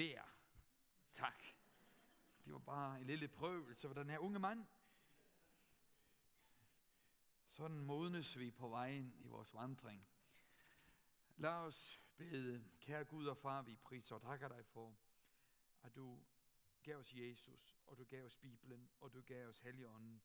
vær. 0.00 0.34
Tak. 1.10 1.44
Det 2.44 2.52
var 2.52 2.58
bare 2.58 3.00
en 3.00 3.06
lille 3.06 3.28
prøvelse 3.28 3.88
for 3.88 3.94
den 3.94 4.10
her 4.10 4.18
unge 4.18 4.38
mand. 4.38 4.66
Sådan 7.48 7.80
modnes 7.80 8.38
vi 8.38 8.50
på 8.50 8.68
vejen 8.68 9.14
i 9.18 9.26
vores 9.26 9.54
vandring. 9.54 10.08
Lad 11.36 11.52
os 11.52 12.00
bede, 12.16 12.64
kære 12.80 13.04
Gud 13.04 13.26
og 13.26 13.36
far, 13.36 13.62
vi 13.62 13.76
priser 13.76 14.14
og 14.14 14.22
takker 14.22 14.48
dig 14.48 14.66
for, 14.66 14.96
at 15.82 15.94
du 15.94 16.22
gav 16.82 16.96
os 16.96 17.14
Jesus, 17.14 17.78
og 17.86 17.98
du 17.98 18.04
gav 18.04 18.24
os 18.24 18.36
Bibelen, 18.36 18.90
og 19.00 19.12
du 19.12 19.22
gav 19.22 19.48
os 19.48 19.58
Helligånden, 19.58 20.22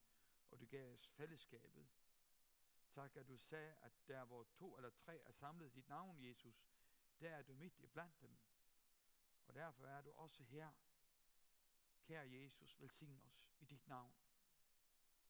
og 0.51 0.59
du 0.59 0.65
gav 0.65 0.93
os 0.93 1.07
fællesskabet. 1.07 1.87
Tak, 2.91 3.15
at 3.15 3.27
du 3.27 3.37
sagde, 3.37 3.73
at 3.81 4.07
der 4.07 4.25
hvor 4.25 4.43
to 4.43 4.77
eller 4.77 4.89
tre 4.89 5.21
er 5.25 5.31
samlet 5.31 5.75
dit 5.75 5.89
navn, 5.89 6.23
Jesus, 6.23 6.67
der 7.19 7.29
er 7.29 7.41
du 7.41 7.53
midt 7.53 7.79
i 7.79 7.87
blandt 7.87 8.21
dem. 8.21 8.37
Og 9.47 9.55
derfor 9.55 9.85
er 9.85 10.01
du 10.01 10.11
også 10.11 10.43
her. 10.43 10.71
Kære 12.03 12.31
Jesus, 12.31 12.81
velsign 12.81 13.19
os 13.25 13.47
i 13.59 13.65
dit 13.65 13.87
navn 13.87 14.13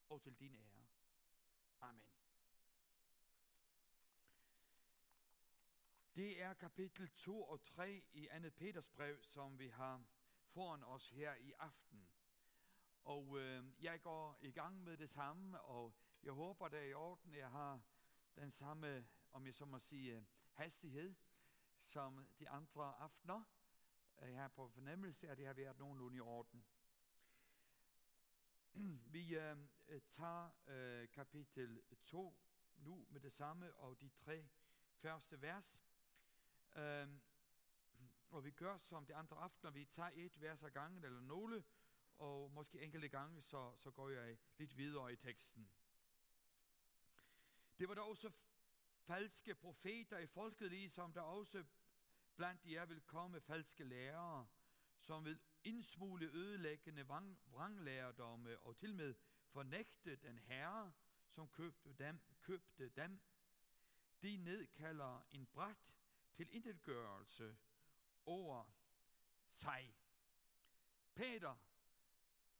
og 0.08 0.22
til 0.22 0.40
din 0.40 0.54
ære. 0.54 0.86
Amen. 1.80 2.12
Det 6.14 6.42
er 6.42 6.54
kapitel 6.54 7.08
2 7.08 7.42
og 7.42 7.62
3 7.62 8.02
i 8.12 8.28
2. 8.42 8.50
Peters 8.56 8.88
brev, 8.88 9.22
som 9.22 9.58
vi 9.58 9.68
har 9.68 10.04
foran 10.46 10.82
os 10.84 11.08
her 11.08 11.34
i 11.34 11.52
aften. 11.58 12.08
Og 13.04 13.38
øh, 13.38 13.64
jeg 13.84 14.02
går 14.02 14.38
i 14.40 14.50
gang 14.50 14.82
med 14.82 14.96
det 14.96 15.10
samme, 15.10 15.60
og 15.60 15.94
jeg 16.22 16.32
håber, 16.32 16.68
det 16.68 16.78
er 16.78 16.84
i 16.84 16.94
orden. 16.94 17.34
Jeg 17.34 17.50
har 17.50 17.80
den 18.36 18.50
samme, 18.50 19.06
om 19.32 19.46
jeg 19.46 19.54
så 19.54 19.64
må 19.64 19.78
sige, 19.78 20.16
øh, 20.16 20.24
hastighed 20.52 21.14
som 21.78 22.26
de 22.38 22.48
andre 22.48 22.94
aftener. 22.94 23.42
Jeg 24.20 24.40
har 24.40 24.48
på 24.48 24.68
fornemmelse, 24.68 25.28
at 25.28 25.38
det 25.38 25.46
har 25.46 25.52
været 25.52 25.78
nogenlunde 25.78 26.16
i 26.16 26.20
orden. 26.20 26.64
Vi 29.12 29.36
øh, 29.36 29.56
tager 30.08 30.50
øh, 30.66 31.08
kapitel 31.08 31.82
2 32.04 32.38
nu 32.76 33.06
med 33.10 33.20
det 33.20 33.32
samme, 33.32 33.74
og 33.74 34.00
de 34.00 34.08
tre 34.08 34.48
første 34.94 35.42
vers. 35.42 35.84
Øh, 36.76 37.08
og 38.30 38.44
vi 38.44 38.50
gør 38.50 38.76
som 38.76 39.06
de 39.06 39.14
andre 39.14 39.36
aftener, 39.36 39.70
vi 39.70 39.84
tager 39.84 40.10
et 40.14 40.40
vers 40.40 40.62
ad 40.62 40.70
gangen, 40.70 41.04
eller 41.04 41.20
nogle, 41.20 41.64
og 42.18 42.50
måske 42.50 42.80
enkelte 42.80 43.08
gange, 43.08 43.42
så, 43.42 43.76
så 43.76 43.90
går 43.90 44.08
jeg 44.08 44.38
lidt 44.58 44.76
videre 44.76 45.12
i 45.12 45.16
teksten. 45.16 45.70
Det 47.78 47.88
var 47.88 47.94
der 47.94 48.02
også 48.02 48.30
falske 49.06 49.54
profeter 49.54 50.18
i 50.18 50.26
folket, 50.26 50.70
ligesom 50.70 51.12
der 51.12 51.20
også 51.20 51.64
blandt 52.36 52.66
jer 52.66 52.86
vil 52.86 53.00
komme 53.00 53.40
falske 53.40 53.84
lærere, 53.84 54.46
som 55.00 55.24
vil 55.24 55.40
indsmule 55.64 56.26
ødelæggende 56.26 57.06
vranglærdomme 57.46 58.58
og 58.58 58.76
til 58.76 58.94
med 58.94 59.14
fornægte 59.48 60.16
den 60.16 60.38
herre, 60.38 60.92
som 61.28 61.48
købte 61.48 61.92
dem. 61.92 62.20
Købte 62.40 62.88
dem. 62.88 63.20
De 64.22 64.36
nedkalder 64.36 65.26
en 65.30 65.46
bræt 65.46 65.94
til 66.34 66.54
intetgørelse 66.54 67.56
over 68.26 68.64
sig. 69.48 69.96
Peter, 71.14 71.56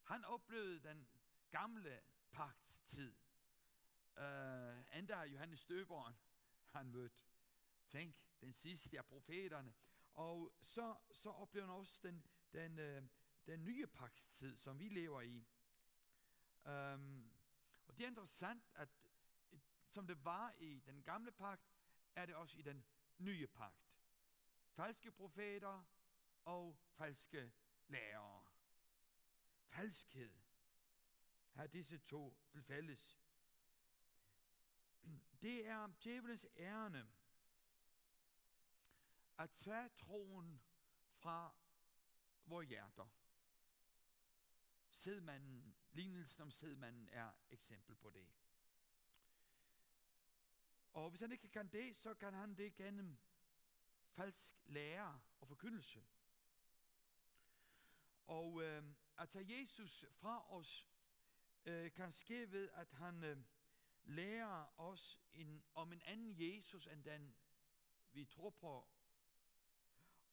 han 0.03 0.25
oplevede 0.25 0.81
den 0.81 1.09
gamle 1.51 2.01
pagtstid. 2.31 3.15
Uh, 4.17 4.99
endda 4.99 5.23
Johannes 5.23 5.61
Støberen, 5.61 6.15
han 6.69 6.91
mødte. 6.91 7.36
Tænk, 7.87 8.17
den 8.41 8.53
sidste 8.53 8.99
af 8.99 9.07
profeterne. 9.07 9.75
Og 10.13 10.53
så, 10.61 10.97
så 11.11 11.31
oplever 11.31 11.67
han 11.67 11.75
også 11.75 12.01
den, 12.03 12.25
den, 12.53 12.79
øh, 12.79 13.03
den 13.47 13.65
nye 13.65 13.87
pakstid, 13.87 14.57
som 14.57 14.79
vi 14.79 14.89
lever 14.89 15.21
i. 15.21 15.47
Um, 16.65 17.31
og 17.87 17.99
det 17.99 18.05
er 18.05 18.09
interessant, 18.09 18.65
at 18.75 18.89
øh, 19.53 19.59
som 19.89 20.07
det 20.07 20.25
var 20.25 20.55
i 20.59 20.81
den 20.87 21.03
gamle 21.03 21.33
pagt, 21.33 21.73
er 22.15 22.27
det 22.27 22.35
også 22.35 22.59
i 22.59 22.63
den 22.63 22.85
nye 23.19 23.47
pagt. 23.47 23.93
Falske 24.69 25.11
profeter 25.11 25.85
og 26.45 26.79
falske 26.91 27.53
lærere. 27.89 28.45
Falskhed 29.67 30.35
har 31.53 31.67
disse 31.67 31.99
to 31.99 32.39
til 32.51 32.63
fælles. 32.63 33.21
Det 35.43 35.67
er 35.67 35.89
djævelens 36.03 36.47
ærne 36.57 37.09
at 39.39 39.51
tage 39.51 39.89
troen 39.89 40.63
fra 41.15 41.55
vores 42.47 42.69
hjerter. 42.69 43.07
Sædmanden, 44.91 45.77
lignelsen 45.93 46.43
om 46.43 46.51
sædmanden 46.51 47.09
er 47.13 47.33
eksempel 47.51 47.97
på 47.97 48.11
det. 48.11 48.29
Og 50.93 51.11
hvis 51.11 51.21
han 51.21 51.33
ikke 51.33 51.49
kan 51.49 51.69
det, 51.69 51.97
så 51.97 52.15
kan 52.15 52.35
han 52.35 52.55
det 52.55 52.77
gennem 52.77 53.19
falsk 54.11 54.55
lære 54.67 55.21
og 55.41 55.49
forkyndelse. 55.49 56.05
Og 58.27 58.63
øh, 58.63 58.85
at 59.19 59.29
tage 59.29 59.61
Jesus 59.61 60.05
fra 60.13 60.53
os 60.53 60.89
øh, 61.65 61.93
kan 61.93 62.13
ske 62.13 62.53
ved, 62.53 62.69
at 62.69 62.93
han 62.93 63.25
øh, 63.25 63.39
lærer 64.05 64.81
os 64.81 65.21
en, 65.33 65.65
om 65.75 65.93
en 65.93 66.03
anden 66.03 66.35
Jesus, 66.39 66.87
end 66.87 67.05
den 67.05 67.35
vi 68.13 68.25
tror 68.25 68.51
på. 68.51 68.89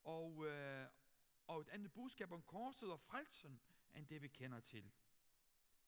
Og, 0.03 0.45
øh, 0.47 0.87
og 1.47 1.61
et 1.61 1.69
andet 1.69 1.93
budskab 1.93 2.31
om 2.31 2.41
korset 2.41 2.91
og 2.91 2.99
frelsen, 2.99 3.61
end 3.93 4.07
det 4.07 4.21
vi 4.21 4.27
kender 4.27 4.59
til 4.59 4.91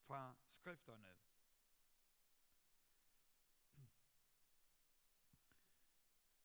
fra 0.06 0.34
skrifterne. 0.48 1.14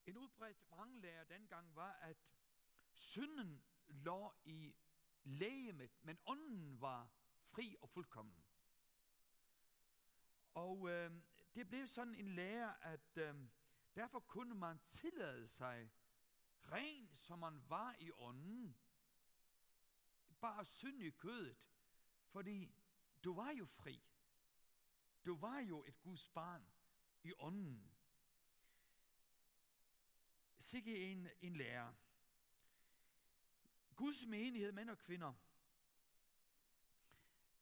En 0.05 0.17
udbredt 0.17 0.71
vranglærer 0.71 1.23
dengang 1.23 1.75
var, 1.75 1.91
at 1.91 2.17
synden 2.93 3.63
lå 3.88 4.33
i 4.45 4.75
lægemet, 5.23 5.91
men 6.01 6.19
ånden 6.25 6.81
var 6.81 7.09
fri 7.45 7.75
og 7.81 7.89
fuldkommen. 7.89 8.43
Og 10.53 10.89
øh, 10.89 11.11
det 11.55 11.67
blev 11.67 11.88
sådan 11.88 12.15
en 12.15 12.27
lære, 12.27 12.83
at 12.83 13.17
øh, 13.17 13.35
derfor 13.95 14.19
kunne 14.19 14.55
man 14.55 14.79
tillade 14.88 15.47
sig 15.47 15.91
ren, 16.72 17.09
som 17.16 17.39
man 17.39 17.69
var 17.69 17.95
i 17.99 18.11
ånden, 18.11 18.77
bare 20.41 20.66
synd 20.66 21.01
i 21.01 21.09
kødet, 21.09 21.57
fordi 22.27 22.75
du 23.23 23.33
var 23.33 23.51
jo 23.51 23.66
fri. 23.66 24.03
Du 25.25 25.38
var 25.38 25.59
jo 25.59 25.83
et 25.83 26.01
Guds 26.01 26.30
barn 26.30 26.65
i 27.24 27.33
ånden. 27.38 27.91
Sikke 30.57 31.12
en, 31.12 31.27
en 31.41 31.56
lærer. 31.56 31.94
Guds 33.95 34.25
menighed, 34.25 34.71
mænd 34.71 34.89
og 34.89 34.97
kvinder, 34.97 35.33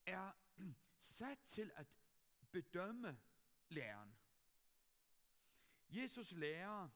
er 0.06 0.32
sat 1.00 1.40
til 1.40 1.72
at 1.76 1.88
bedømme 2.52 3.20
læreren. 3.70 4.16
Jesus 5.90 6.32
lærer, 6.32 6.90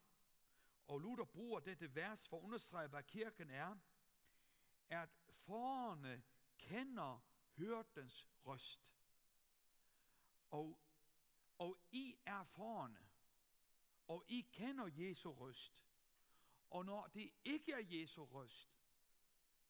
og 0.87 0.99
Luther 0.99 1.25
bruger 1.25 1.59
dette 1.59 1.95
vers 1.95 2.27
for 2.27 2.37
at 2.37 2.43
understrege, 2.43 2.87
hvad 2.87 3.03
kirken 3.03 3.49
er, 3.49 3.75
at 4.89 5.09
forerne 5.29 6.23
kender 6.57 7.23
hørtens 7.57 8.29
røst. 8.45 8.95
Og, 10.51 10.79
og 11.57 11.77
I 11.91 12.15
er 12.25 12.43
forerne, 12.43 13.07
og 14.07 14.23
I 14.27 14.41
kender 14.41 14.87
Jesu 14.87 15.31
røst. 15.31 15.87
Og 16.69 16.85
når 16.85 17.07
det 17.07 17.31
ikke 17.43 17.73
er 17.73 17.99
Jesu 17.99 18.25
røst, 18.25 18.79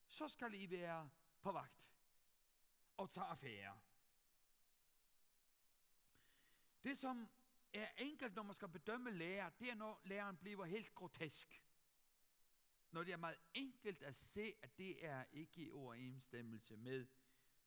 så 0.07 0.27
skal 0.27 0.53
I 0.53 0.69
være 0.69 1.09
på 1.41 1.51
vagt 1.51 1.89
og 2.97 3.11
tage 3.11 3.25
affære. 3.25 3.79
Det, 6.83 6.97
som 6.97 7.29
er 7.73 7.87
enkelt, 7.97 8.35
når 8.35 8.43
man 8.43 8.53
skal 8.53 8.67
bedømme 8.67 9.11
lærer, 9.11 9.49
det 9.49 9.69
er, 9.71 9.75
når 9.75 10.01
læreren 10.03 10.37
bliver 10.37 10.65
helt 10.65 10.95
grotesk. 10.95 11.63
Når 12.91 13.03
det 13.03 13.13
er 13.13 13.17
meget 13.17 13.39
enkelt 13.53 14.03
at 14.03 14.15
se, 14.15 14.53
at 14.61 14.77
det 14.77 15.05
er 15.05 15.25
ikke 15.31 15.61
i 15.61 15.71
overensstemmelse 15.71 16.77
med 16.77 17.07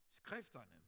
skrifterne. 0.09 0.83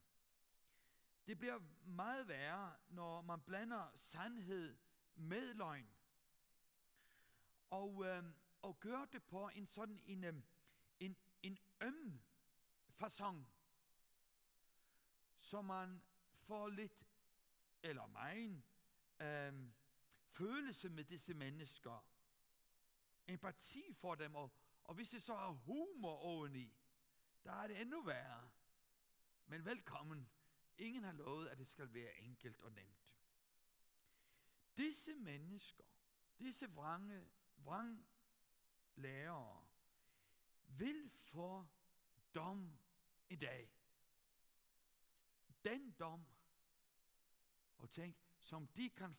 Det 1.26 1.38
bliver 1.38 1.58
meget 1.84 2.28
værre, 2.28 2.76
når 2.88 3.20
man 3.20 3.40
blander 3.40 3.90
sandhed 3.94 4.78
med 5.14 5.54
løgn. 5.54 5.90
Og, 7.70 8.06
øh, 8.06 8.24
og 8.62 8.80
gør 8.80 9.04
det 9.04 9.22
på 9.22 9.48
en 9.48 9.66
sådan 9.66 10.00
en, 10.04 10.24
øh, 10.24 10.34
en, 11.00 11.16
en 11.42 11.58
øm 11.80 12.20
fasong, 12.90 13.48
så 15.40 15.62
man 15.62 16.02
får 16.36 16.68
lidt, 16.68 17.06
eller 17.82 18.06
meget, 18.06 18.62
øh, 19.20 19.70
følelse 20.28 20.88
med 20.88 21.04
disse 21.04 21.34
mennesker. 21.34 22.06
Empati 23.26 23.94
for 23.94 24.14
dem 24.14 24.34
og, 24.34 24.52
Og 24.84 24.94
hvis 24.94 25.10
det 25.10 25.22
så 25.22 25.34
har 25.36 25.50
humor 25.50 26.16
oveni, 26.16 26.76
der 27.44 27.52
er 27.52 27.66
det 27.66 27.80
endnu 27.80 28.02
værre. 28.02 28.50
Men 29.46 29.64
velkommen. 29.64 30.28
Ingen 30.78 31.04
har 31.04 31.12
lovet, 31.12 31.48
at 31.48 31.58
det 31.58 31.66
skal 31.66 31.94
være 31.94 32.18
enkelt 32.18 32.62
og 32.62 32.72
nemt. 32.72 33.14
Disse 34.76 35.14
mennesker, 35.14 35.84
disse 36.38 36.70
vrange, 36.70 37.28
vrang 37.56 38.06
lærere, 38.94 39.66
vil 40.66 41.10
få 41.10 41.66
dom 42.34 42.78
i 43.28 43.36
dag. 43.36 43.70
Den 45.64 45.90
dom, 45.90 46.26
og 47.76 47.90
tænk, 47.90 48.16
som 48.48 48.66
de 48.66 48.90
kan 48.90 49.14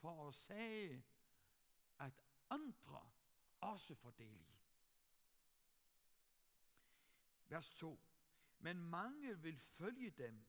forårsage, 0.00 1.04
at 1.98 2.24
andre 2.50 3.10
også 3.60 3.94
får 3.94 4.10
del 4.10 4.40
i. 4.40 4.60
Vers 7.48 7.70
2. 7.74 8.00
Men 8.58 8.76
mange 8.76 9.38
vil 9.40 9.58
følge 9.58 10.10
dem. 10.10 10.44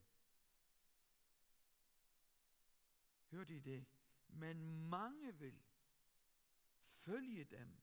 Hørte 3.31 3.56
I 3.56 3.60
det? 3.60 3.86
Men 4.28 4.66
mange 4.90 5.36
vil 5.36 5.63
følge 6.88 7.44
dem 7.44 7.81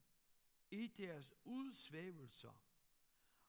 i 0.71 0.87
deres 0.87 1.35
udsvævelser, 1.45 2.63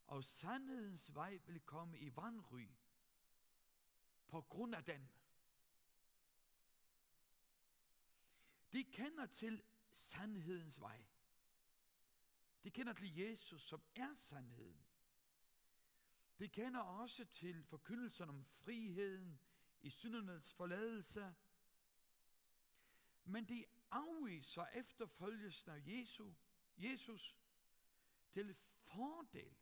og 0.08 0.24
sandhedens 0.24 1.16
vej 1.16 1.40
vil 1.46 1.60
komme 1.60 2.00
i 2.00 2.16
vandry 2.16 2.68
på 4.28 4.42
grund 4.42 4.76
af 4.76 4.84
dem. 4.84 5.08
De 8.74 8.84
kender 8.84 9.26
til 9.26 9.64
sandhedens 9.92 10.82
vej. 10.82 11.06
De 12.64 12.72
kender 12.72 12.94
til 12.94 13.18
Jesus, 13.18 13.62
som 13.62 13.84
er 13.96 14.14
sandheden. 14.14 14.86
De 16.40 16.50
kender 16.50 16.80
også 16.80 17.26
til 17.26 17.64
forkyndelsen 17.64 18.30
om 18.30 18.46
friheden 18.46 19.40
i 19.82 19.90
syndernes 19.90 20.54
forladelse. 20.54 21.36
Men 23.26 23.46
de 23.46 23.66
afviser 23.92 24.66
efterfølgelsen 24.66 25.72
af 25.72 25.82
Jesus, 25.86 26.48
Jesus 26.78 27.38
til 28.30 28.54
fordel 28.54 29.56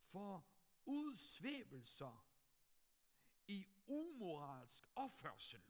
for 0.00 0.46
udsvævelser 0.84 2.26
i 3.46 3.66
umoralsk 3.86 4.88
opførsel. 4.96 5.62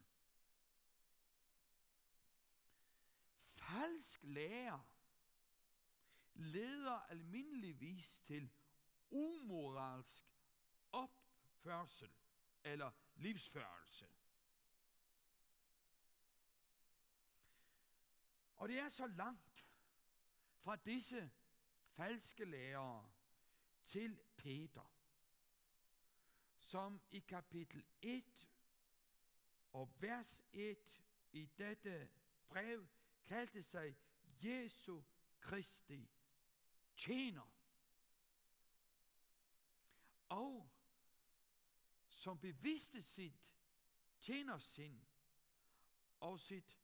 Falsk 3.61 4.23
lærer 4.23 4.79
leder 6.33 6.99
almindeligvis 6.99 8.17
til 8.17 8.51
umoralsk 9.09 10.25
opførsel 10.91 12.11
eller 12.63 12.91
livsførelse. 13.15 14.07
Og 18.57 18.69
det 18.69 18.79
er 18.79 18.89
så 18.89 19.07
langt 19.07 19.67
fra 20.55 20.75
disse 20.75 21.31
falske 21.87 22.45
lærere 22.45 23.11
til 23.83 24.19
Peter, 24.35 24.93
som 26.59 27.01
i 27.11 27.19
kapitel 27.19 27.85
1 28.01 28.49
og 29.73 29.93
vers 30.01 30.43
1 30.53 31.01
i 31.31 31.45
dette 31.45 32.09
brev 32.49 32.87
kaldte 33.25 33.63
sig 33.63 33.97
Jesu 34.41 35.01
Kristi 35.39 36.09
tjener. 36.95 37.51
Og 40.29 40.69
som 42.07 42.39
bevidste 42.39 43.01
sit 43.01 43.55
tjenersind 44.19 45.01
og, 46.19 46.39
sit, 46.39 46.79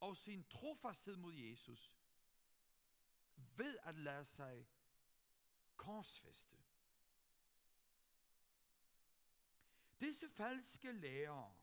og 0.00 0.16
sin 0.16 0.44
trofasthed 0.44 1.16
mod 1.16 1.34
Jesus 1.34 1.96
ved 3.36 3.78
at 3.82 3.94
lade 3.94 4.24
sig 4.24 4.68
korsfeste. 5.76 6.56
Disse 10.00 10.28
falske 10.28 10.92
lærere 10.92 11.54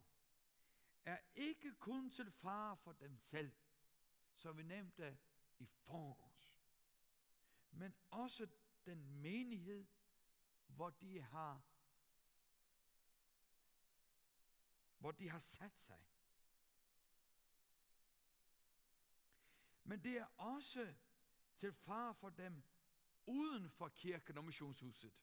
er 1.06 1.18
ikke 1.36 1.74
kun 1.76 2.12
til 2.12 2.32
fare 2.32 2.78
for 2.78 2.92
dem 2.92 3.18
selv, 3.18 3.52
som 4.38 4.58
vi 4.58 4.64
nævnte 4.64 5.18
i 5.60 5.66
forgårs, 5.66 6.58
men 7.72 7.96
også 8.12 8.48
den 8.86 9.22
menighed, 9.22 9.86
hvor 10.68 10.90
de 10.90 11.22
har 11.22 11.62
hvor 14.98 15.12
de 15.12 15.30
har 15.30 15.40
sat 15.40 15.80
sig. 15.80 16.06
Men 19.84 20.04
det 20.04 20.18
er 20.18 20.26
også 20.38 20.94
til 21.56 21.74
far 21.74 22.14
for 22.14 22.30
dem 22.30 22.64
uden 23.26 23.70
for 23.70 23.88
kirken 23.88 24.38
og 24.38 24.44
missionshuset, 24.44 25.14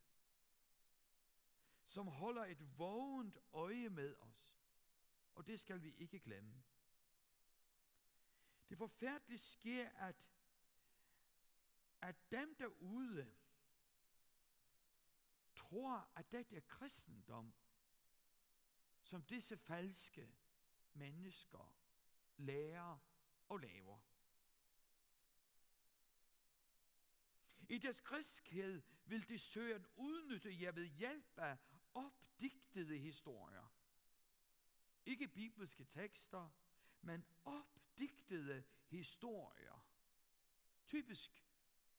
som 1.85 2.07
holder 2.07 2.45
et 2.45 2.79
vågent 2.79 3.39
øje 3.53 3.89
med 3.89 4.17
os. 4.21 4.59
Og 5.35 5.47
det 5.47 5.61
skal 5.61 5.83
vi 5.83 5.95
ikke 5.99 6.21
glemme. 6.21 6.63
Det 8.69 8.79
forfærdelige 8.79 9.39
sker, 9.39 9.91
at, 9.91 10.17
at 12.01 12.31
dem 12.31 12.55
derude 12.55 13.35
tror, 15.55 16.11
at 16.15 16.31
det 16.31 16.53
er 16.53 16.61
kristendom, 16.61 17.55
som 19.03 19.23
disse 19.23 19.57
falske 19.57 20.35
mennesker 20.93 21.75
lærer 22.37 22.99
og 23.49 23.59
laver. 23.59 24.01
I 27.69 27.79
deres 27.79 28.01
kristskhed 28.01 28.83
vil 29.05 29.29
de 29.29 29.39
søge 29.39 29.75
at 29.75 29.87
udnytte 29.97 30.61
jer 30.61 30.73
ved 30.73 30.87
hjælp 30.87 31.39
af 31.39 31.59
opdigtede 31.95 32.99
historier. 32.99 33.73
Ikke 35.07 35.29
bibelske 35.29 35.85
tekster, 35.85 36.51
men 37.01 37.25
op 37.45 37.74
digtede 37.99 38.65
historier. 38.87 39.87
Typisk 40.87 41.45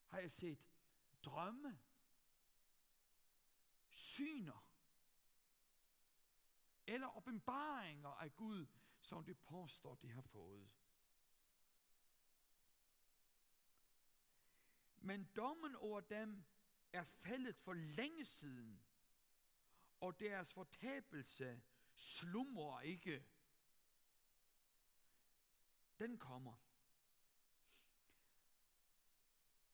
har 0.08 0.20
jeg 0.20 0.32
set 0.32 0.66
drømme, 1.24 1.80
syner, 3.90 4.70
eller 6.88 7.18
åbenbaringer 7.18 8.10
af 8.10 8.36
Gud, 8.36 8.66
som 9.00 9.24
de 9.24 9.34
påstår, 9.34 9.96
de 9.96 10.12
har 10.12 10.22
fået. 10.22 10.70
Men 14.98 15.30
dommen 15.36 15.76
over 15.76 16.02
dem 16.02 16.44
er 16.94 17.04
faldet 17.04 17.56
for 17.56 17.74
længe 17.74 18.26
siden, 18.26 18.84
og 20.00 20.20
deres 20.20 20.54
fortabelse 20.54 21.62
slumrer 21.96 22.82
ikke. 22.82 23.26
Den 26.00 26.18
kommer. 26.18 26.56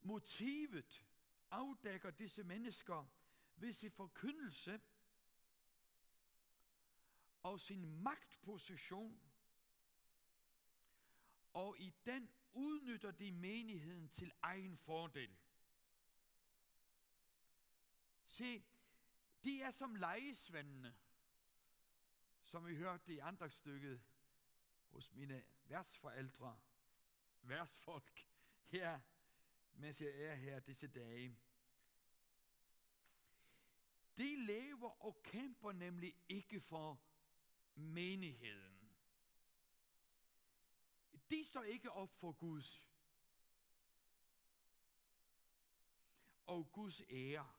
Motivet 0.02 1.06
afdækker 1.52 2.12
disse 2.12 2.44
mennesker 2.44 3.06
ved 3.56 3.72
sin 3.72 3.92
forkyndelse 3.92 4.82
og 7.44 7.60
sin 7.60 7.86
magtposition, 7.86 9.22
og 11.54 11.80
i 11.80 11.94
den 12.06 12.30
udnytter 12.54 13.12
de 13.12 13.32
menigheden 13.32 14.10
til 14.10 14.32
egen 14.42 14.78
fordel. 14.78 15.38
Se, 18.24 18.64
de 19.44 19.62
er 19.62 19.72
som 19.72 19.96
lejesvendene, 19.96 20.96
som 22.44 22.68
vi 22.68 22.76
hørte 22.76 23.14
i 23.14 23.18
andre 23.18 23.50
stykket 23.50 24.02
hos 24.90 25.12
mine 25.12 25.44
værtsforældre, 25.72 26.60
værtsfolk, 27.42 28.28
her, 28.68 29.00
mens 29.74 30.02
jeg 30.02 30.22
er 30.22 30.36
her 30.36 30.60
disse 30.60 30.88
dage. 30.88 31.38
De 34.18 34.36
lever 34.46 35.04
og 35.06 35.24
kæmper 35.24 35.72
nemlig 35.72 36.16
ikke 36.30 36.60
for 36.60 37.02
menigheden. 37.76 38.96
De 41.30 41.46
står 41.46 41.64
ikke 41.64 41.92
op 41.92 42.14
for 42.14 42.32
Guds 42.32 42.88
og 46.46 46.72
Guds 46.72 47.02
ære. 47.10 47.54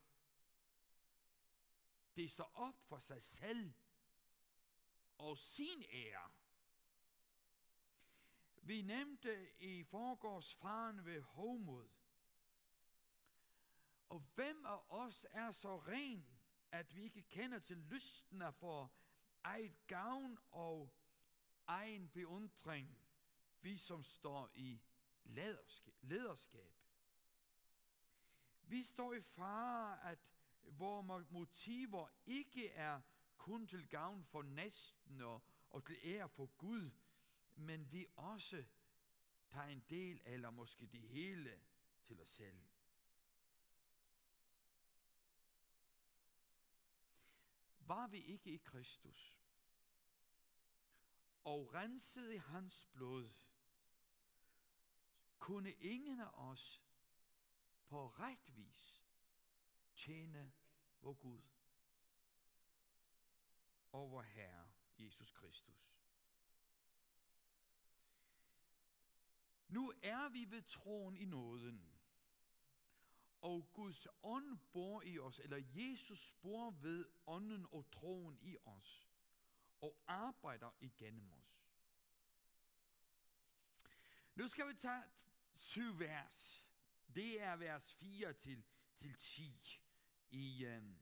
De 2.17 2.29
står 2.29 2.51
op 2.55 2.81
for 2.81 2.99
sig 2.99 3.23
selv 3.23 3.73
og 5.19 5.39
sin 5.39 5.83
ære. 5.83 6.42
Vi 8.65 8.83
nævnte 8.83 9.61
i 9.61 9.85
forgårs 9.85 10.55
faren 10.55 11.05
ved 11.05 11.21
Homod, 11.23 11.89
Og 14.09 14.19
hvem 14.35 14.67
af 14.67 14.79
os 14.89 15.27
er 15.31 15.51
så 15.51 15.77
ren, 15.77 16.27
at 16.73 16.95
vi 16.95 17.03
ikke 17.03 17.23
kender 17.23 17.59
til 17.59 17.77
lysten 17.77 18.43
af 18.43 18.55
for 18.55 18.93
eget 19.43 19.87
gavn 19.87 20.39
og 20.51 20.95
egen 21.67 22.09
beundring, 22.09 22.99
vi 23.61 23.77
som 23.77 24.03
står 24.03 24.51
i 24.55 24.81
lederskab. 26.03 26.75
Vi 28.63 28.83
står 28.83 29.15
i 29.15 29.21
fare, 29.21 30.11
at 30.11 30.19
vores 30.63 31.31
motiver 31.31 32.09
ikke 32.27 32.71
er 32.71 33.01
kun 33.37 33.67
til 33.67 33.89
gavn 33.89 34.25
for 34.25 34.43
næsten 34.43 35.21
og, 35.21 35.43
og 35.71 35.87
til 35.87 35.99
ære 36.05 36.29
for 36.29 36.47
Gud, 36.47 36.91
men 37.55 37.93
vi 37.93 38.07
også 38.17 38.65
tager 39.49 39.67
en 39.67 39.85
del, 39.91 40.21
eller 40.25 40.51
måske 40.51 40.87
det 40.87 41.01
hele, 41.01 41.61
til 42.05 42.21
os 42.21 42.29
selv. 42.29 42.63
Var 47.79 48.07
vi 48.07 48.19
ikke 48.19 48.51
i 48.51 48.57
Kristus, 48.57 49.43
og 51.45 51.75
renset 51.75 52.33
i 52.33 52.37
hans 52.37 52.87
blod, 52.93 53.31
kunne 55.39 55.73
ingen 55.73 56.21
af 56.21 56.31
os 56.33 56.83
på 57.87 58.09
ret 58.09 58.57
vis 58.57 59.05
tjene 59.97 60.53
vor 61.01 61.13
Gud 61.13 61.43
og 63.93 64.11
vor 64.11 64.23
Herre 64.23 64.69
Jesus 64.99 65.31
Kristus. 65.31 66.02
Nu 69.73 69.93
er 70.03 70.29
vi 70.29 70.51
ved 70.51 70.63
troen 70.63 71.17
i 71.17 71.25
nåden, 71.25 71.93
og 73.41 73.71
Guds 73.73 74.07
ånd 74.23 74.59
bor 74.73 75.03
i 75.03 75.19
os, 75.19 75.39
eller 75.39 75.63
Jesus 75.75 76.33
bor 76.33 76.71
ved 76.71 77.07
ånden 77.27 77.67
og 77.71 77.91
troen 77.91 78.39
i 78.43 78.57
os, 78.65 79.09
og 79.81 79.99
arbejder 80.07 80.71
igennem 80.81 81.33
os. 81.33 81.69
Nu 84.35 84.49
skal 84.49 84.69
vi 84.69 84.75
tage 84.75 85.03
syv 85.55 85.99
vers. 85.99 86.67
Det 87.15 87.43
er 87.43 87.57
vers 87.57 87.95
4 87.95 88.33
til, 88.33 88.65
til 88.97 89.15
10 89.15 89.81
i, 90.31 90.67
um, 90.67 90.99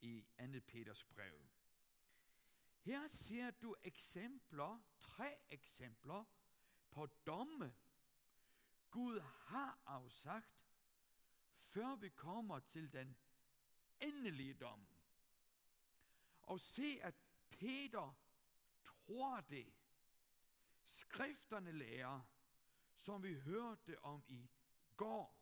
i 0.00 0.24
2. 0.38 0.60
Peters 0.66 1.04
brev. 1.04 1.48
Her 2.80 3.08
ser 3.08 3.50
du 3.50 3.76
eksempler, 3.82 4.82
tre 4.98 5.38
eksempler 5.50 6.24
på 6.90 7.06
domme, 7.06 7.74
Gud 8.92 9.20
har 9.20 9.78
afsagt, 9.86 10.64
før 11.60 11.96
vi 11.96 12.08
kommer 12.08 12.58
til 12.58 12.92
den 12.92 13.16
endelige 14.00 14.54
dom. 14.54 14.86
Og 16.42 16.60
se, 16.60 16.98
at 17.02 17.14
Peter 17.50 18.16
tror 18.82 19.40
det. 19.40 19.74
Skrifterne 20.84 21.72
lærer, 21.72 22.20
som 22.94 23.22
vi 23.22 23.34
hørte 23.34 24.04
om 24.04 24.24
i 24.28 24.50
går. 24.96 25.38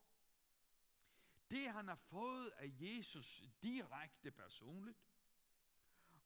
Det 1.50 1.72
han 1.72 1.88
har 1.88 1.94
fået 1.94 2.48
af 2.48 2.72
Jesus 2.80 3.42
direkte 3.62 4.30
personligt, 4.30 4.98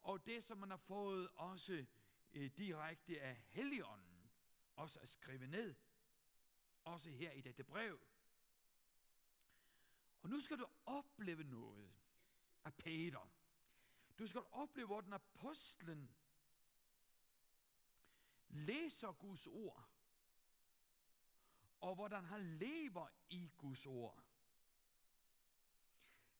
og 0.03 0.27
det 0.27 0.45
som 0.45 0.59
man 0.59 0.71
har 0.71 0.77
fået 0.77 1.29
også 1.35 1.87
eh, 2.33 2.51
direkte 2.57 3.21
af 3.21 3.37
Helligånden, 3.37 4.33
også 4.77 5.01
at 5.01 5.09
skrive 5.09 5.47
ned, 5.47 5.75
også 6.85 7.11
her 7.11 7.31
i 7.31 7.41
dette 7.41 7.65
brev. 7.65 8.01
Og 10.23 10.31
nu 10.31 10.41
skal 10.41 10.59
du 10.59 10.67
opleve 10.87 11.45
noget 11.45 11.93
af 12.65 12.75
Peter. 12.75 13.31
Du 14.19 14.27
skal 14.27 14.41
opleve, 14.51 14.87
hvordan 14.87 15.13
apostlen 15.13 16.11
læser 18.49 19.13
Guds 19.13 19.47
ord, 19.47 19.89
og 21.81 21.95
hvordan 21.95 22.25
han 22.25 22.43
lever 22.43 23.09
i 23.31 23.51
Guds 23.57 23.87
ord. 23.87 24.25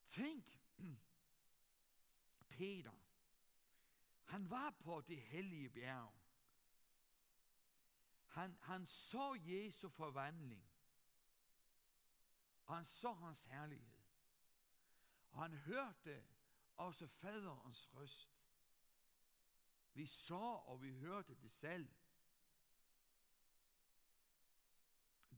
Tænk, 0.05 0.61
Peter, 2.49 2.93
han 4.25 4.51
var 4.51 4.71
på 4.71 5.01
det 5.01 5.23
hellige 5.23 5.69
bjerg. 5.69 6.24
Han, 8.35 8.59
han 8.61 8.87
så 8.87 9.35
Jesu 9.35 9.89
forvandling. 9.89 10.71
Og 12.67 12.77
han 12.77 12.85
så 12.85 13.13
hans 13.13 13.45
herlighed. 13.45 13.99
Og 15.31 15.43
han 15.43 15.55
hørte 15.55 16.25
også 16.77 17.07
faderens 17.07 17.95
røst. 17.95 18.31
Vi 19.93 20.07
så 20.07 20.61
og 20.67 20.83
vi 20.83 20.93
hørte 20.93 21.35
det 21.35 21.51
selv. 21.51 21.95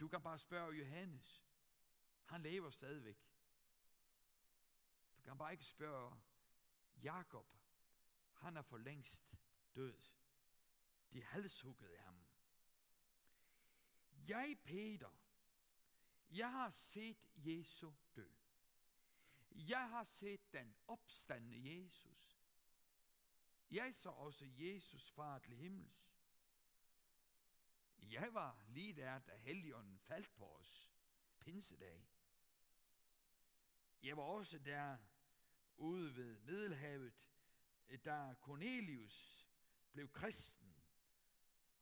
Du 0.00 0.09
kan 0.09 0.23
bare 0.23 0.38
spørge 0.38 0.76
Johannes. 0.76 1.47
Han 2.25 2.43
lever 2.43 2.71
stadigvæk. 2.71 3.19
Du 5.17 5.23
kan 5.23 5.38
bare 5.38 5.53
ikke 5.53 5.65
spørge 5.65 6.21
Jakob. 7.03 7.47
Han 8.33 8.57
er 8.57 8.62
for 8.62 8.79
længst 8.79 9.38
død. 9.75 9.99
De 11.12 11.23
halshuggede 11.23 11.99
ham. 11.99 12.25
Jeg, 14.28 14.58
Peter, 14.64 15.11
jeg 16.30 16.50
har 16.50 16.70
set 16.70 17.30
Jesu 17.37 17.92
dø. 18.16 18.28
Jeg 19.50 19.88
har 19.88 20.04
set 20.04 20.52
den 20.52 20.76
opstandende 20.87 21.82
Jesus. 21.82 22.42
Jeg 23.70 23.94
så 23.94 24.11
også 24.11 24.46
Jesus 24.58 25.11
far 25.11 25.38
til 25.38 25.56
himmels. 25.56 26.16
Jeg 27.99 28.35
var 28.35 28.64
lige 28.68 28.92
der, 28.92 29.18
da 29.18 29.37
Helligånden 29.37 29.99
faldt 29.99 30.35
på 30.35 30.56
os. 30.56 30.92
Pinsedag. 31.40 32.08
Jeg 34.02 34.16
var 34.16 34.23
også 34.23 34.58
der 34.58 34.99
ude 35.76 36.16
ved 36.16 36.38
Middelhavet, 36.38 37.14
da 38.04 38.35
Cornelius 38.40 39.49
blev 39.92 40.12
kristen, 40.12 40.76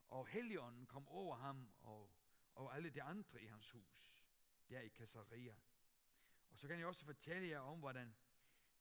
og 0.08 0.26
Helligånden 0.26 0.86
kom 0.86 1.08
over 1.08 1.36
ham 1.36 1.72
og, 1.80 2.13
og 2.54 2.76
alle 2.76 2.90
de 2.90 3.02
andre 3.02 3.42
i 3.42 3.46
hans 3.46 3.70
hus, 3.70 4.26
der 4.68 4.80
i 4.80 4.88
Caesarea. 4.88 5.54
Og 6.50 6.58
så 6.58 6.68
kan 6.68 6.78
jeg 6.78 6.86
også 6.86 7.04
fortælle 7.04 7.48
jer 7.48 7.58
om, 7.58 7.78
hvordan, 7.78 8.16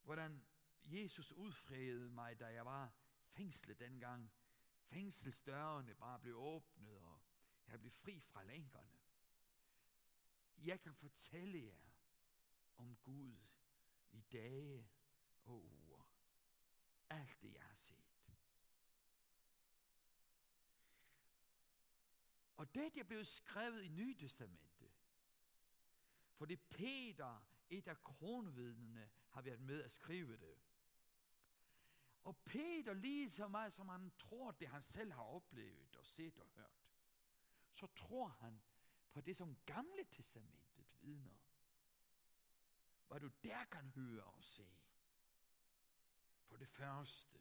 hvordan 0.03 0.45
Jesus 0.85 1.31
udfredede 1.31 2.11
mig, 2.11 2.39
da 2.39 2.47
jeg 2.47 2.65
var 2.65 2.93
fængslet 3.23 3.79
dengang. 3.79 4.33
Fængselsdørene 4.79 5.95
bare 5.95 6.19
blev 6.19 6.35
åbnet, 6.35 6.97
og 6.97 7.21
jeg 7.67 7.79
blev 7.79 7.91
fri 7.91 8.21
fra 8.21 8.43
lænkerne. 8.43 8.99
Jeg 10.57 10.81
kan 10.81 10.93
fortælle 10.93 11.65
jer 11.65 11.91
om 12.77 12.95
Gud 12.95 13.37
i 14.11 14.21
dage 14.21 14.89
og 15.43 15.63
uger. 15.63 16.07
Alt 17.09 17.41
det, 17.41 17.53
jeg 17.53 17.63
har 17.63 17.75
set. 17.75 18.12
Og 22.57 22.75
det 22.75 22.97
er 22.97 23.03
blevet 23.03 23.27
skrevet 23.27 23.83
i 23.83 23.87
Nye 23.87 24.15
Testamente. 24.15 24.91
For 26.33 26.45
det 26.45 26.61
Peter, 26.61 27.45
et 27.69 27.87
af 27.87 28.01
kronvidnene, 28.01 29.09
har 29.29 29.41
været 29.41 29.59
med 29.59 29.83
at 29.83 29.91
skrive 29.91 30.37
det. 30.37 30.57
Og 32.23 32.37
Peter, 32.37 32.93
lige 32.93 33.29
så 33.29 33.47
meget 33.47 33.73
som 33.73 33.89
han 33.89 34.11
tror, 34.17 34.51
det 34.51 34.67
han 34.67 34.81
selv 34.81 35.11
har 35.11 35.23
oplevet 35.23 35.95
og 35.95 36.05
set 36.05 36.37
og 36.37 36.47
hørt, 36.55 36.89
så 37.71 37.87
tror 37.87 38.27
han 38.27 38.61
på 39.11 39.21
det, 39.21 39.37
som 39.37 39.57
gamle 39.65 40.03
testamentet 40.11 40.85
vidner. 41.01 41.39
Hvad 43.07 43.19
du 43.19 43.29
der 43.43 43.65
kan 43.65 43.89
høre 43.89 44.23
og 44.23 44.43
se. 44.43 44.67
For 46.45 46.57
det 46.57 46.69
første, 46.69 47.39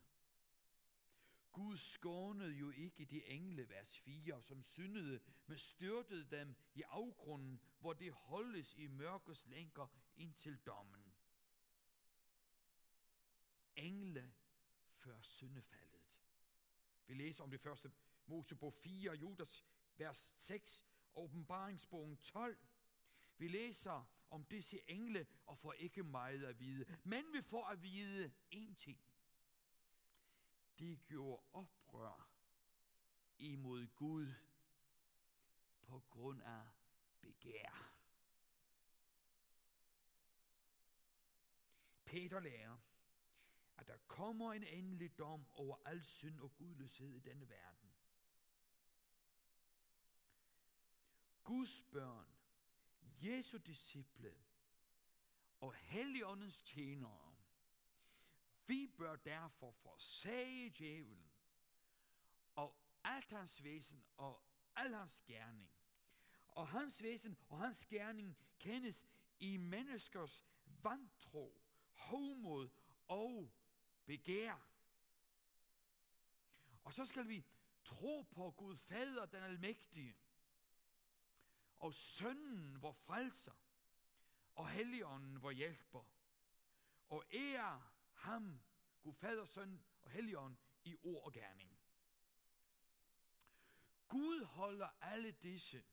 Gud 1.53 1.77
skånede 1.77 2.53
jo 2.53 2.71
ikke 2.71 3.05
de 3.05 3.27
engle, 3.27 3.69
vers 3.69 4.01
4, 4.01 4.43
som 4.43 4.63
syndede, 4.63 5.21
men 5.47 5.59
styrtede 5.59 6.37
dem 6.37 6.57
i 6.75 6.83
afgrunden, 6.83 7.61
hvor 7.79 7.93
de 7.93 8.11
holdes 8.11 8.75
i 8.75 8.87
mørkets 8.87 9.47
lænker 9.47 9.87
indtil 10.17 10.59
dommen. 10.67 11.15
Engle 13.77 14.33
før 14.95 15.21
syndefaldet. 15.23 16.01
Vi 17.07 17.15
læser 17.15 17.45
om 17.45 17.51
det 17.51 17.61
første 17.61 17.93
Mosebog 18.27 18.75
4, 18.75 19.13
Judas 19.13 19.65
vers 19.97 20.35
6, 20.39 20.87
åbenbaringsbogen 21.15 22.17
12. 22.17 22.59
Vi 23.39 23.49
læser 23.49 24.11
om 24.31 24.45
disse 24.45 24.91
engle 24.91 25.27
og 25.47 25.59
får 25.59 25.73
ikke 25.73 26.03
meget 26.03 26.45
at 26.45 26.61
vide. 26.61 26.85
Men 27.05 27.25
vi 27.33 27.43
får 27.43 27.65
at 27.65 27.83
vide 27.83 28.33
én 28.55 28.75
ting. 28.75 29.05
De 30.79 30.97
gjorde 30.97 31.43
oprør 31.53 32.31
imod 33.39 33.87
Gud 33.87 34.35
på 35.83 36.03
grund 36.11 36.43
af 36.43 36.67
begær. 37.21 37.93
Peter 42.05 42.41
lærer, 42.41 42.79
at 43.77 43.87
der 43.87 43.97
kommer 44.07 44.53
en 44.53 44.65
endelig 44.65 45.19
dom 45.19 45.47
over 45.53 45.77
al 45.85 46.05
synd 46.05 46.41
og 46.41 46.57
gudløshed 46.57 47.13
i 47.13 47.21
denne 47.21 47.49
verden. 47.49 47.95
Guds 51.45 51.83
børn, 51.83 52.37
Jesu 53.23 53.59
disciple 53.59 54.35
og 55.61 55.75
Helligåndens 55.75 56.63
tjenere, 56.63 57.32
vi 58.73 58.87
bør 58.87 59.17
derfor 59.17 59.71
forsage 59.71 60.71
djævelen 60.71 61.31
og 62.55 62.77
alt 63.05 63.31
hans 63.31 63.65
væsen 63.65 64.05
og 64.17 64.43
al 64.77 64.95
hans 64.95 65.23
gerning. 65.27 65.71
Og 66.49 66.69
hans 66.69 67.03
væsen 67.03 67.39
og 67.49 67.59
hans 67.59 67.87
gerning 67.87 68.39
kendes 68.59 69.07
i 69.39 69.57
menneskers 69.57 70.45
vantro, 70.65 71.63
hovmod 71.93 72.69
og 73.09 73.53
begær. 74.05 74.69
Og 76.85 76.93
så 76.93 77.05
skal 77.05 77.29
vi 77.29 77.47
tro 77.85 78.23
på 78.23 78.51
Gud 78.51 78.77
Fader, 78.77 79.27
den 79.27 79.43
almægtige, 79.43 80.17
og 81.79 81.95
sønnen, 81.95 82.77
hvor 82.77 82.93
frelser, 82.93 83.55
og 84.55 84.71
helligånden, 84.71 85.37
hvor 85.37 85.51
hjælper, 85.51 86.05
og 87.09 87.25
ære 87.33 87.92
ham, 88.23 88.63
Gud 89.03 89.15
Fader, 89.15 89.45
Søn 89.45 89.85
og 90.03 90.11
Helligånd, 90.11 90.57
i 90.85 90.97
ord 91.03 91.25
og 91.25 91.33
gerning. 91.33 91.79
Gud 94.09 94.45
holder 94.45 94.89
alle 95.01 95.31
disse 95.31 95.85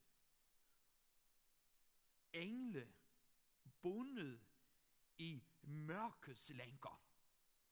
engle 2.34 2.94
bundet 3.82 4.42
i 5.18 5.44
mørkets 5.62 6.50
lænker, 6.50 7.02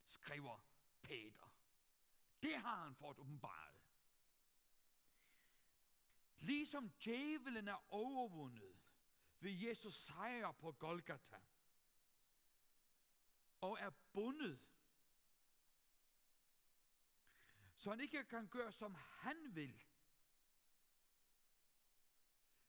skriver 0.06 0.66
Peter. 1.02 1.54
Det 2.44 2.56
har 2.56 2.84
han 2.84 2.96
fået 2.96 3.18
åbenbaret. 3.20 3.82
Ligesom 6.40 6.90
djævelen 6.90 7.68
er 7.68 7.94
overvundet 7.94 8.78
ved 9.40 9.52
Jesus 9.52 9.96
sejr 9.96 10.52
på 10.52 10.72
Golgata, 10.72 11.40
og 13.62 13.78
er 13.80 13.90
bundet, 14.18 14.60
så 17.76 17.90
han 17.90 18.00
ikke 18.00 18.24
kan 18.24 18.48
gøre, 18.48 18.72
som 18.72 18.96
han 18.96 19.56
vil, 19.56 19.84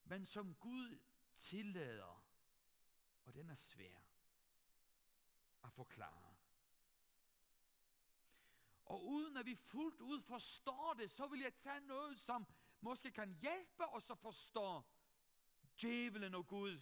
men 0.04 0.26
som 0.26 0.54
Gud 0.54 0.98
tillader, 1.38 2.24
og 3.24 3.34
den 3.34 3.50
er 3.50 3.54
svær 3.54 3.98
at 5.64 5.72
forklare. 5.72 6.34
Og 8.84 9.06
uden 9.06 9.36
at 9.36 9.46
vi 9.46 9.54
fuldt 9.54 10.00
ud 10.00 10.22
forstår 10.22 10.94
det, 10.94 11.10
så 11.10 11.26
vil 11.26 11.40
jeg 11.40 11.54
tage 11.54 11.80
noget, 11.80 12.20
som 12.20 12.46
måske 12.80 13.10
kan 13.10 13.38
hjælpe 13.42 13.86
os 13.86 14.10
at 14.10 14.18
forstå 14.18 14.82
djævelen 15.80 16.34
og 16.34 16.46
Gud. 16.46 16.80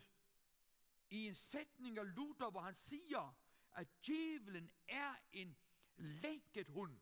I 1.11 1.27
en 1.27 1.35
sætning 1.35 1.99
af 1.99 2.15
Luther, 2.15 2.51
hvor 2.51 2.61
han 2.61 2.75
siger, 2.75 3.46
at 3.77 3.89
djævelen 4.07 4.71
er 4.89 5.15
en 5.33 5.57
lænket 5.97 6.69
hund. 6.69 7.01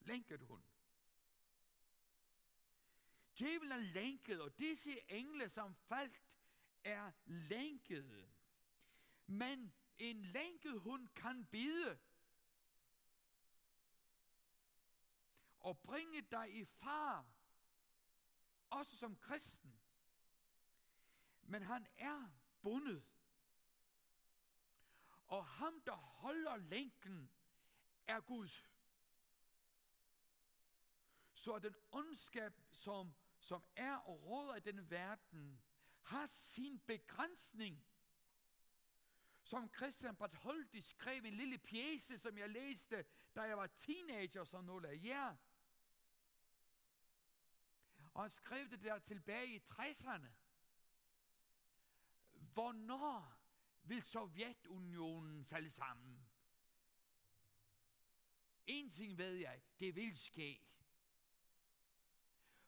Lænket 0.00 0.42
hund. 0.42 0.62
Djævelen 3.38 3.72
er 3.72 3.76
lænket, 3.76 4.40
og 4.40 4.58
disse 4.58 5.12
engle, 5.12 5.48
som 5.48 5.74
faldt, 5.74 6.22
er 6.84 7.12
lænkede. 7.24 8.28
Men 9.26 9.74
en 9.98 10.22
lænket 10.22 10.80
hund 10.80 11.08
kan 11.08 11.46
bide 11.46 11.98
og 15.60 15.78
bringe 15.78 16.22
dig 16.22 16.54
i 16.54 16.64
far, 16.64 17.26
også 18.70 18.96
som 18.96 19.16
kristen. 19.16 19.80
Men 21.42 21.62
han 21.62 21.86
er 21.96 22.30
bundet. 22.62 23.04
Og 25.28 25.46
ham, 25.46 25.80
der 25.80 25.96
holder 25.96 26.56
lænken, 26.56 27.30
er 28.06 28.20
Gud. 28.20 28.48
Så 31.34 31.58
den 31.58 31.74
ondskab, 31.92 32.60
som, 32.72 33.14
som 33.38 33.64
er 33.76 33.96
og 33.96 34.22
råder 34.24 34.56
i 34.56 34.60
denne 34.60 34.90
verden, 34.90 35.62
har 36.02 36.26
sin 36.26 36.78
begrænsning. 36.78 37.84
Som 39.42 39.74
Christian 39.74 40.16
Bartholdi 40.16 40.80
skrev 40.80 41.24
en 41.24 41.34
lille 41.34 41.58
pjæse, 41.58 42.18
som 42.18 42.38
jeg 42.38 42.50
læste, 42.50 43.04
da 43.34 43.42
jeg 43.42 43.56
var 43.56 43.66
teenager, 43.66 44.44
som 44.44 44.64
nogle 44.64 44.88
af 44.88 45.00
jer. 45.04 45.36
Og 48.14 48.22
han 48.22 48.30
skrev 48.30 48.68
det 48.70 48.82
der 48.82 48.98
tilbage 48.98 49.54
i 49.54 49.58
60'erne. 49.58 50.28
Hvornår 52.32 53.37
vil 53.88 54.02
Sovjetunionen 54.02 55.44
falde 55.44 55.70
sammen? 55.70 56.28
En 58.66 58.90
ting 58.90 59.18
ved 59.18 59.34
jeg, 59.34 59.62
det 59.80 59.94
vil 59.94 60.16
ske. 60.16 60.60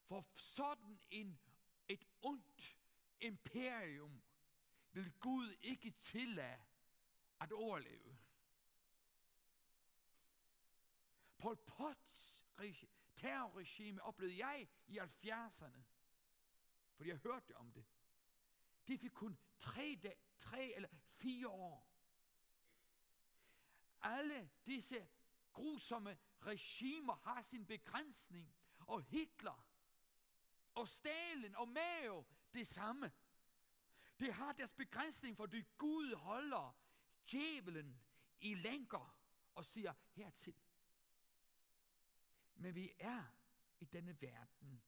For 0.03 0.21
sådan 0.35 1.01
en, 1.11 1.41
et 1.89 2.07
ondt 2.23 2.79
imperium 3.21 4.23
vil 4.93 5.13
Gud 5.21 5.57
ikke 5.61 5.91
tillade 5.91 6.63
at 7.41 7.53
overleve. 7.53 8.19
Pol 11.39 11.57
Potts 11.57 12.47
terrorregime 13.17 14.03
oplevede 14.03 14.47
jeg 14.47 14.69
i 14.87 14.99
70'erne, 14.99 15.81
fordi 16.95 17.11
jeg 17.11 17.17
hørte 17.17 17.57
om 17.57 17.73
det. 17.73 17.85
Det 18.89 19.01
fik 19.01 19.11
kun 19.11 19.39
tre, 19.61 19.99
dag, 20.03 20.19
tre 20.39 20.75
eller 20.75 20.89
fire 21.11 21.49
år. 21.49 21.87
Alle 24.01 24.51
disse 24.67 25.09
grusomme 25.53 26.19
regimer 26.41 27.15
har 27.15 27.43
sin 27.43 27.67
begrænsning, 27.67 28.55
og 28.87 29.03
Hitler, 29.03 29.67
og 30.75 30.89
Stalin, 30.89 31.55
og 31.55 31.69
Mao, 31.69 32.27
det 32.53 32.67
samme. 32.67 33.13
Det 34.19 34.35
har 34.35 34.53
deres 34.53 34.73
begrænsning, 34.73 35.37
fordi 35.37 35.65
Gud 35.79 36.15
holder 36.15 36.77
djævelen 37.31 38.03
i 38.41 38.55
lænker 38.55 39.17
og 39.55 39.65
siger 39.65 39.95
hertil. 40.11 40.61
Men 42.55 42.75
vi 42.75 42.93
er 42.99 43.25
i 43.81 43.85
denne 43.85 44.21
verden 44.21 44.83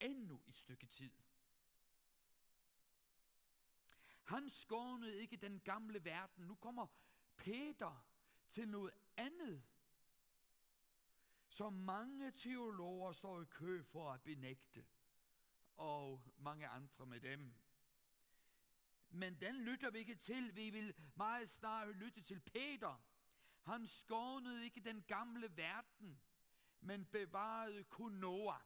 endnu 0.00 0.42
et 0.46 0.56
stykke 0.56 0.86
tid. 0.86 1.12
Han 4.26 4.48
skånede 4.48 5.20
ikke 5.20 5.36
den 5.36 5.60
gamle 5.60 6.04
verden. 6.04 6.44
Nu 6.46 6.54
kommer 6.54 6.86
Peter 7.36 8.06
til 8.50 8.68
noget 8.68 8.94
andet, 9.16 9.62
som 11.48 11.72
mange 11.72 12.30
teologer 12.30 13.12
står 13.12 13.42
i 13.42 13.44
kø 13.44 13.82
for 13.82 14.12
at 14.12 14.22
benægte 14.22 14.86
og 15.76 16.22
mange 16.36 16.68
andre 16.68 17.06
med 17.06 17.20
dem. 17.20 17.54
Men 19.10 19.40
den 19.40 19.54
lytter 19.54 19.90
vi 19.90 19.98
ikke 19.98 20.14
til. 20.14 20.56
Vi 20.56 20.70
vil 20.70 20.94
meget 21.16 21.50
snart 21.50 21.88
lytte 21.88 22.20
til 22.20 22.40
Peter. 22.40 23.02
Han 23.62 23.86
skånede 23.86 24.64
ikke 24.64 24.80
den 24.80 25.02
gamle 25.02 25.56
verden, 25.56 26.20
men 26.80 27.04
bevarede 27.04 27.84
kun 27.84 28.12
Noah. 28.12 28.60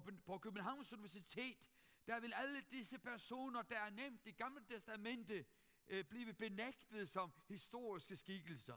På 0.00 0.38
Københavns 0.38 0.92
Universitet, 0.92 1.68
der 2.06 2.20
vil 2.20 2.32
alle 2.34 2.60
disse 2.60 2.98
personer, 2.98 3.62
der 3.62 3.78
er 3.78 3.90
nemt 3.90 4.26
i 4.26 4.32
Gamle 4.32 4.64
Testamente, 4.64 5.46
øh, 5.88 6.04
blive 6.04 6.34
benægtet 6.34 7.08
som 7.08 7.32
historiske 7.48 8.16
skikkelser. 8.16 8.76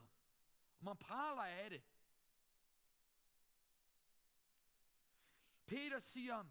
Og 0.77 0.83
man 0.85 0.97
praler 0.97 1.43
af 1.43 1.69
det. 1.69 1.83
Peter 5.65 5.99
siger, 5.99 6.45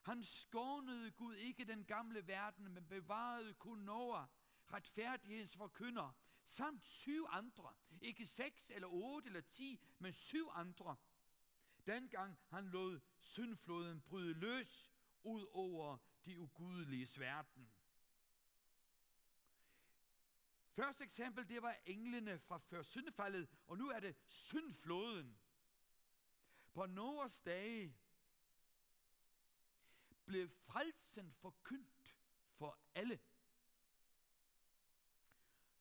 han 0.00 0.22
skånede 0.22 1.10
Gud 1.10 1.34
ikke 1.34 1.64
den 1.64 1.84
gamle 1.84 2.26
verden, 2.26 2.68
men 2.68 2.88
bevarede 2.88 3.54
kun 3.54 3.78
Noah, 3.78 4.26
retfærdighedens 4.72 5.56
forkynder, 5.56 6.16
samt 6.44 6.86
syv 6.86 7.26
andre. 7.28 7.74
Ikke 8.00 8.26
seks 8.26 8.70
eller 8.70 8.88
otte 8.88 9.26
eller 9.26 9.40
ti, 9.40 9.80
men 9.98 10.12
syv 10.12 10.48
andre. 10.52 10.96
Dengang 11.86 12.38
han 12.48 12.64
lod 12.64 13.00
syndfloden 13.18 14.00
bryde 14.00 14.34
løs 14.34 14.92
ud 15.22 15.46
over 15.52 15.98
de 16.24 16.40
ugudelige 16.40 17.08
verden. 17.18 17.72
Første 20.74 21.04
eksempel, 21.04 21.48
det 21.48 21.62
var 21.62 21.76
englene 21.86 22.38
fra 22.38 22.58
før 22.58 22.82
syndfaldet, 22.82 23.48
og 23.66 23.78
nu 23.78 23.88
er 23.88 24.00
det 24.00 24.16
syndfloden. 24.26 25.38
På 26.72 26.86
Noahs 26.86 27.40
dage 27.40 27.96
blev 30.24 30.48
frelsen 30.48 31.32
forkyndt 31.32 32.16
for 32.54 32.78
alle. 32.94 33.20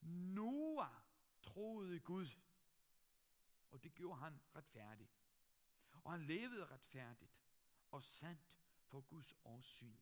Noah 0.02 1.02
troede 1.42 2.00
Gud, 2.00 2.28
og 3.72 3.84
det 3.84 3.94
gjorde 3.94 4.20
han 4.20 4.42
retfærdig. 4.56 5.10
Og 6.04 6.12
han 6.12 6.22
levede 6.22 6.66
retfærdigt 6.66 7.42
og 7.92 8.04
sandt 8.04 8.54
for 8.86 9.02
Guds 9.02 9.34
årsyn. 9.44 9.98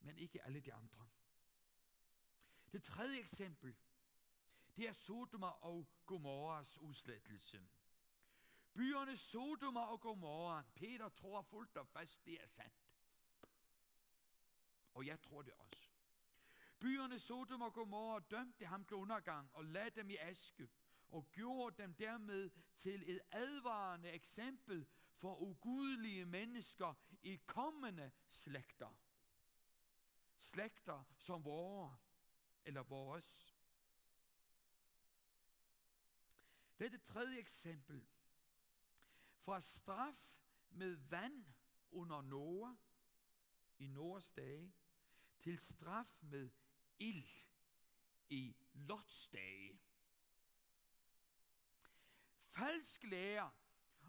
Men 0.00 0.18
ikke 0.18 0.42
alle 0.42 0.60
de 0.60 0.72
andre. 0.72 1.08
Det 2.72 2.82
tredje 2.82 3.18
eksempel, 3.18 3.76
det 4.76 4.88
er 4.88 4.92
Sodoma 4.92 5.46
og 5.46 5.88
Gomorras 6.06 6.78
udslettelse. 6.78 7.68
Byerne 8.74 9.16
Sodoma 9.16 9.80
og 9.80 10.00
Gomorra, 10.00 10.64
Peter 10.74 11.08
tror 11.08 11.42
fuldt 11.42 11.76
og 11.76 11.88
fast, 11.88 12.24
det 12.26 12.42
er 12.42 12.46
sandt. 12.46 12.82
Og 14.94 15.06
jeg 15.06 15.20
tror 15.20 15.42
det 15.42 15.52
også. 15.52 15.90
Byerne 16.78 17.18
Sodom 17.18 17.62
og 17.62 17.72
Gomorra 17.72 18.20
dømte 18.20 18.66
ham 18.66 18.84
til 18.84 18.96
undergang 18.96 19.50
og 19.52 19.64
lagde 19.64 19.90
dem 19.90 20.10
i 20.10 20.16
aske 20.16 20.68
og 21.12 21.30
gjorde 21.32 21.82
dem 21.82 21.94
dermed 21.94 22.50
til 22.76 23.10
et 23.10 23.20
advarende 23.30 24.10
eksempel 24.10 24.86
for 25.14 25.42
ugudelige 25.42 26.24
mennesker 26.24 26.94
i 27.22 27.36
kommende 27.46 28.10
slægter. 28.28 28.98
Slægter 30.38 31.04
som 31.16 31.44
vore 31.44 31.96
eller 32.64 32.82
vores. 32.82 33.56
Dette 36.78 36.98
tredje 36.98 37.38
eksempel 37.38 38.06
fra 39.36 39.60
straf 39.60 40.36
med 40.70 40.96
vand 40.96 41.44
under 41.90 42.22
Noah 42.22 42.76
i 43.78 43.86
Noahs 43.86 44.30
dage 44.30 44.72
til 45.38 45.58
straf 45.58 46.22
med 46.22 46.50
ild 46.98 47.28
i 48.28 48.56
Lots 48.72 49.28
dage. 49.28 49.80
Falsk 52.52 53.02
lære 53.02 53.50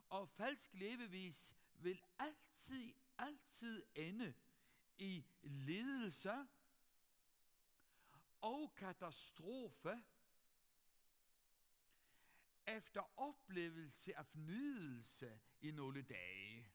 og 0.09 0.29
falsk 0.29 0.73
levevis 0.73 1.55
vil 1.73 2.01
altid, 2.19 2.93
altid 3.17 3.83
ende 3.95 4.33
i 4.97 5.25
lidelse 5.41 6.47
og 8.41 8.75
katastrofe 8.75 10.03
efter 12.67 13.19
oplevelse 13.19 14.17
af 14.17 14.25
nydelse 14.33 15.39
i 15.61 15.71
nogle 15.71 16.01
dage. 16.01 16.71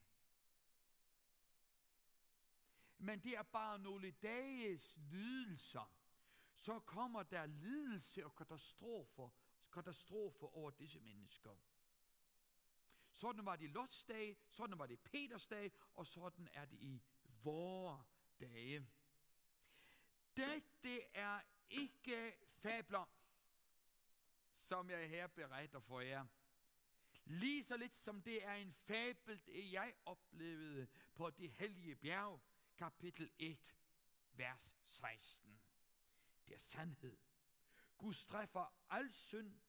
Men 2.97 3.19
det 3.19 3.37
er 3.37 3.43
bare 3.43 3.79
nogle 3.79 4.11
dages 4.11 4.97
nydelser. 4.97 5.93
Så 6.55 6.79
kommer 6.79 7.23
der 7.23 7.45
lidelse 7.45 8.25
og 8.25 8.35
katastrofer, 8.35 9.29
katastrofer 9.71 10.57
over 10.57 10.71
disse 10.71 10.99
mennesker. 10.99 11.55
Sådan 13.11 13.45
var 13.45 13.55
det 13.55 13.65
i 13.65 13.67
Lots 13.67 14.03
dag, 14.03 14.37
sådan 14.49 14.79
var 14.79 14.85
det 14.85 14.93
i 14.93 14.97
Peters 14.97 15.47
dag, 15.47 15.71
og 15.95 16.07
sådan 16.07 16.49
er 16.53 16.65
det 16.65 16.77
i 16.79 17.01
vore 17.43 18.03
dage. 18.39 18.87
Dette 20.35 21.01
er 21.13 21.41
ikke 21.69 22.35
fabler, 22.49 23.05
som 24.51 24.89
jeg 24.89 25.09
her 25.09 25.27
beretter 25.27 25.79
for 25.79 25.99
jer. 25.99 26.25
Lige 27.25 27.63
så 27.63 27.77
lidt 27.77 27.95
som 27.95 28.21
det 28.21 28.45
er 28.45 28.53
en 28.53 28.73
fabel, 28.73 29.45
det 29.45 29.71
jeg 29.71 29.93
oplevede 30.05 30.87
på 31.13 31.29
det 31.29 31.51
hellige 31.51 31.95
bjerg, 31.95 32.41
kapitel 32.77 33.31
1, 33.37 33.75
vers 34.31 34.75
16. 34.85 35.61
Det 36.45 36.53
er 36.53 36.59
sandhed. 36.59 37.17
Gud 37.99 38.13
straffer 38.13 38.73
al 38.89 39.13
synd, 39.13 39.59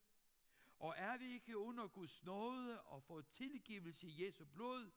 og 0.78 0.94
er 0.96 1.16
vi 1.16 1.32
ikke 1.32 1.58
under 1.58 1.88
Guds 1.88 2.24
nåde 2.24 2.82
og 2.82 3.02
får 3.02 3.20
tilgivelse 3.20 4.06
i 4.06 4.24
Jesu 4.24 4.44
blod, 4.44 4.90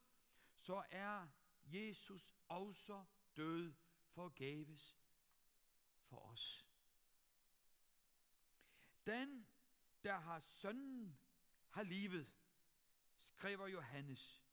så 0.56 0.84
er 0.90 1.28
Jesus 1.66 2.34
også 2.48 3.06
død 3.38 3.74
forgæves 4.06 4.98
for 6.04 6.18
os. 6.18 6.68
Den, 9.06 9.48
der 10.04 10.18
har 10.18 10.40
sønnen, 10.40 11.20
har 11.70 11.84
livet, 11.84 12.32
skriver 13.18 13.68
Johannes. 13.68 14.44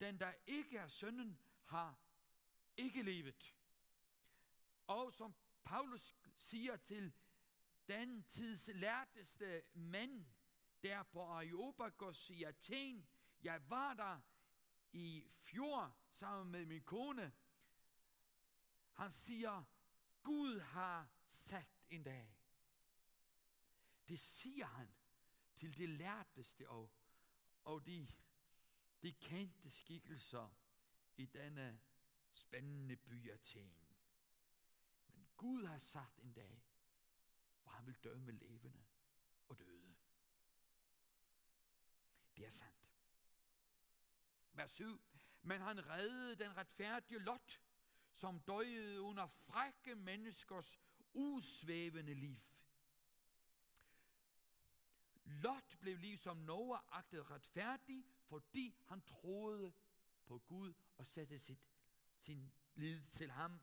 Den, 0.00 0.20
der 0.20 0.32
ikke 0.46 0.78
er 0.78 0.88
sønnen, 0.88 1.38
har 1.64 1.98
ikke 2.76 3.02
livet. 3.02 3.56
Og 4.86 5.12
som 5.12 5.34
Paulus 5.64 6.14
siger 6.36 6.76
til 6.76 7.12
den 7.88 8.24
tids 8.24 8.70
lærteste 8.74 9.62
mænd, 9.74 10.26
der 10.82 11.02
på 11.02 11.22
Areopagos 11.22 12.30
i 12.30 12.42
Athen, 12.42 13.08
jeg 13.42 13.70
var 13.70 13.94
der 13.94 14.20
i 14.92 15.24
fjor 15.36 15.96
sammen 16.10 16.52
med 16.52 16.66
min 16.66 16.82
kone. 16.82 17.32
Han 18.92 19.10
siger, 19.10 19.64
Gud 20.22 20.60
har 20.60 21.08
sat 21.26 21.84
en 21.90 22.02
dag. 22.02 22.36
Det 24.08 24.20
siger 24.20 24.66
han 24.66 24.94
til 25.56 25.76
de 25.76 25.86
lærteste 25.86 26.68
og, 26.68 26.90
og 27.64 27.86
de, 27.86 28.08
de 29.02 29.12
kendte 29.12 29.70
skikkelser 29.70 30.54
i 31.16 31.26
denne 31.26 31.80
spændende 32.34 32.96
by 32.96 33.30
Athen. 33.30 33.74
Men 35.08 35.28
Gud 35.36 35.64
har 35.64 35.78
sagt 35.78 36.18
en 36.18 36.32
dag, 36.32 36.62
hvor 37.62 37.72
han 37.72 37.86
vil 37.86 37.96
dømme 38.04 38.32
levende 38.32 38.84
og 39.48 39.58
døde. 39.58 39.94
Det 42.36 42.46
er 42.46 42.50
sandt. 42.50 42.90
Vers 44.52 44.70
7. 44.70 45.00
Men 45.42 45.60
han 45.60 45.88
reddede 45.88 46.36
den 46.44 46.56
retfærdige 46.56 47.18
Lot, 47.18 47.60
som 48.12 48.40
døjede 48.40 49.00
under 49.00 49.26
frække 49.26 49.94
menneskers 49.94 50.80
usvævende 51.12 52.14
liv. 52.14 52.36
Lot 55.24 55.76
blev 55.80 55.98
ligesom 55.98 56.36
Noah 56.36 56.80
agtet 56.90 57.30
retfærdig, 57.30 58.04
fordi 58.22 58.76
han 58.86 59.02
troede 59.02 59.72
på 60.26 60.38
Gud 60.38 60.72
og 60.96 61.06
satte 61.06 61.38
sit, 61.38 61.70
sin 62.18 62.52
lid 62.74 63.02
til 63.10 63.30
ham. 63.30 63.60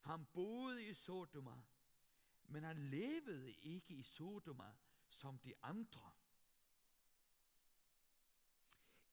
Han 0.00 0.26
boede 0.26 0.84
i 0.84 0.94
Sodoma, 0.94 1.62
men 2.48 2.64
han 2.64 2.78
levede 2.78 3.52
ikke 3.52 3.94
i 3.94 4.02
Sodoma 4.02 4.72
som 5.08 5.38
de 5.38 5.54
andre. 5.62 6.12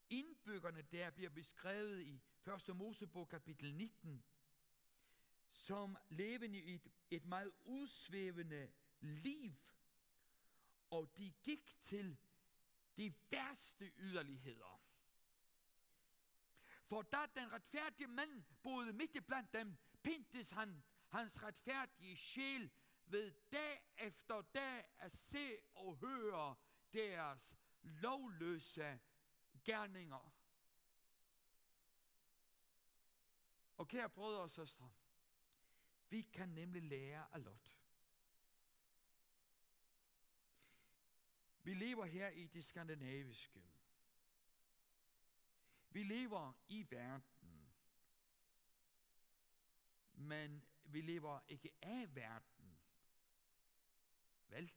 Indbyggerne 0.10 0.82
der 0.82 1.10
bliver 1.10 1.30
beskrevet 1.30 2.02
i 2.02 2.22
1. 2.70 2.76
Mosebog 2.76 3.30
kapitel 3.30 3.74
19, 3.74 4.24
som 5.52 5.98
levende 6.10 6.60
i 6.60 6.76
et, 6.76 6.92
et 7.12 7.26
meget 7.26 7.52
udsvævende 7.66 8.72
liv, 9.00 9.56
og 10.90 11.18
de 11.18 11.32
gik 11.44 11.82
til 11.82 12.18
de 12.98 13.14
værste 13.30 13.92
yderligheder. 13.98 14.82
For 16.86 17.02
da 17.02 17.18
den 17.36 17.52
retfærdige 17.52 18.08
mand 18.08 18.44
boede 18.64 18.94
midt 18.94 19.26
blandt 19.28 19.54
dem, 19.54 19.78
pintes 20.04 20.52
han 20.52 20.84
hans 21.08 21.44
retfærdige 21.44 22.18
sjæl 22.18 22.72
ved 23.12 23.32
dag 23.52 23.94
efter 23.98 24.42
dag 24.42 24.86
at 24.98 25.12
se 25.12 25.58
og 25.76 25.96
høre 25.96 26.56
deres 26.94 27.58
lovløse 27.82 29.00
gerninger. 29.64 30.34
Og 33.78 33.88
kære 33.88 34.10
brødre 34.10 34.42
og 34.42 34.50
søstre, 34.50 34.92
vi 36.10 36.22
kan 36.22 36.50
nemlig 36.50 36.84
lære 36.84 37.34
af 37.34 37.44
Lot. 37.44 37.78
Vi 41.64 41.74
lever 41.74 42.06
her 42.06 42.30
i 42.30 42.48
det 42.48 42.64
skandinaviske. 42.64 43.64
Vi 45.90 46.04
lever 46.04 46.54
i 46.68 46.88
verden. 46.92 47.74
Men 50.14 50.66
vi 50.84 51.02
lever 51.02 51.40
ikke 51.48 51.72
af 51.82 52.16
verden. 52.16 52.61
Vel? 54.52 54.74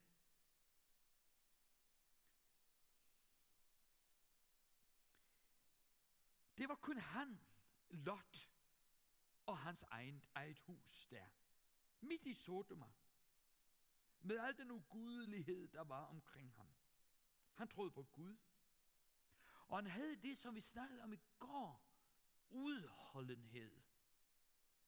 Det 6.58 6.68
var 6.68 6.74
kun 6.74 6.98
han, 6.98 7.40
Lot, 7.90 8.50
og 9.46 9.58
hans 9.58 9.82
eget, 9.82 10.28
eget 10.34 10.58
hus 10.58 11.06
der. 11.06 11.26
Midt 12.00 12.26
i 12.26 12.34
Sodoma. 12.34 12.92
Med 14.20 14.38
al 14.38 14.56
den 14.56 14.70
ugudelighed, 14.70 15.68
der 15.68 15.84
var 15.84 16.04
omkring 16.04 16.54
ham. 16.54 16.74
Han 17.54 17.68
troede 17.68 17.90
på 17.90 18.02
Gud. 18.02 18.36
Og 19.68 19.78
han 19.78 19.86
havde 19.86 20.16
det, 20.16 20.38
som 20.38 20.54
vi 20.54 20.60
snakkede 20.60 21.02
om 21.02 21.12
i 21.12 21.20
går. 21.38 21.84
Udholdenhed. 22.50 23.82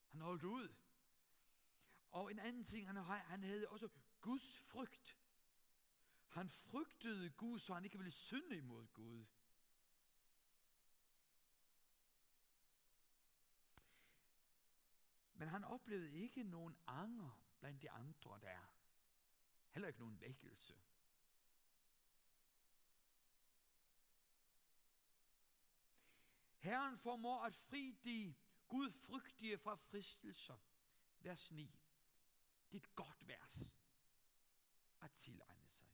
Han 0.09 0.21
holdt 0.21 0.45
ud. 0.45 0.75
Og 2.11 2.31
en 2.31 2.39
anden 2.39 2.65
ting, 2.65 2.87
han, 2.87 2.97
han 3.05 3.43
havde 3.43 3.69
også 3.69 3.89
Guds 4.27 4.59
frygt. 4.59 5.19
Han 6.29 6.51
frygtede 6.51 7.31
Gud, 7.31 7.59
så 7.59 7.75
han 7.75 7.85
ikke 7.85 7.99
ville 7.99 8.11
synde 8.11 8.57
imod 8.57 8.87
Gud. 8.87 9.27
Men 15.35 15.49
han 15.49 15.65
oplevede 15.65 16.13
ikke 16.13 16.43
nogen 16.43 16.77
anger 16.87 17.41
blandt 17.59 17.83
de 17.83 17.91
andre 17.91 18.41
der. 18.41 18.73
Heller 19.71 19.89
ikke 19.89 20.01
nogen 20.01 20.21
vækkelse. 20.21 20.75
Herren 26.59 26.99
formår 26.99 27.45
at 27.45 27.55
fri 27.55 27.93
de 28.05 28.35
gudfrygtige 28.69 29.59
fra 29.59 29.75
fristelser. 29.75 30.59
Vers 31.21 31.53
9. 31.53 31.81
Det 32.71 32.77
er 32.77 32.81
et 32.81 32.95
godt 32.95 33.29
vers 33.29 33.76
at 35.01 35.11
tilegne 35.13 35.69
sig. 35.69 35.89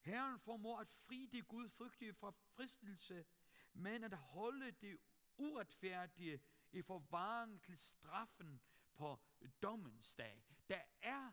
Herren 0.00 0.38
formår 0.38 0.78
at 0.78 0.90
fri 0.90 1.28
Gud 1.32 1.42
gudfrygtige 1.42 2.14
fra 2.14 2.30
fristelse, 2.30 3.24
men 3.72 4.04
at 4.04 4.14
holde 4.14 4.70
det 4.70 4.98
uretfærdige 5.36 6.40
i 6.72 6.82
forvaring 6.82 7.62
til 7.62 7.78
straffen 7.78 8.60
på 8.94 9.20
dommens 9.62 10.14
dag. 10.14 10.44
Der 10.68 10.82
er 11.02 11.32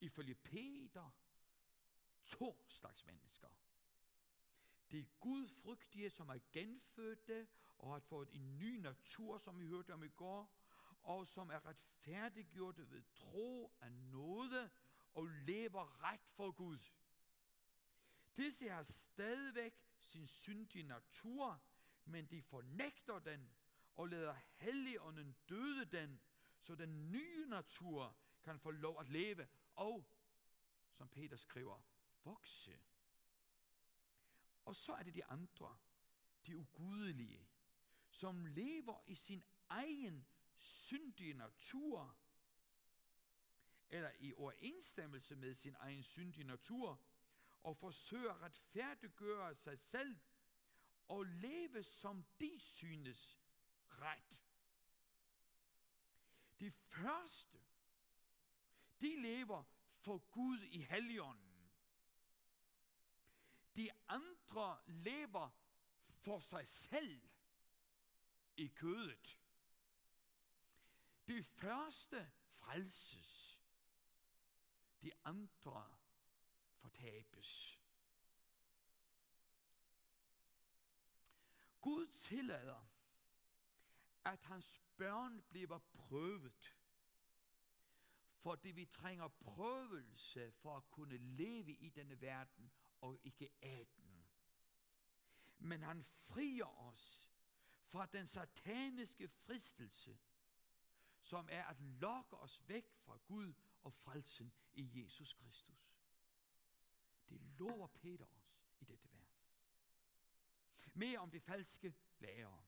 ifølge 0.00 0.34
Peter 0.34 1.10
to 2.24 2.64
slags 2.68 3.06
mennesker. 3.06 3.48
Det 4.90 5.00
er 5.00 5.04
gudfrygtige, 5.20 6.10
som 6.10 6.28
er 6.28 6.38
genfødte 6.52 7.48
og 7.78 7.92
har 7.92 8.00
fået 8.00 8.28
en 8.32 8.58
ny 8.58 8.76
natur, 8.80 9.38
som 9.38 9.58
vi 9.58 9.66
hørte 9.66 9.94
om 9.94 10.02
i 10.02 10.08
går, 10.08 10.54
og 11.02 11.26
som 11.26 11.50
er 11.50 11.66
retfærdiggjorte 11.66 12.90
ved 12.90 13.02
tro 13.14 13.72
af 13.80 13.92
noget 13.92 14.70
og 15.18 15.26
lever 15.26 16.02
ret 16.04 16.30
for 16.30 16.50
Gud. 16.50 16.78
Disse 18.36 18.68
har 18.68 18.82
stadigvæk 18.82 19.74
sin 19.98 20.26
syndige 20.26 20.82
natur, 20.82 21.62
men 22.04 22.26
de 22.26 22.42
fornægter 22.42 23.18
den 23.18 23.50
og 23.94 24.08
lader 24.08 24.34
helligånden 24.56 25.36
døde 25.48 25.84
den, 25.84 26.20
så 26.58 26.74
den 26.74 27.10
nye 27.10 27.46
natur 27.46 28.16
kan 28.42 28.58
få 28.58 28.70
lov 28.70 29.00
at 29.00 29.08
leve 29.08 29.48
og, 29.74 30.10
som 30.92 31.08
Peter 31.08 31.36
skriver, 31.36 31.80
vokse. 32.24 32.80
Og 34.64 34.76
så 34.76 34.92
er 34.92 35.02
det 35.02 35.14
de 35.14 35.24
andre, 35.24 35.78
de 36.46 36.56
ugudelige, 36.56 37.48
som 38.10 38.46
lever 38.46 39.02
i 39.06 39.14
sin 39.14 39.44
egen 39.68 40.26
syndige 40.56 41.34
natur, 41.34 42.16
eller 43.90 44.10
i 44.18 44.34
overensstemmelse 44.34 45.36
med 45.36 45.54
sin 45.54 45.76
egen 45.78 46.02
syndige 46.02 46.44
natur, 46.44 47.00
og 47.62 47.76
forsøger 47.76 48.32
at 48.32 48.42
retfærdiggøre 48.42 49.54
sig 49.54 49.78
selv 49.78 50.16
og 51.08 51.24
leve 51.24 51.82
som 51.82 52.24
de 52.40 52.58
synes 52.58 53.38
ret. 53.88 54.42
De 56.60 56.70
første, 56.70 57.58
de 59.00 59.22
lever 59.22 59.64
for 59.98 60.18
Gud 60.18 60.58
i 60.58 60.82
helligånden. 60.82 61.70
De 63.76 63.90
andre 64.08 64.78
lever 64.86 65.50
for 66.08 66.40
sig 66.40 66.66
selv 66.66 67.20
i 68.56 68.66
kødet. 68.66 69.40
De 71.26 71.42
første 71.42 72.30
frelses. 72.50 73.57
De 75.02 75.12
andre 75.24 75.96
fortabes. 76.74 77.80
Gud 81.80 82.06
tillader, 82.06 82.88
at 84.24 84.42
hans 84.42 84.80
børn 84.96 85.42
bliver 85.48 85.78
prøvet, 85.78 86.76
fordi 88.36 88.70
vi 88.70 88.84
trænger 88.84 89.28
prøvelse 89.28 90.52
for 90.52 90.76
at 90.76 90.90
kunne 90.90 91.16
leve 91.16 91.72
i 91.72 91.88
denne 91.88 92.20
verden 92.20 92.70
og 93.00 93.18
ikke 93.24 93.50
af 93.62 93.86
den. 93.96 94.28
Men 95.58 95.82
han 95.82 96.04
frier 96.04 96.80
os 96.80 97.30
fra 97.82 98.06
den 98.06 98.26
sataniske 98.26 99.28
fristelse, 99.28 100.18
som 101.20 101.48
er 101.50 101.64
at 101.64 101.80
lokke 101.80 102.36
os 102.36 102.68
væk 102.68 102.92
fra 102.94 103.18
Gud 103.26 103.54
og 103.88 103.94
frelsen 103.94 104.52
i 104.74 105.02
Jesus 105.02 105.32
Kristus. 105.32 105.94
Det 107.28 107.40
lover 107.40 107.86
Peter 107.86 108.26
os 108.26 108.64
i 108.80 108.84
dette 108.84 109.12
vers. 109.12 109.52
Mere 110.94 111.18
om 111.18 111.30
de 111.30 111.40
falske 111.40 111.94
lærere. 112.18 112.64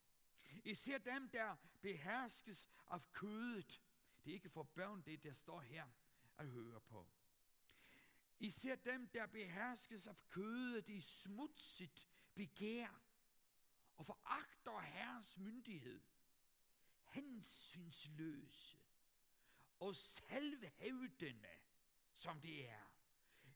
Især 0.65 0.99
dem, 0.99 1.29
der 1.29 1.57
beherskes 1.81 2.69
af 2.87 3.13
kødet. 3.13 3.83
Det 4.25 4.31
er 4.31 4.35
ikke 4.35 4.51
for 4.51 4.63
børn, 4.63 5.03
det 5.03 5.23
der 5.23 5.33
står 5.33 5.61
her 5.61 5.89
at 6.39 6.47
høre 6.47 6.81
på. 6.81 7.07
Især 8.39 8.77
dem, 8.77 9.09
der 9.09 9.27
beherskes 9.27 10.07
af 10.07 10.17
kødet 10.29 10.89
i 10.89 11.01
smutsigt 11.01 12.09
begær 12.35 13.03
og 13.97 14.07
foragter 14.07 14.81
Herrens 14.81 15.39
myndighed, 15.39 16.01
hensynsløse 17.05 18.81
og 19.81 19.97
selvhævdende, 19.97 21.55
som 22.14 22.40
det 22.40 22.69
er, 22.69 22.87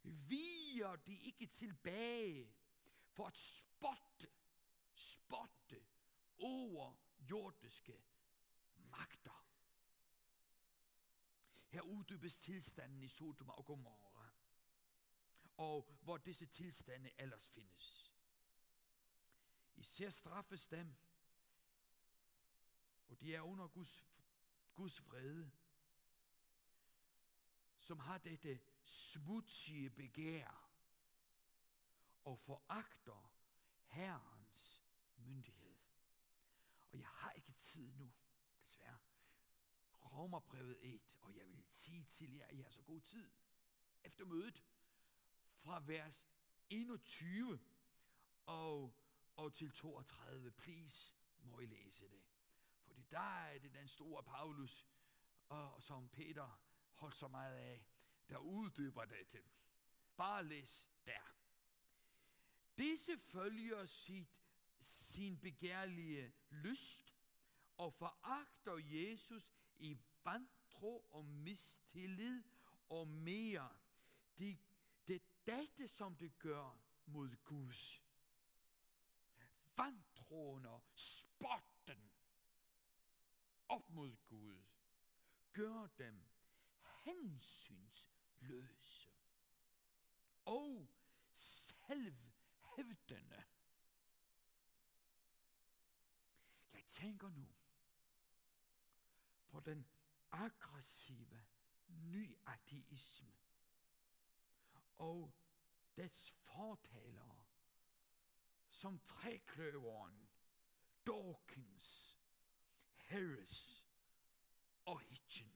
viger 0.03 0.97
de 0.97 1.21
ikke 1.21 1.47
tilbage 1.47 2.55
for 3.11 3.27
at 3.27 3.37
spotte, 3.37 4.31
spotte 4.95 5.87
over 6.39 6.95
jordiske 7.31 8.05
magter. 8.75 9.47
Her 11.69 11.81
uddybes 11.81 12.39
tilstanden 12.39 13.03
i 13.03 13.09
Sodoma 13.09 13.53
og 13.53 13.65
Gomorra, 13.65 14.33
og 15.57 15.99
hvor 16.03 16.17
disse 16.17 16.47
tilstande 16.47 17.11
ellers 17.19 17.49
findes. 17.49 18.13
Især 19.77 20.11
straffes 20.11 20.67
dem, 20.67 20.97
og 23.09 23.21
de 23.21 23.35
er 23.35 23.41
under 23.41 23.69
Guds, 23.69 24.05
Guds 24.75 25.07
vrede, 25.07 25.51
som 27.85 27.99
har 27.99 28.19
dette 28.19 28.61
smutsige 28.85 29.91
begær 29.91 30.71
og 32.25 32.39
foragter 32.39 33.33
Herrens 33.85 34.85
myndighed. 35.17 35.77
Og 36.93 36.99
jeg 36.99 37.09
har 37.09 37.33
ikke 37.33 37.53
tid 37.53 37.93
nu, 37.93 38.13
desværre. 38.61 38.99
Romerbrevet 40.05 40.79
1, 40.81 41.17
og 41.21 41.37
jeg 41.37 41.49
vil 41.49 41.65
sige 41.71 42.05
til 42.05 42.35
jer, 42.35 42.47
at 42.47 42.55
I 42.55 42.61
har 42.61 42.71
så 42.71 42.83
god 42.83 43.01
tid 43.01 43.31
efter 44.05 44.25
mødet, 44.25 44.65
fra 45.55 45.83
vers 45.87 46.29
21 46.71 47.61
og, 48.47 48.97
og 49.37 49.53
til 49.53 49.71
32. 49.73 50.51
Please, 50.51 51.15
må 51.39 51.61
I 51.61 51.67
læse 51.67 52.09
det. 52.09 52.23
Fordi 52.83 53.03
der 53.03 53.45
er 53.45 53.59
det 53.59 53.75
den 53.75 53.89
store 53.89 54.23
Paulus, 54.23 54.87
og 55.49 55.83
som 55.83 56.09
Peter 56.09 56.64
holdt 56.95 57.17
så 57.17 57.29
meget 57.29 57.57
af, 57.57 57.87
der 58.29 58.39
uddyber 58.39 59.05
det. 59.05 59.27
Bare 60.17 60.45
læs 60.45 60.87
der. 61.07 61.35
Disse 62.79 63.19
følger 63.19 63.85
sit, 63.87 64.29
sin 64.81 65.39
begærlige 65.39 66.33
lyst 66.51 67.15
og 67.77 67.95
foragter 67.95 68.77
Jesus 68.77 69.53
i 69.77 69.99
vantro 70.25 71.09
og 71.13 71.25
mistillid 71.25 72.45
og 72.89 73.09
mere. 73.09 73.77
Det, 74.39 74.59
det 75.07 75.17
er 75.17 75.21
dette, 75.47 75.89
som 75.89 76.17
det 76.17 76.39
gør 76.39 76.79
mod 77.07 77.37
Guds. 77.45 78.03
Vantroen 79.77 80.67
og 80.67 80.83
spotten 80.95 82.13
op 83.69 83.91
mod 83.91 84.17
Gud 84.27 84.63
gør 85.53 85.87
dem 85.99 86.34
hensynsløse 87.05 89.11
og 90.45 90.89
selvhævdende. 91.35 93.45
Jeg 96.73 96.85
tænker 96.89 97.29
nu 97.29 97.49
på 99.49 99.61
den 99.61 99.87
aggressive 100.31 101.45
nyateisme 101.89 103.33
og 104.99 105.35
dets 105.97 106.31
fortalere 106.31 107.45
som 108.71 108.99
trækløveren, 108.99 110.29
Dawkins, 111.07 112.19
Harris 112.97 113.87
og 114.85 115.01
Hitchens, 115.01 115.54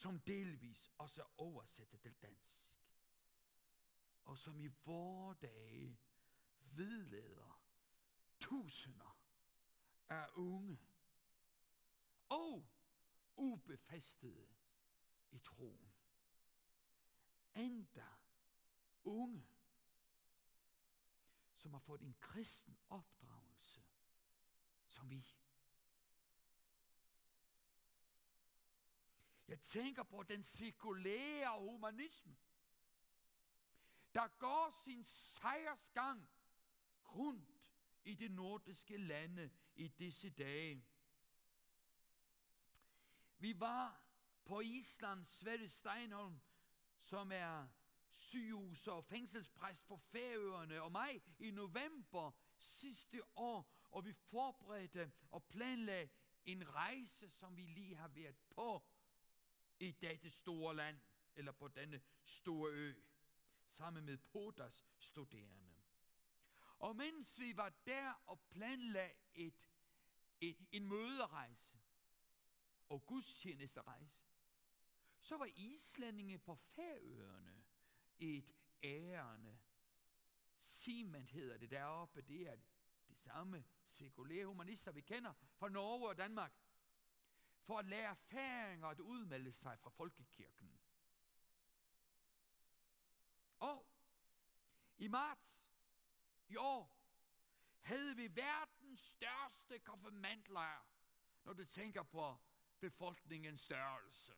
som 0.00 0.20
delvis 0.20 0.90
også 0.98 1.22
er 1.22 1.40
oversat 1.40 1.88
til 1.98 2.14
dansk, 2.22 2.74
og 4.24 4.38
som 4.38 4.60
i 4.60 4.66
vore 4.66 5.34
dage 5.42 5.98
vedleder 6.56 7.62
tusinder 8.40 9.18
af 10.08 10.28
unge 10.32 10.78
og 12.28 12.68
ubefæstede 13.36 14.48
i 15.30 15.38
troen. 15.38 15.92
Endda 17.54 18.08
unge, 19.04 19.46
som 21.56 21.72
har 21.72 21.80
fået 21.80 22.00
en 22.00 22.16
kristen 22.20 22.78
opdragelse, 22.88 23.82
som 24.88 25.10
vi. 25.10 25.39
Jeg 29.50 29.60
tænker 29.60 30.02
på 30.02 30.22
den 30.22 30.42
sekulære 30.42 31.60
humanisme, 31.60 32.36
der 34.14 34.28
går 34.28 34.70
sin 34.84 35.04
sejrsgang 35.04 36.28
rundt 37.04 37.50
i 38.04 38.14
de 38.14 38.28
nordiske 38.28 38.96
lande 38.96 39.50
i 39.76 39.88
disse 39.88 40.30
dage. 40.30 40.84
Vi 43.38 43.60
var 43.60 44.02
på 44.44 44.60
Island, 44.60 45.24
Sverre 45.24 45.68
Steinholm, 45.68 46.40
som 46.98 47.32
er 47.32 47.68
sygehus- 48.08 48.88
og 48.88 49.04
fængselspræst 49.04 49.86
på 49.86 49.96
Færøerne, 49.96 50.82
og 50.82 50.92
mig 50.92 51.22
i 51.38 51.50
november 51.50 52.32
sidste 52.58 53.38
år, 53.38 53.72
og 53.90 54.04
vi 54.04 54.12
forberedte 54.12 55.12
og 55.30 55.44
planlagde 55.44 56.08
en 56.44 56.74
rejse, 56.74 57.30
som 57.30 57.56
vi 57.56 57.62
lige 57.62 57.96
har 57.96 58.08
været 58.08 58.36
på 58.50 58.86
i 59.80 59.90
dette 59.90 60.30
store 60.30 60.76
land, 60.76 61.00
eller 61.34 61.52
på 61.52 61.68
denne 61.68 62.02
store 62.24 62.70
ø, 62.72 62.94
sammen 63.66 64.04
med 64.04 64.18
Podas 64.18 64.86
studerende. 64.98 65.74
Og 66.78 66.96
mens 66.96 67.40
vi 67.40 67.56
var 67.56 67.68
der 67.86 68.12
og 68.26 68.40
planlagde 68.40 69.14
et, 69.34 69.70
et, 70.40 70.66
en 70.72 70.88
møderejse 70.88 71.78
og 72.88 73.06
gudstjenesterejse, 73.06 74.24
så 75.20 75.36
var 75.36 75.48
islændinge 75.56 76.38
på 76.38 76.54
Færøerne 76.54 77.62
et 78.18 78.52
ærende. 78.82 79.58
Simon 80.58 81.28
hedder 81.28 81.56
det 81.56 81.70
deroppe, 81.70 82.22
det 82.22 82.48
er 82.48 82.56
det 83.08 83.18
samme 83.18 83.64
sekulære 83.84 84.46
humanister, 84.46 84.92
vi 84.92 85.00
kender 85.00 85.32
fra 85.56 85.68
Norge 85.68 86.08
og 86.08 86.16
Danmark, 86.16 86.52
for 87.62 87.78
at 87.78 87.84
lære 87.84 88.16
færinger 88.16 88.88
at 88.88 89.00
udmelde 89.00 89.52
sig 89.52 89.78
fra 89.78 89.90
folkekirken. 89.90 90.80
Og 93.58 93.86
i 94.98 95.08
marts 95.08 95.66
i 96.48 96.56
år 96.56 97.00
havde 97.80 98.16
vi 98.16 98.36
verdens 98.36 99.00
største 99.00 99.78
konfirmandlejr, 99.78 100.86
når 101.44 101.52
du 101.52 101.64
tænker 101.64 102.02
på 102.02 102.38
befolkningens 102.80 103.60
størrelse. 103.60 104.32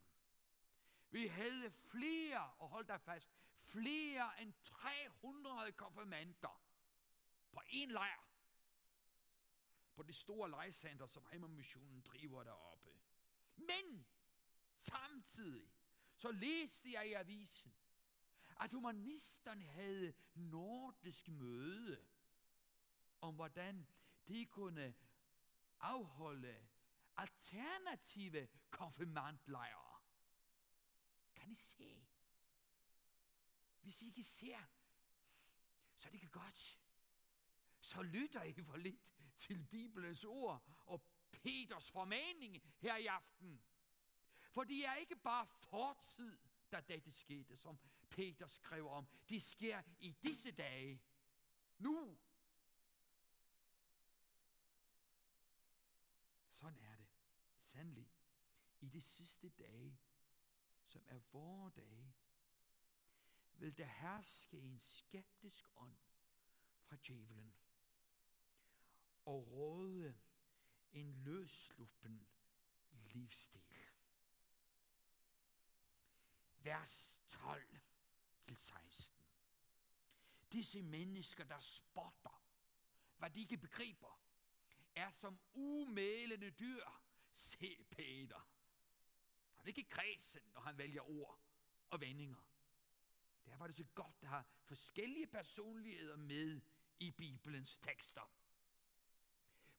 Vi 1.11 1.27
havde 1.27 1.71
flere, 1.71 2.53
og 2.59 2.69
hold 2.69 2.87
dig 2.87 3.01
fast, 3.01 3.29
flere 3.55 4.43
end 4.43 4.53
300 4.63 5.73
konfirmander 5.73 6.63
på 7.53 7.61
en 7.69 7.91
lejr. 7.91 8.29
På 9.95 10.03
det 10.03 10.15
store 10.15 10.51
lejrcenter, 10.51 11.07
som 11.07 11.27
Heimermissionen 11.31 12.01
driver 12.01 12.45
deroppe. 12.45 12.91
Men 13.67 14.07
samtidig, 14.79 15.73
så 16.17 16.33
læste 16.33 16.93
jeg 16.93 17.09
i 17.09 17.13
avisen, 17.13 17.75
at 18.61 18.73
humanisterne 18.73 19.65
havde 19.65 20.15
nordisk 20.35 21.29
møde 21.29 22.05
om, 23.21 23.35
hvordan 23.35 23.87
de 24.29 24.47
kunne 24.47 24.95
afholde 25.81 26.69
alternative 27.17 28.49
konfirmantlejre. 28.71 30.01
Kan 31.35 31.51
I 31.51 31.55
se? 31.55 32.07
Hvis 33.81 34.03
I 34.03 34.07
ikke 34.07 34.23
ser, 34.23 34.59
så 35.97 36.09
er 36.09 36.11
det 36.11 36.23
ikke 36.23 36.29
godt. 36.29 36.81
Så 37.81 38.03
lytter 38.03 38.43
I 38.43 38.53
for 38.53 38.77
lidt 38.77 39.01
til 39.37 39.67
Bibelens 39.67 40.25
ord 40.25 40.69
og 40.87 41.05
Peters 41.43 41.91
formaning 41.91 42.63
her 42.79 42.97
i 42.97 43.07
aften. 43.07 43.63
For 44.51 44.65
det 44.65 44.87
er 44.87 44.95
ikke 44.95 45.17
bare 45.17 45.47
fortid, 45.47 46.39
da 46.73 46.81
dette 46.81 47.13
skete, 47.13 47.57
som 47.57 47.79
Peter 48.11 48.47
skrev 48.47 48.89
om. 48.89 49.09
Det 49.29 49.43
sker 49.43 49.83
i 49.99 50.11
disse 50.23 50.51
dage. 50.51 51.03
Nu. 51.79 52.19
Sådan 56.53 56.79
er 56.79 56.97
det. 56.97 57.07
Sandelig. 57.61 58.11
I 58.81 58.89
de 58.89 59.01
sidste 59.01 59.49
dage, 59.49 59.99
som 60.85 61.07
er 61.09 61.19
vore 61.33 61.71
dage, 61.71 62.15
vil 63.55 63.79
der 63.79 63.87
herske 63.87 64.59
en 64.59 64.79
skeptisk 64.79 65.69
ånd 65.77 65.97
fra 66.83 66.97
djævelen 67.07 67.55
og 69.25 69.51
råde 69.51 70.15
en 70.93 71.13
løsluppen 71.13 72.27
livsstil. 72.93 73.63
Vers 76.59 77.23
12 77.27 77.79
til 78.45 78.57
16. 78.57 79.25
Disse 80.53 80.83
mennesker, 80.83 81.45
der 81.45 81.61
spotter, 81.61 82.43
hvad 83.19 83.31
de 83.31 83.41
ikke 83.41 83.57
begriber, 83.57 84.21
er 84.95 85.11
som 85.11 85.41
umælende 85.53 86.51
dyr. 86.51 86.85
Se 87.33 87.87
Peter. 87.91 88.49
Han 89.57 89.65
er 89.65 89.69
ikke 89.69 89.85
kredsen, 89.89 90.43
når 90.55 90.61
han 90.61 90.79
vælger 90.79 91.11
ord 91.11 91.41
og 91.91 92.01
vendinger. 92.01 92.49
Der 93.47 93.57
var 93.57 93.67
det 93.67 93.77
så 93.77 93.85
godt 93.95 94.17
at 94.23 94.29
have 94.29 94.45
forskellige 94.65 95.27
personligheder 95.27 96.17
med 96.17 96.61
i 96.99 97.11
Bibelens 97.11 97.77
tekster. 97.77 98.33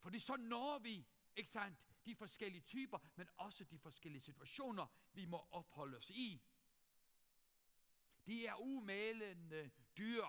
Fordi 0.03 0.19
så 0.19 0.35
når 0.35 0.79
vi, 0.79 1.07
ikke 1.35 1.51
sandt, 1.51 1.79
de 2.05 2.15
forskellige 2.15 2.61
typer, 2.61 2.99
men 3.15 3.29
også 3.37 3.63
de 3.63 3.79
forskellige 3.79 4.21
situationer, 4.21 4.87
vi 5.13 5.25
må 5.25 5.47
opholde 5.51 5.97
os 5.97 6.09
i. 6.09 6.41
De 8.25 8.47
er 8.47 8.55
umælende 8.55 9.71
dyr, 9.97 10.25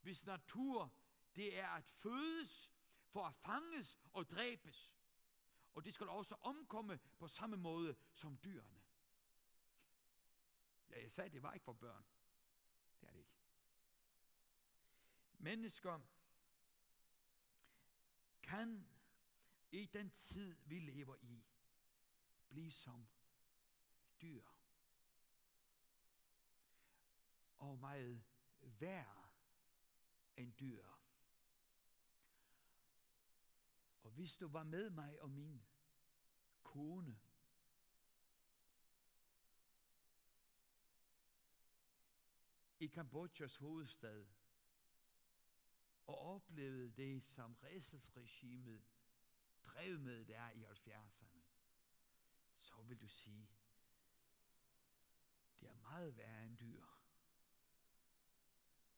hvis 0.00 0.26
natur 0.26 0.94
det 1.36 1.58
er 1.58 1.68
at 1.68 1.90
fødes 1.90 2.72
for 3.08 3.26
at 3.26 3.34
fanges 3.34 3.98
og 4.12 4.30
dræbes. 4.30 4.92
Og 5.74 5.84
det 5.84 5.94
skal 5.94 6.08
også 6.08 6.34
omkomme 6.34 7.00
på 7.18 7.28
samme 7.28 7.56
måde 7.56 7.96
som 8.12 8.38
dyrene. 8.44 8.82
Ja, 10.90 11.00
jeg 11.02 11.10
sagde, 11.10 11.30
det 11.30 11.42
var 11.42 11.52
ikke 11.52 11.64
for 11.64 11.72
børn. 11.72 12.06
Det 13.00 13.08
er 13.08 13.12
det 13.12 13.18
ikke. 13.18 13.32
Mennesker 15.38 16.00
kan 18.42 18.88
i 19.70 19.86
den 19.86 20.10
tid, 20.10 20.56
vi 20.64 20.78
lever 20.78 21.16
i, 21.20 21.44
blive 22.48 22.72
som 22.72 23.08
dyr. 24.22 24.44
Og 27.58 27.78
meget 27.78 28.24
værre 28.60 29.28
end 30.36 30.52
dyr. 30.54 30.86
Og 34.02 34.10
hvis 34.10 34.36
du 34.36 34.48
var 34.48 34.62
med 34.62 34.90
mig 34.90 35.20
og 35.22 35.30
min 35.30 35.66
kone, 36.62 37.20
i 42.80 42.86
Kambodjas 42.86 43.56
hovedstad, 43.56 44.26
og 46.06 46.18
oplevede 46.18 46.90
det, 46.90 47.22
som 47.22 47.56
regimet 48.16 48.84
drev 49.64 49.98
med 49.98 50.24
der 50.24 50.50
i 50.50 50.64
70'erne, 50.64 51.40
så 52.52 52.82
vil 52.82 53.00
du 53.00 53.08
sige, 53.08 53.50
det 55.60 55.68
er 55.68 55.74
meget 55.74 56.16
værre 56.16 56.44
end 56.44 56.58
dyr. 56.58 56.84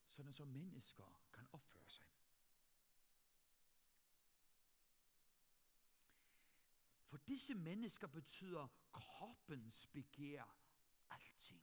Sådan 0.08 0.32
som 0.32 0.48
mennesker 0.48 1.22
kan 1.32 1.46
opføre 1.52 1.88
sig. 1.88 2.06
For 7.06 7.16
disse 7.16 7.54
mennesker 7.54 8.06
betyder 8.06 8.68
kroppens 8.92 9.86
begær 9.86 10.56
alting. 11.10 11.62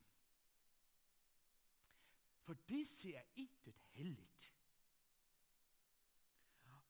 For 2.41 2.53
disse 2.53 3.13
er 3.13 3.23
intet 3.35 3.77
helligt. 3.77 4.53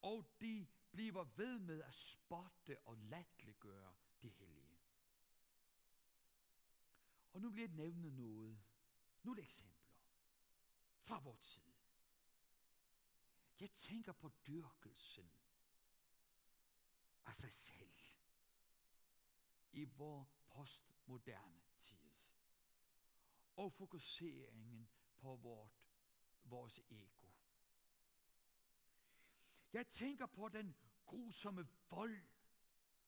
Og 0.01 0.37
de 0.41 0.67
bliver 0.91 1.23
ved 1.23 1.59
med 1.59 1.83
at 1.83 1.93
spotte 1.93 2.79
og 2.79 2.97
latterliggøre 2.97 3.95
det 4.21 4.31
hellige. 4.31 4.79
Og 7.33 7.41
nu 7.41 7.49
bliver 7.49 7.67
det 7.67 7.77
nævne 7.77 8.11
noget. 8.11 8.59
Nogle 9.23 9.41
eksempler 9.41 9.95
fra 11.01 11.19
vores 11.19 11.47
tid. 11.49 11.63
Jeg 13.59 13.71
tænker 13.71 14.11
på 14.11 14.31
dyrkelsen 14.47 15.31
af 17.25 17.35
sig 17.35 17.53
selv 17.53 17.97
i 19.71 19.83
vores 19.83 20.35
postmoderne 20.47 21.61
tid. 21.77 21.97
Og 23.55 23.73
fokuseringen 23.73 24.89
på 25.17 25.35
vort, 25.35 25.81
vores 26.43 26.81
ego. 26.89 27.16
Jeg 29.73 29.87
tænker 29.87 30.25
på 30.25 30.49
den 30.49 30.75
grusomme 31.05 31.67
vold 31.89 32.21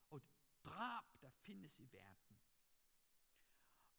og 0.10 0.22
drab, 0.64 1.22
der 1.22 1.30
findes 1.30 1.80
i 1.80 1.92
verden. 1.92 2.38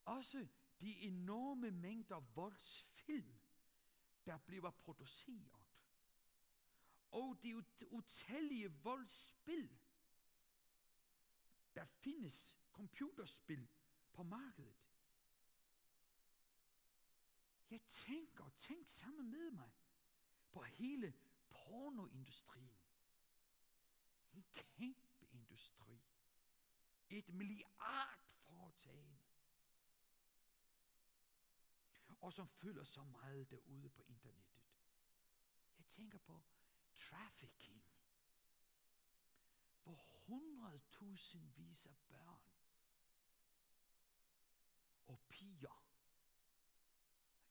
Også 0.05 0.49
de 0.81 0.99
enorme 0.99 1.71
mængder 1.71 2.21
voldsfilm, 2.21 3.41
der 4.27 4.39
bliver 4.39 4.71
produceret. 4.71 5.67
Og 7.11 7.43
de 7.43 7.65
utallige 7.91 8.73
voldsspil, 8.73 9.79
der 11.75 11.85
findes 11.85 12.59
computerspil 12.73 13.69
på 14.13 14.23
markedet. 14.23 14.77
Jeg 17.71 17.81
tænker, 17.83 18.49
tænk 18.49 18.89
sammen 18.89 19.31
med 19.31 19.51
mig 19.51 19.71
på 20.51 20.63
hele 20.63 21.15
pornoindustrien. 21.71 22.79
En 24.33 24.45
kæmpe 24.55 25.27
industri. 25.33 26.01
Et 27.11 27.29
milliardforetagende. 27.35 29.19
Og 32.21 32.33
som 32.33 32.49
fylder 32.49 32.85
så 32.85 33.03
meget 33.03 33.51
derude 33.51 33.89
på 33.89 34.03
internettet. 34.03 34.63
Jeg 35.77 35.87
tænker 35.87 36.19
på 36.19 36.43
trafficking. 36.95 37.85
Hvor 39.83 40.07
hundredtusindvis 40.27 41.87
af 41.87 41.97
børn 42.09 42.43
og 45.07 45.21
piger 45.29 45.85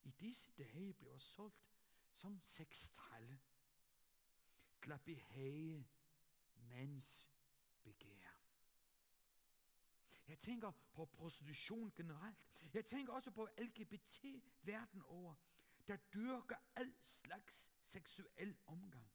i 0.04 0.12
disse 0.12 0.52
dage 0.52 0.94
bliver 0.94 1.18
solgt 1.18 1.70
som 2.14 2.40
sextralle 2.42 3.40
til 4.82 4.92
at 4.92 5.02
behage 5.02 5.88
mands 6.56 7.30
begær. 7.84 8.40
Jeg 10.28 10.40
tænker 10.40 10.72
på 10.94 11.06
prostitution 11.06 11.92
generelt. 11.96 12.38
Jeg 12.74 12.86
tænker 12.86 13.14
også 13.14 13.32
på 13.32 13.48
LGBT 13.58 14.26
verden 14.62 15.02
over, 15.02 15.36
der 15.88 15.98
dyrker 15.98 16.56
al 16.76 16.94
slags 17.02 17.72
seksuel 17.84 18.58
omgang. 18.66 19.12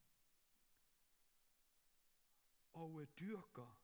Og 2.73 3.01
øh, 3.01 3.09
dyrker 3.21 3.81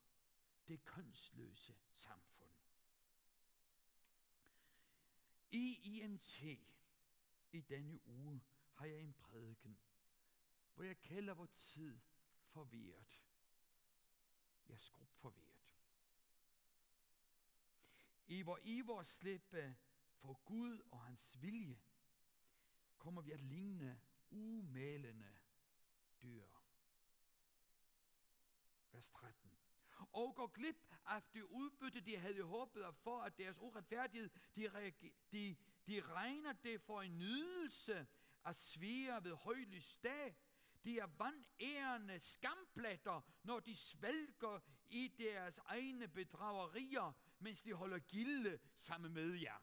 det 0.69 0.85
kønsløse 0.85 1.77
samfund. 1.93 2.51
I 5.51 5.81
IMT 5.85 6.43
i 7.53 7.61
denne 7.61 8.07
uge 8.07 8.43
har 8.75 8.87
jeg 8.87 9.01
en 9.01 9.13
prædiken, 9.13 9.79
hvor 10.81 10.87
jeg 10.87 11.01
kalder 11.01 11.35
vores 11.35 11.51
tid 11.51 12.01
forvirret. 12.43 13.21
Jeg 14.67 14.75
er 14.75 14.79
skrub 14.79 15.13
forvirret. 15.15 15.75
I 18.27 18.43
hvor 18.43 18.59
I 18.63 18.81
hvor 18.81 19.03
slippe 19.03 19.77
for 20.15 20.33
Gud 20.45 20.81
og 20.91 21.05
hans 21.05 21.43
vilje, 21.43 21.81
kommer 22.99 23.23
vi 23.23 23.31
at 23.33 23.41
ligne 23.41 24.01
umalende 24.31 25.39
dyr. 26.23 26.47
Vers 28.93 29.11
13. 29.11 29.51
Og 30.13 30.35
går 30.35 30.47
glip 30.47 30.95
af 31.07 31.23
det 31.23 31.43
udbytte, 31.43 32.01
de 32.01 32.17
havde 32.17 32.43
håbet 32.43 32.95
for, 32.95 33.23
at 33.23 33.39
deres 33.39 33.59
uretfærdighed, 33.59 34.31
de, 34.57 34.93
de, 35.33 35.57
de 35.87 36.01
regner 36.01 36.53
det 36.53 36.81
for 36.81 37.03
en 37.03 37.19
nydelse 37.19 38.07
at 38.45 38.57
svære 38.57 39.25
ved 39.25 39.35
højlys 39.35 39.99
dag. 39.99 40.37
De 40.85 40.99
er 40.99 41.07
vandærende 41.07 42.21
skampletter, 42.21 43.21
når 43.43 43.61
de 43.61 43.77
svælger 43.77 44.61
i 44.89 45.09
deres 45.09 45.59
egne 45.59 46.09
bedragerier, 46.09 47.13
mens 47.39 47.63
de 47.63 47.73
holder 47.73 47.99
gilde 47.99 48.59
sammen 48.77 49.13
med 49.13 49.35
jer. 49.35 49.59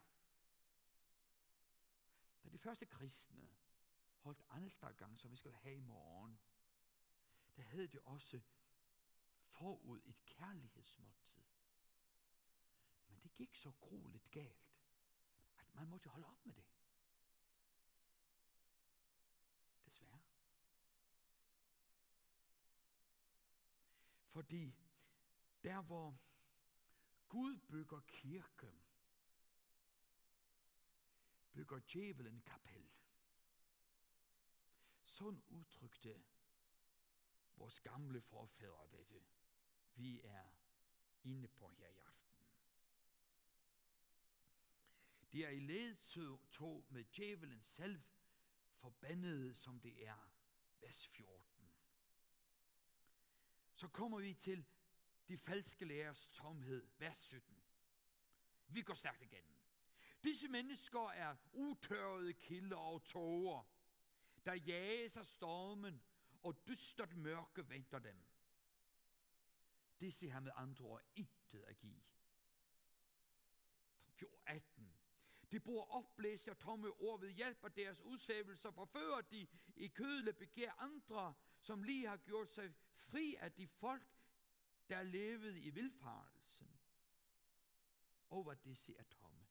Da 2.43 2.49
de 2.49 2.59
første 2.59 2.85
kristne 2.85 3.49
holdt 4.19 4.41
altergang, 4.49 5.19
som 5.19 5.31
vi 5.31 5.35
skal 5.35 5.51
have 5.51 5.75
i 5.75 5.79
morgen, 5.79 6.39
der 7.55 7.63
havde 7.63 7.87
det 7.87 7.99
også 7.99 8.41
forud 9.57 10.01
et 10.05 10.25
kærlighedsmåltid. 10.25 11.43
Men 13.07 13.19
det 13.23 13.33
gik 13.33 13.55
så 13.55 13.71
grueligt 13.79 14.31
galt, 14.31 14.73
at 15.57 15.75
man 15.75 15.87
måtte 15.87 16.09
holde 16.09 16.27
op 16.27 16.45
med 16.45 16.53
det. 16.55 16.65
Desværre. 19.85 20.19
Fordi 24.37 24.75
der 25.63 25.81
hvor 25.81 26.19
Gud 27.29 27.57
bygger 27.57 27.99
kirke, 27.99 28.71
bygger 31.53 31.79
djævelen 31.79 32.41
kapel. 32.41 32.89
Sådan 35.05 35.43
udtrykte 35.47 36.23
vores 37.55 37.79
gamle 37.79 38.21
forfædre 38.21 38.87
dette. 38.91 39.23
Vi 39.95 40.21
er 40.23 40.49
inde 41.23 41.47
på 41.47 41.69
her 41.69 41.87
i 41.87 41.99
aften. 41.99 42.45
Det 45.31 45.45
er 45.45 45.49
i 45.49 45.59
ledtog 45.59 46.85
med 46.89 47.03
djævelen 47.03 47.63
selv, 47.63 48.01
forbandet 48.75 49.55
som 49.55 49.79
det 49.79 50.07
er, 50.07 50.31
vers 50.81 51.07
14. 51.07 51.56
Så 53.77 53.87
kommer 53.87 54.19
vi 54.19 54.33
til 54.33 54.65
de 55.27 55.37
falske 55.37 55.85
lærers 55.85 56.27
tomhed, 56.27 56.87
vers 56.97 57.17
17. 57.17 57.63
Vi 58.67 58.81
går 58.81 58.93
stærkt 58.93 59.21
igennem. 59.21 59.57
Disse 60.23 60.47
mennesker 60.47 61.09
er 61.09 61.35
utørrede 61.53 62.33
kilder 62.33 62.77
og 62.77 63.03
tåger, 63.03 63.63
der 64.45 64.53
jages 64.53 65.17
af 65.17 65.25
stormen, 65.25 66.03
og 66.43 66.67
dystert 66.67 67.17
mørke 67.17 67.69
venter 67.69 67.99
dem. 67.99 68.23
Disse 69.99 70.29
har 70.29 70.39
med 70.39 70.51
andre 70.55 70.85
ord 70.85 71.03
intet 71.15 71.63
at 71.63 71.77
give. 71.77 72.01
18. 74.45 74.93
De 75.51 75.59
bruger 75.59 75.83
opblæste 75.83 76.49
og 76.49 76.57
tomme 76.57 76.89
ord 76.89 77.19
ved 77.19 77.29
hjælp 77.31 77.63
af 77.63 77.71
deres 77.71 78.01
udsvævelser, 78.01 78.71
forfører 78.71 79.21
de 79.21 79.47
i 79.75 79.87
kødle 79.87 80.33
begær 80.33 80.71
andre, 80.71 81.33
som 81.67 81.83
lige 81.83 82.07
har 82.07 82.17
gjort 82.17 82.51
sig 82.51 82.73
fri 82.93 83.35
af 83.35 83.51
de 83.51 83.67
folk, 83.67 84.07
der 84.89 85.03
levede 85.03 85.61
i 85.61 85.69
vilfarelsen. 85.69 86.79
Og 88.29 88.43
hvad 88.43 88.55
disse 88.55 88.95
er 88.95 89.03
tomme. 89.03 89.45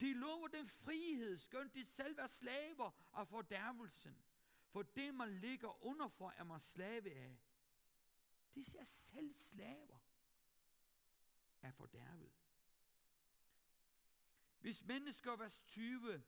De 0.00 0.12
lover 0.12 0.48
den 0.48 0.68
frihed, 0.68 1.38
skønt 1.38 1.74
de 1.74 1.84
selv 1.84 2.18
er 2.18 2.26
slaver 2.26 2.90
af 3.12 3.28
fordærvelsen. 3.28 4.24
For 4.68 4.82
det, 4.82 5.14
man 5.14 5.34
ligger 5.34 5.84
under 5.84 6.08
for, 6.08 6.30
er 6.30 6.44
man 6.44 6.60
slave 6.60 7.12
af. 7.12 7.40
Disse 8.54 8.78
er 8.78 8.84
selv 8.84 9.34
slaver 9.34 9.98
af 11.62 11.74
fordærvet. 11.74 12.32
Hvis 14.60 14.84
mennesker, 14.84 15.36
vers 15.36 15.60
20, 15.60 16.22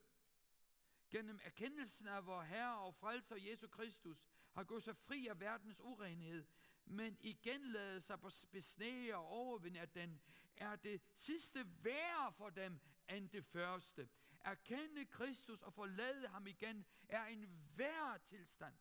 gennem 1.10 1.40
erkendelsen 1.44 2.06
af 2.06 2.26
vor 2.26 2.42
Herre 2.42 2.78
og 2.78 2.94
frelser 2.94 3.36
Jesus 3.36 3.70
Kristus, 3.70 4.26
har 4.52 4.64
gået 4.64 4.82
sig 4.82 4.96
fri 4.96 5.26
af 5.26 5.40
verdens 5.40 5.80
urenhed, 5.80 6.46
men 6.84 7.16
igen 7.20 7.60
lader 7.60 7.98
sig 7.98 8.20
besnære 8.50 9.16
og 9.16 9.26
overvinde 9.26 9.80
at 9.80 9.94
den, 9.94 10.20
er 10.56 10.76
det 10.76 11.02
sidste 11.14 11.84
værre 11.84 12.32
for 12.32 12.50
dem 12.50 12.80
end 13.08 13.30
det 13.30 13.44
første. 13.44 14.08
Erkende 14.40 15.06
Kristus 15.06 15.62
og 15.62 15.72
forlade 15.72 16.28
ham 16.28 16.46
igen 16.46 16.86
er 17.08 17.26
en 17.26 17.70
værre 17.76 18.18
tilstand, 18.18 18.74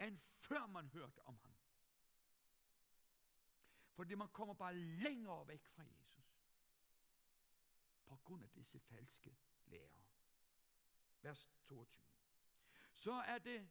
end 0.00 0.18
før 0.38 0.66
man 0.66 0.88
hørte 0.88 1.22
om 1.22 1.38
ham. 1.42 1.54
Fordi 3.92 4.14
man 4.14 4.28
kommer 4.28 4.54
bare 4.54 4.74
længere 4.74 5.48
væk 5.48 5.66
fra 5.66 5.82
Jesus. 5.82 6.42
På 8.04 8.16
grund 8.16 8.42
af 8.44 8.50
disse 8.50 8.80
falske 8.80 9.36
lærer. 9.66 10.01
Vers 11.22 11.50
22. 11.68 12.04
Så 12.92 13.12
er 13.12 13.38
det 13.38 13.70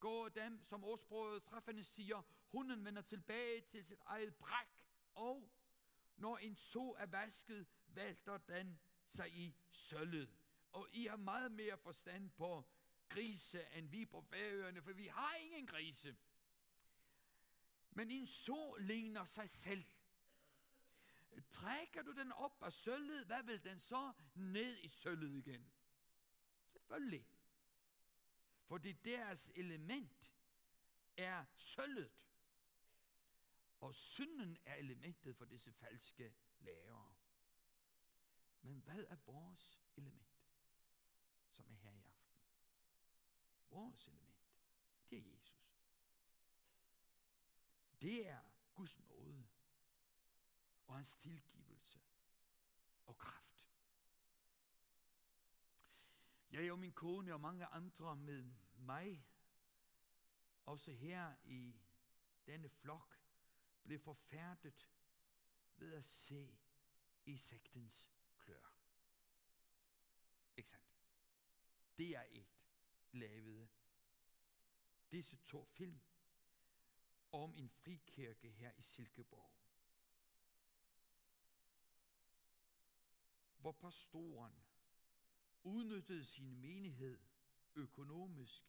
går 0.00 0.28
dem, 0.28 0.62
som 0.62 0.84
ordsproget 0.84 1.42
træffende 1.42 1.84
siger, 1.84 2.22
hunden 2.50 2.84
vender 2.84 3.02
tilbage 3.02 3.60
til 3.60 3.84
sit 3.84 4.00
eget 4.06 4.36
bræk, 4.36 4.68
og 5.14 5.52
når 6.16 6.38
en 6.38 6.56
så 6.56 6.96
er 6.98 7.06
vasket, 7.06 7.66
valter 7.86 8.38
den 8.38 8.80
sig 9.04 9.32
i 9.32 9.56
sølvet. 9.70 10.30
Og 10.72 10.88
I 10.92 11.06
har 11.06 11.16
meget 11.16 11.52
mere 11.52 11.78
forstand 11.78 12.30
på 12.30 12.64
grise, 13.08 13.66
end 13.74 13.88
vi 13.88 14.04
på 14.04 14.20
færøerne, 14.20 14.82
for 14.82 14.92
vi 14.92 15.06
har 15.06 15.34
ingen 15.34 15.66
grise. 15.66 16.16
Men 17.90 18.10
en 18.10 18.26
så 18.26 18.76
ligner 18.80 19.24
sig 19.24 19.50
selv. 19.50 19.84
Trækker 21.50 22.02
du 22.02 22.12
den 22.12 22.32
op 22.32 22.62
af 22.62 22.72
sølvet, 22.72 23.26
hvad 23.26 23.42
vil 23.42 23.64
den 23.64 23.78
så 23.78 24.12
ned 24.34 24.78
i 24.78 24.88
sølvet 24.88 25.36
igen? 25.46 25.72
Selvfølgelig. 26.88 27.26
Fordi 28.64 28.92
deres 28.92 29.52
element 29.54 30.32
er 31.16 31.44
sølvet. 31.56 32.12
Og 33.80 33.94
synden 33.94 34.58
er 34.64 34.74
elementet 34.74 35.36
for 35.36 35.44
disse 35.44 35.72
falske 35.72 36.34
lærere. 36.58 37.16
Men 38.60 38.78
hvad 38.78 39.04
er 39.08 39.16
vores 39.16 39.80
element, 39.96 40.44
som 41.50 41.70
er 41.70 41.76
her 41.76 41.92
i 41.92 42.00
aften? 42.00 42.36
Vores 43.70 44.08
element, 44.08 44.48
det 45.10 45.18
er 45.18 45.32
Jesus. 45.32 45.74
Det 48.00 48.28
er 48.28 48.40
Guds 48.74 48.98
nåde 48.98 49.48
og 50.86 50.94
hans 50.94 51.16
tilgivelse 51.16 52.00
og 53.06 53.18
kraft. 53.18 53.67
Jeg 56.50 56.72
og 56.72 56.78
min 56.78 56.92
kone 56.92 57.34
og 57.34 57.40
mange 57.40 57.66
andre 57.66 58.16
med 58.16 58.50
mig, 58.74 59.26
også 60.64 60.92
her 60.92 61.34
i 61.44 61.80
denne 62.46 62.68
flok, 62.68 63.20
blev 63.82 63.98
forfærdet 63.98 64.88
ved 65.76 65.94
at 65.94 66.04
se 66.04 66.58
i 67.24 67.36
sektens 67.36 68.10
klør. 68.38 68.74
Ikke 70.56 70.70
sandt? 70.70 70.98
Det 71.98 72.16
er 72.16 72.24
et 72.30 72.60
lavede 73.12 73.68
disse 75.10 75.36
to 75.36 75.64
film 75.64 76.00
om 77.32 77.54
en 77.54 77.70
frikirke 77.70 78.50
her 78.50 78.72
i 78.76 78.82
Silkeborg. 78.82 79.52
Hvor 83.56 83.72
pastoren 83.72 84.67
udnyttede 85.68 86.24
sin 86.24 86.60
menighed 86.60 87.18
økonomisk, 87.74 88.62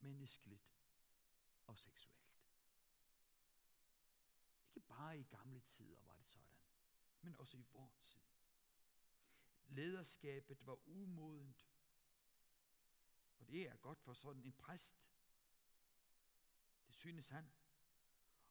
menneskeligt 0.00 0.74
og 1.66 1.78
seksuelt. 1.78 2.42
Ikke 4.74 4.86
bare 4.86 5.18
i 5.18 5.22
gamle 5.22 5.60
tider 5.60 6.00
var 6.06 6.14
det 6.14 6.26
sådan, 6.26 6.56
men 7.22 7.36
også 7.36 7.56
i 7.56 7.64
vor 7.72 7.92
tid. 8.02 8.20
Lederskabet 9.66 10.66
var 10.66 10.88
umodent, 10.88 11.66
og 13.38 13.48
det 13.48 13.68
er 13.68 13.76
godt 13.76 14.00
for 14.00 14.12
sådan 14.12 14.42
en 14.42 14.52
præst. 14.52 15.08
Det 16.86 16.94
synes 16.94 17.28
han. 17.28 17.52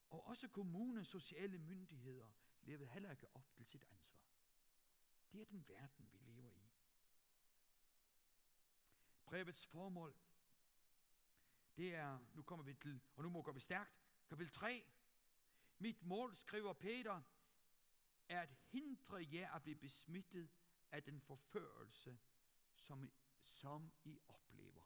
Og 0.09 0.27
også 0.27 0.47
kommunens 0.47 1.07
sociale 1.07 1.57
myndigheder 1.57 2.31
levede 2.61 2.89
heller 2.89 3.11
ikke 3.11 3.35
op 3.35 3.51
til 3.51 3.65
sit 3.65 3.83
ansvar. 3.83 4.23
Det 5.31 5.41
er 5.41 5.45
den 5.45 5.67
verden, 5.67 6.09
vi 6.11 6.17
lever 6.17 6.51
i. 6.51 6.73
Brevets 9.33 9.67
formål, 9.67 10.15
det 11.77 11.95
er, 11.95 12.19
nu 12.33 12.41
kommer 12.41 12.65
vi 12.65 12.73
til, 12.73 13.01
og 13.15 13.23
nu 13.23 13.29
må 13.29 13.51
vi 13.51 13.59
stærkt, 13.59 13.91
kapitel 14.29 14.53
3. 14.53 14.85
Mit 15.79 16.03
mål, 16.03 16.35
skriver 16.35 16.73
Peter, 16.73 17.21
er 18.29 18.41
at 18.41 18.49
hindre 18.71 19.27
jer 19.31 19.51
at 19.51 19.63
blive 19.63 19.75
besmittet 19.75 20.49
af 20.91 21.03
den 21.03 21.21
forførelse, 21.21 22.19
som, 22.75 23.11
som 23.43 23.91
I 24.03 24.19
oplever. 24.27 24.83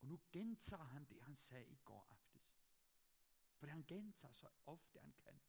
Og 0.00 0.06
nu 0.06 0.20
gentager 0.32 0.84
han 0.84 1.04
det, 1.04 1.22
han 1.22 1.36
sagde 1.36 1.66
i 1.66 1.78
går 1.84 2.06
aftes. 2.10 2.64
For 3.56 3.66
han 3.66 3.84
gentager 3.88 4.32
så 4.32 4.48
ofte 4.66 5.00
han 5.00 5.12
kan, 5.12 5.40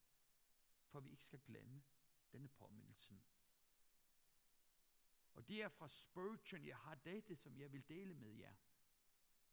for 0.87 0.99
vi 0.99 1.09
ikke 1.09 1.23
skal 1.23 1.39
glemme 1.39 1.83
denne 2.31 2.47
påmindelsen. 2.47 3.23
Og 5.33 5.47
det 5.47 5.61
er 5.61 5.69
fra 5.69 5.87
Spurgeon, 5.87 6.65
jeg 6.65 6.77
har 6.77 6.95
dette, 6.95 7.35
som 7.35 7.57
jeg 7.57 7.71
vil 7.71 7.89
dele 7.89 8.13
med 8.13 8.31
jer. 8.31 8.55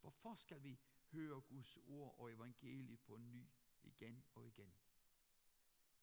Hvorfor 0.01 0.35
skal 0.35 0.63
vi 0.63 0.79
høre 1.11 1.41
Guds 1.41 1.79
ord 1.87 2.19
og 2.19 2.33
evangeliet 2.33 3.01
på 3.01 3.17
ny 3.17 3.49
igen 3.83 4.25
og 4.35 4.47
igen? 4.47 4.73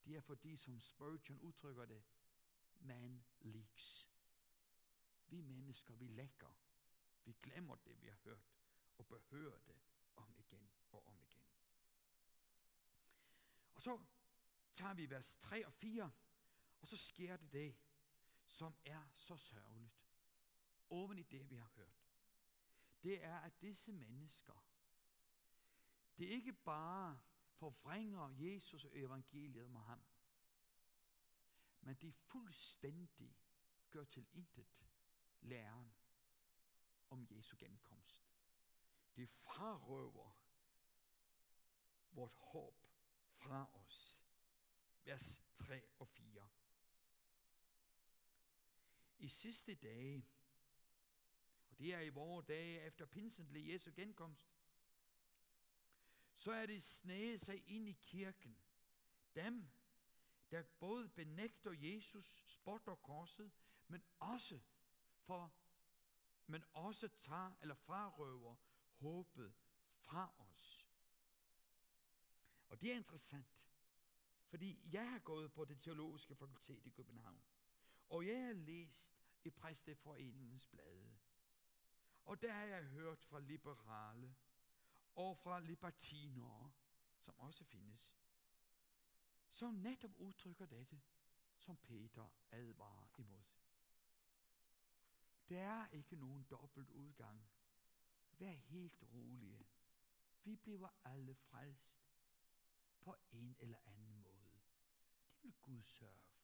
Det 0.06 0.16
er 0.16 0.22
fordi, 0.22 0.56
som 0.58 0.80
Spurgeon 0.80 1.40
udtrykker 1.40 1.86
det, 1.86 2.04
man 2.80 3.26
leaks. 3.40 4.10
Vi 5.28 5.42
mennesker, 5.42 5.94
vi 5.94 6.08
lækker. 6.08 6.54
Vi 7.26 7.36
glemmer 7.44 7.76
det, 7.76 8.02
vi 8.02 8.08
har 8.08 8.18
hørt, 8.24 8.54
og 8.98 9.08
behøver 9.08 9.58
det 9.58 9.76
om 10.16 10.36
igen 10.38 10.70
og 10.92 11.08
om 11.08 11.20
igen. 11.20 11.44
Og 13.74 13.82
så 13.82 14.04
tager 14.76 14.94
vi 14.94 15.10
vers 15.10 15.38
3 15.38 15.66
og 15.66 15.74
4, 15.74 16.12
og 16.82 16.88
så 16.88 16.98
sker 16.98 17.38
det 17.38 17.54
det, 17.54 17.76
som 18.46 18.76
er 18.86 19.08
så 19.14 19.38
sørgeligt, 19.38 20.06
oven 20.90 21.18
i 21.18 21.24
det, 21.24 21.50
vi 21.50 21.56
har 21.56 21.72
hørt. 21.76 22.06
Det 23.04 23.24
er, 23.24 23.40
at 23.40 23.62
disse 23.62 23.92
mennesker, 23.92 24.66
det 26.18 26.26
ikke 26.26 26.54
bare 26.54 27.20
forvrænger 27.50 28.30
Jesus 28.30 28.86
og 28.86 28.98
evangeliet 28.98 29.72
med 29.72 29.82
ham, 29.82 30.06
men 31.82 31.96
de 31.96 32.12
fuldstændig 32.12 33.38
gør 33.92 34.04
til 34.04 34.28
intet 34.34 34.86
læren 35.42 35.94
om 37.10 37.28
Jesu 37.30 37.56
genkomst. 37.60 38.32
De 39.16 39.28
frarøver 39.28 40.32
vort 42.12 42.34
håb 42.34 42.88
fra 43.36 43.70
os. 43.74 44.26
Vers 45.04 45.44
3 45.56 45.88
og 46.00 46.08
4. 46.08 46.50
I 49.20 49.28
sidste 49.28 49.76
dage, 49.76 50.26
og 51.70 51.80
det 51.80 51.94
er 51.94 52.00
i 52.00 52.10
vore 52.10 52.44
dage 52.48 52.82
efter 52.82 53.06
pinsentlig 53.06 53.74
Jesu 53.74 53.92
genkomst, 53.96 54.56
så 56.36 56.52
er 56.52 56.66
det 56.66 56.84
snæget 56.84 57.40
sig 57.40 57.70
ind 57.70 57.90
i 57.90 57.98
kirken. 58.02 58.58
Dem, 59.36 59.68
der 60.52 60.64
både 60.64 61.10
benægter 61.10 61.72
Jesus, 61.72 62.44
spotter 62.46 62.96
korset, 62.96 63.52
men 63.88 64.04
også 64.20 64.60
for 65.18 65.54
men 66.48 66.64
også 66.74 67.08
tager 67.08 67.52
eller 67.62 67.76
frarøver 67.76 68.56
håbet 68.96 69.54
fra 69.98 70.34
os. 70.38 70.88
Og 72.68 72.82
det 72.82 72.92
er 72.92 72.96
interessant, 72.96 73.58
fordi 74.48 74.80
jeg 74.92 75.12
har 75.12 75.20
gået 75.20 75.52
på 75.52 75.66
det 75.66 75.80
teologiske 75.80 76.36
fakultet 76.36 76.82
i 76.86 76.90
København, 76.90 77.42
og 78.10 78.28
jeg 78.28 78.46
har 78.46 78.54
læst 78.54 79.26
i 79.44 79.50
Præsteforeningens 79.50 80.68
blade. 80.68 81.18
Og 82.26 82.42
der 82.42 82.52
har 82.52 82.64
jeg 82.64 82.84
hørt 82.84 83.24
fra 83.24 83.40
liberale 83.40 84.36
og 85.16 85.38
fra 85.38 85.60
libertinere, 85.60 86.72
som 87.20 87.40
også 87.40 87.64
findes, 87.64 88.12
som 89.50 89.74
netop 89.74 90.12
udtrykker 90.18 90.66
dette, 90.66 91.02
som 91.58 91.78
Peter 91.78 92.28
advarer 92.52 93.08
imod. 93.18 93.44
Der 95.50 95.60
er 95.60 95.88
ikke 95.88 96.16
nogen 96.16 96.44
dobbelt 96.44 96.90
udgang. 96.90 97.50
Vær 98.32 98.52
helt 98.52 99.04
rolige. 99.14 99.68
Vi 100.44 100.56
bliver 100.56 100.90
alle 101.04 101.36
frelst 101.36 102.06
på 103.02 103.16
en 103.32 103.56
eller 103.60 103.78
anden 103.86 104.22
måde. 104.24 104.60
Det 105.36 105.44
vil 105.44 105.54
Gud 105.62 105.84
sørge. 105.84 106.35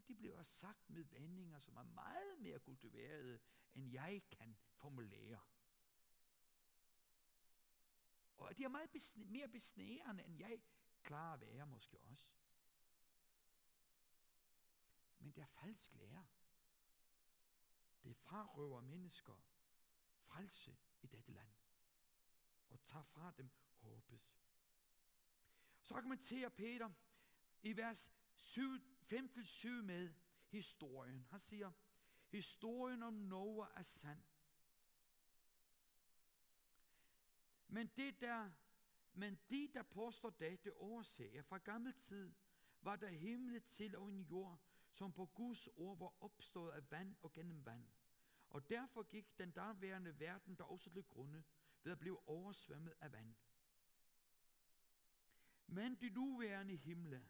Og 0.00 0.08
de 0.08 0.14
bliver 0.14 0.42
sagt 0.42 0.90
med 0.90 1.04
vendinger, 1.04 1.58
som 1.60 1.76
er 1.76 1.82
meget 1.82 2.40
mere 2.40 2.58
kultiverede, 2.58 3.40
end 3.74 3.90
jeg 3.90 4.22
kan 4.30 4.56
formulere. 4.72 5.40
Og 8.36 8.58
de 8.58 8.64
er 8.64 8.68
meget 8.68 8.90
besne, 8.90 9.24
mere 9.24 9.48
besnærende, 9.48 10.24
end 10.24 10.38
jeg 10.38 10.60
klarer 11.02 11.34
at 11.34 11.40
være 11.40 11.66
måske 11.66 12.00
også. 12.00 12.32
Men 15.18 15.32
det 15.32 15.42
er 15.42 15.46
falsk 15.46 15.94
lære. 15.94 16.26
Det 18.04 18.16
frarøver 18.16 18.80
mennesker 18.80 19.34
frelse 20.16 20.76
i 21.02 21.06
dette 21.06 21.32
land. 21.32 21.52
Og 22.68 22.84
tager 22.84 23.04
fra 23.04 23.30
dem 23.30 23.50
håbet. 23.76 24.20
Så 25.82 25.94
argumenterer 25.94 26.48
Peter 26.48 26.90
i 27.62 27.76
vers 27.76 28.12
7 28.34 28.89
5-7 29.02 29.68
med 29.68 30.14
historien. 30.48 31.26
Han 31.30 31.38
siger, 31.38 31.72
historien 32.28 33.02
om 33.02 33.14
Noah 33.14 33.68
er 33.76 33.82
sand. 33.82 34.22
Men 37.68 37.86
det 37.96 38.20
der, 38.20 38.50
men 39.12 39.38
de, 39.50 39.70
der 39.74 39.82
påstår 39.82 40.30
dette 40.30 40.76
overser, 40.76 41.42
fra 41.42 41.58
gammel 41.58 41.92
tid 41.92 42.32
var 42.82 42.96
der 42.96 43.08
himmel 43.08 43.62
til 43.62 43.96
og 43.96 44.08
en 44.08 44.22
jord, 44.22 44.60
som 44.90 45.12
på 45.12 45.26
Guds 45.26 45.66
ord 45.66 45.98
var 45.98 46.22
opstået 46.22 46.72
af 46.72 46.90
vand 46.90 47.16
og 47.22 47.32
gennem 47.32 47.66
vand. 47.66 47.88
Og 48.50 48.70
derfor 48.70 49.02
gik 49.02 49.38
den 49.38 49.50
derværende 49.50 50.20
verden 50.20 50.54
der 50.54 50.64
også 50.64 50.90
til 50.90 51.02
grunde 51.02 51.44
ved 51.82 51.92
at 51.92 51.98
blive 51.98 52.28
oversvømmet 52.28 52.94
af 53.00 53.12
vand. 53.12 53.34
Men 55.66 55.94
de 55.94 56.08
nuværende 56.08 56.76
himle 56.76 57.28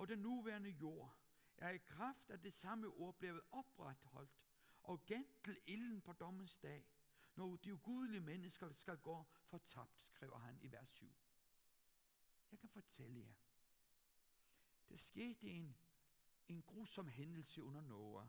og 0.00 0.08
den 0.08 0.18
nuværende 0.18 0.70
jord 0.70 1.16
er 1.56 1.70
i 1.70 1.78
kraft 1.78 2.30
af 2.30 2.40
det 2.40 2.54
samme 2.54 2.86
ord 2.86 3.18
blevet 3.18 3.40
opretholdt 3.50 4.40
og 4.82 5.06
gemt 5.06 5.44
til 5.44 5.60
ilden 5.66 6.00
på 6.00 6.12
dommens 6.12 6.58
dag, 6.58 6.88
når 7.34 7.56
de 7.56 7.74
ugudelige 7.74 8.20
mennesker 8.20 8.72
skal 8.72 8.98
gå 8.98 9.26
fortabt, 9.44 10.02
skriver 10.02 10.38
han 10.38 10.58
i 10.60 10.72
vers 10.72 10.88
7. 10.88 11.14
Jeg 12.50 12.58
kan 12.58 12.68
fortælle 12.68 13.20
jer, 13.20 13.32
der 14.88 14.96
skete 14.96 15.46
en, 15.46 15.76
en 16.48 16.62
grusom 16.62 17.08
hændelse 17.08 17.62
under 17.62 17.80
Noah. 17.80 18.28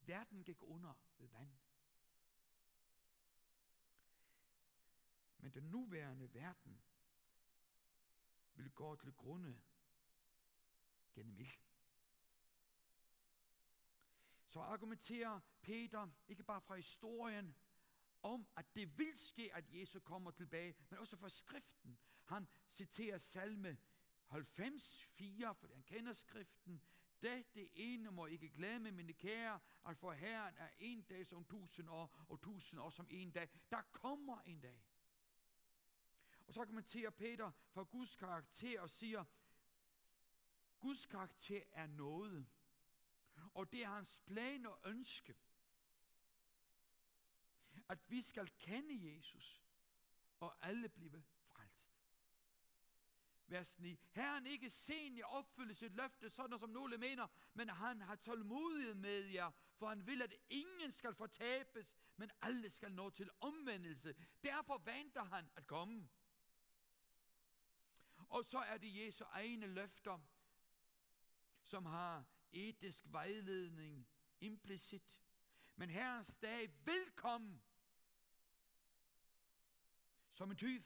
Verden 0.00 0.44
gik 0.44 0.62
under 0.62 0.94
ved 1.18 1.28
vand. 1.28 1.52
Men 5.38 5.54
den 5.54 5.62
nuværende 5.62 6.34
verden 6.34 6.82
vil 8.54 8.70
gå 8.70 8.96
til 8.96 9.12
grunde 9.12 9.60
gennem 11.14 11.36
ild. 11.38 11.58
Så 14.44 14.60
argumenterer 14.60 15.40
Peter, 15.62 16.08
ikke 16.28 16.42
bare 16.42 16.60
fra 16.60 16.76
historien, 16.76 17.56
om, 18.22 18.46
at 18.56 18.74
det 18.74 18.98
vil 18.98 19.18
ske, 19.18 19.50
at 19.54 19.64
Jesus 19.72 20.02
kommer 20.04 20.30
tilbage, 20.30 20.74
men 20.90 20.98
også 20.98 21.16
fra 21.16 21.28
skriften. 21.28 21.98
Han 22.24 22.48
citerer 22.68 23.18
salme 23.18 23.78
90, 24.26 25.04
4, 25.04 25.54
for 25.54 25.68
han 25.72 25.82
kender 25.82 26.12
skriften. 26.12 26.82
Dette 27.22 27.78
ene 27.78 28.10
må 28.10 28.26
ikke 28.26 28.48
glemme, 28.48 28.90
mine 28.92 29.12
kære, 29.12 29.60
at 29.86 29.98
for 29.98 30.12
Herren 30.12 30.54
er 30.58 30.68
en 30.78 31.02
dag 31.02 31.26
som 31.26 31.44
tusind 31.44 31.88
år, 31.88 32.24
og 32.28 32.40
tusind 32.40 32.80
år 32.80 32.90
som 32.90 33.06
en 33.10 33.30
dag. 33.30 33.48
Der 33.70 33.82
kommer 33.92 34.40
en 34.40 34.60
dag. 34.60 34.84
Og 36.46 36.54
så 36.54 36.64
kommenterer 36.64 37.10
Peter 37.10 37.50
for 37.70 37.84
Guds 37.84 38.16
karakter 38.16 38.80
og 38.80 38.90
siger, 38.90 39.24
Guds 40.80 41.06
karakter 41.06 41.62
er 41.72 41.86
noget. 41.86 42.46
Og 43.54 43.72
det 43.72 43.82
er 43.82 43.88
hans 43.88 44.22
plan 44.26 44.66
og 44.66 44.80
ønske, 44.84 45.36
at 47.88 48.10
vi 48.10 48.22
skal 48.22 48.50
kende 48.58 49.14
Jesus, 49.14 49.64
og 50.40 50.66
alle 50.66 50.88
blive 50.88 51.22
frelst. 51.52 51.94
Vers 53.46 53.78
9. 53.78 53.98
Herren 54.10 54.46
ikke 54.46 54.70
sen 54.70 55.16
i 55.16 55.22
opfylde 55.22 55.74
sit 55.74 55.94
løfte, 55.94 56.30
sådan 56.30 56.58
som 56.58 56.70
nogle 56.70 56.98
mener, 56.98 57.26
men 57.54 57.68
han 57.68 58.00
har 58.00 58.16
tålmodighed 58.16 58.94
med 58.94 59.24
jer, 59.24 59.50
for 59.76 59.88
han 59.88 60.06
vil, 60.06 60.22
at 60.22 60.34
ingen 60.48 60.92
skal 60.92 61.14
fortabes, 61.14 61.96
men 62.16 62.30
alle 62.42 62.70
skal 62.70 62.92
nå 62.92 63.10
til 63.10 63.30
omvendelse. 63.40 64.14
Derfor 64.42 64.78
venter 64.78 65.24
han 65.24 65.50
at 65.56 65.66
komme. 65.66 66.08
Og 68.34 68.44
så 68.44 68.58
er 68.58 68.78
det 68.78 69.04
Jesu 69.04 69.24
egne 69.24 69.66
løfter, 69.66 70.18
som 71.62 71.86
har 71.86 72.24
etisk 72.52 73.04
vejledning 73.06 74.08
implicit. 74.40 75.22
Men 75.76 75.90
Herrens 75.90 76.36
dag 76.36 76.70
vil 76.84 77.10
komme 77.16 77.60
som 80.30 80.50
en 80.50 80.56
tyv. 80.56 80.82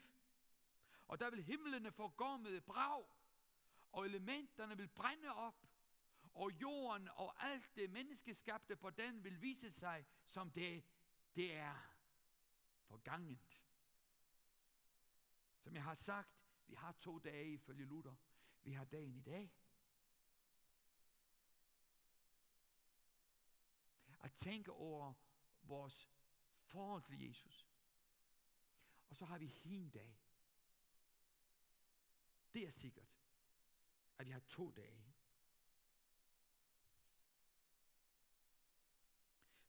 Og 1.07 1.21
der 1.21 1.31
vil 1.31 1.43
himlene 1.43 1.93
forgå 1.93 2.37
med 2.37 2.61
brag, 2.61 3.07
og 3.93 4.07
elementerne 4.07 4.77
vil 4.77 4.89
brænde 4.89 5.29
op, 5.29 5.67
og 6.35 6.53
jorden 6.53 7.09
og 7.09 7.49
alt 7.49 7.77
det 7.77 7.91
menneskeskabte 7.91 8.77
på 8.77 8.91
den 8.91 9.25
vil 9.25 9.43
vise 9.43 9.71
sig, 9.71 10.07
som 10.27 10.51
det, 10.51 10.85
det 11.35 11.55
er 11.55 11.95
forgangent. 12.85 13.63
Som 15.59 15.75
jeg 15.75 15.83
har 15.83 15.95
sagt, 15.95 16.38
vi 16.69 16.75
har 16.75 16.93
to 16.93 17.19
dage 17.19 17.53
ifølge 17.53 17.85
Luther. 17.85 18.15
Vi 18.63 18.73
har 18.73 18.85
dagen 18.85 19.15
i 19.15 19.21
dag. 19.21 19.53
At 24.21 24.33
tænke 24.33 24.73
over 24.73 25.15
vores 25.63 26.09
forhold 26.61 27.03
til 27.03 27.21
Jesus. 27.21 27.69
Og 29.09 29.17
så 29.17 29.25
har 29.25 29.39
vi 29.39 29.47
hin 29.47 29.91
dag. 29.91 30.21
Det 32.55 32.67
er 32.67 32.71
sikkert, 32.71 33.17
at 34.19 34.27
vi 34.27 34.31
har 34.31 34.41
to 34.41 34.71
dage. 34.71 35.15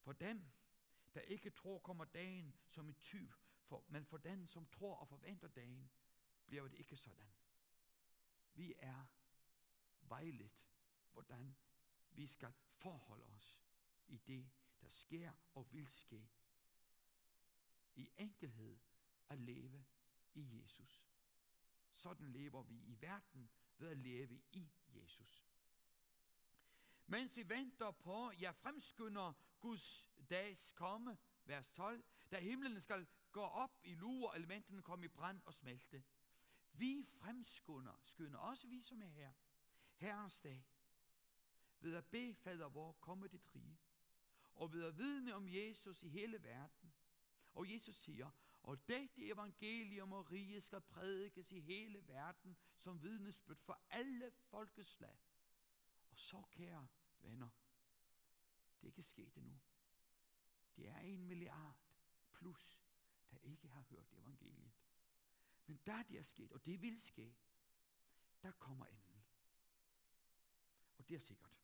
For 0.02 0.14
dem, 0.14 0.52
der 1.14 1.22
ikke 1.22 1.50
tror, 1.50 1.80
kommer 1.80 2.06
dagen 2.06 2.56
som 2.66 2.90
en 2.90 2.96
tyv, 2.96 3.32
for, 3.64 3.84
men 3.88 4.06
for 4.06 4.18
den, 4.18 4.48
som 4.48 4.68
tror 4.68 4.96
og 4.96 5.08
forventer 5.08 5.48
dagen, 5.48 5.92
bliver 6.50 6.68
det 6.68 6.80
ikke 6.80 6.96
sådan. 6.96 7.32
Vi 8.54 8.74
er 8.78 9.06
vejledt, 10.02 10.66
hvordan 11.12 11.56
vi 12.12 12.28
skal 12.28 12.54
forholde 12.68 13.26
os 13.26 13.62
i 14.08 14.18
det, 14.18 14.50
der 14.82 14.88
sker 14.88 15.32
og 15.54 15.74
vil 15.74 15.88
ske. 15.88 16.30
I 17.96 18.12
enkelhed 18.18 18.80
at 19.30 19.40
leve 19.40 19.86
i 20.34 20.62
Jesus. 20.62 21.10
Sådan 21.96 22.32
lever 22.32 22.64
vi 22.64 22.76
i 22.76 23.02
verden 23.02 23.50
ved 23.78 23.90
at 23.90 23.98
leve 23.98 24.42
i 24.52 24.72
Jesus. 24.88 25.46
Mens 27.06 27.38
vi 27.38 27.50
venter 27.50 27.92
på, 27.92 28.32
ja 28.32 28.52
fremskynder 28.52 29.34
Guds 29.60 30.10
dags 30.30 30.74
komme, 30.74 31.18
vers 31.46 31.70
12, 31.70 32.04
da 32.32 32.40
himlen 32.40 32.82
skal 32.82 33.08
gå 33.32 33.42
op 33.42 33.80
i 33.84 33.96
luer, 33.96 34.34
elementerne 34.34 34.82
komme 34.82 35.06
i 35.06 35.08
brand 35.08 35.42
og 35.46 35.54
smelte. 35.54 36.04
Vi 36.80 37.04
fremskunder, 37.04 37.94
skynder 38.04 38.40
også 38.40 38.68
vi 38.68 38.82
som 38.82 39.02
er 39.02 39.08
her, 39.08 39.34
Herrens 39.96 40.42
dag, 40.42 40.68
ved 41.80 41.96
at 41.96 42.06
bede 42.06 42.36
fader 42.36 42.70
vor 42.70 42.92
komme 42.92 43.28
dit 43.28 43.56
rige, 43.56 43.80
og 44.54 44.74
ved 44.74 44.84
at 44.84 44.98
vidne 44.98 45.36
om 45.36 45.48
Jesus 45.50 46.04
i 46.04 46.10
hele 46.10 46.44
verden. 46.44 46.94
Og 47.54 47.74
Jesus 47.74 47.96
siger, 47.96 48.32
og 48.64 48.88
dette 48.88 49.26
evangelium 49.26 50.14
og 50.14 50.32
rige 50.32 50.62
skal 50.62 50.82
prædikes 50.82 51.52
i 51.52 51.60
hele 51.60 52.08
verden 52.08 52.58
som 52.76 53.02
vidnesbyrd 53.04 53.58
for 53.58 53.82
alle 53.90 54.32
folkeslag. 54.32 55.20
Og 56.10 56.18
så, 56.18 56.44
kære 56.52 56.88
venner, 57.20 57.50
det 58.82 58.94
kan 58.94 59.04
ske 59.04 59.32
det 59.36 59.44
nu. 59.44 59.60
Det 60.76 60.90
er 60.90 61.00
en 61.00 61.28
milliard 61.28 61.78
plus, 62.32 62.82
der 63.32 63.38
ikke 63.38 63.68
har 63.68 63.82
hørt 63.90 64.14
evangeliet. 64.14 64.72
Men 65.70 65.80
der 65.86 66.04
det 66.04 66.18
er 66.18 66.24
sket, 66.24 66.52
og 66.52 66.66
det 66.66 66.82
vil 66.82 67.02
ske, 67.02 67.36
der 68.44 68.52
kommer 68.52 68.86
enden. 68.86 69.24
Og 70.98 71.10
det 71.10 71.16
er 71.16 71.20
sikkert. 71.20 71.58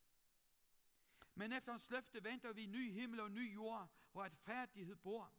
Men 1.35 1.51
efter 1.51 1.71
hans 1.71 1.89
løfte 1.89 2.23
venter 2.23 2.53
vi 2.53 2.65
ny 2.65 2.91
himmel 2.91 3.19
og 3.19 3.31
ny 3.31 3.53
jord, 3.53 3.89
hvor 4.11 4.23
retfærdighed 4.23 4.95
bor. 4.95 5.33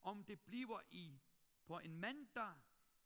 Om 0.00 0.24
det 0.24 0.40
bliver 0.40 0.80
i 0.90 1.20
på 1.66 1.78
en 1.78 1.96
mandag, 1.96 2.54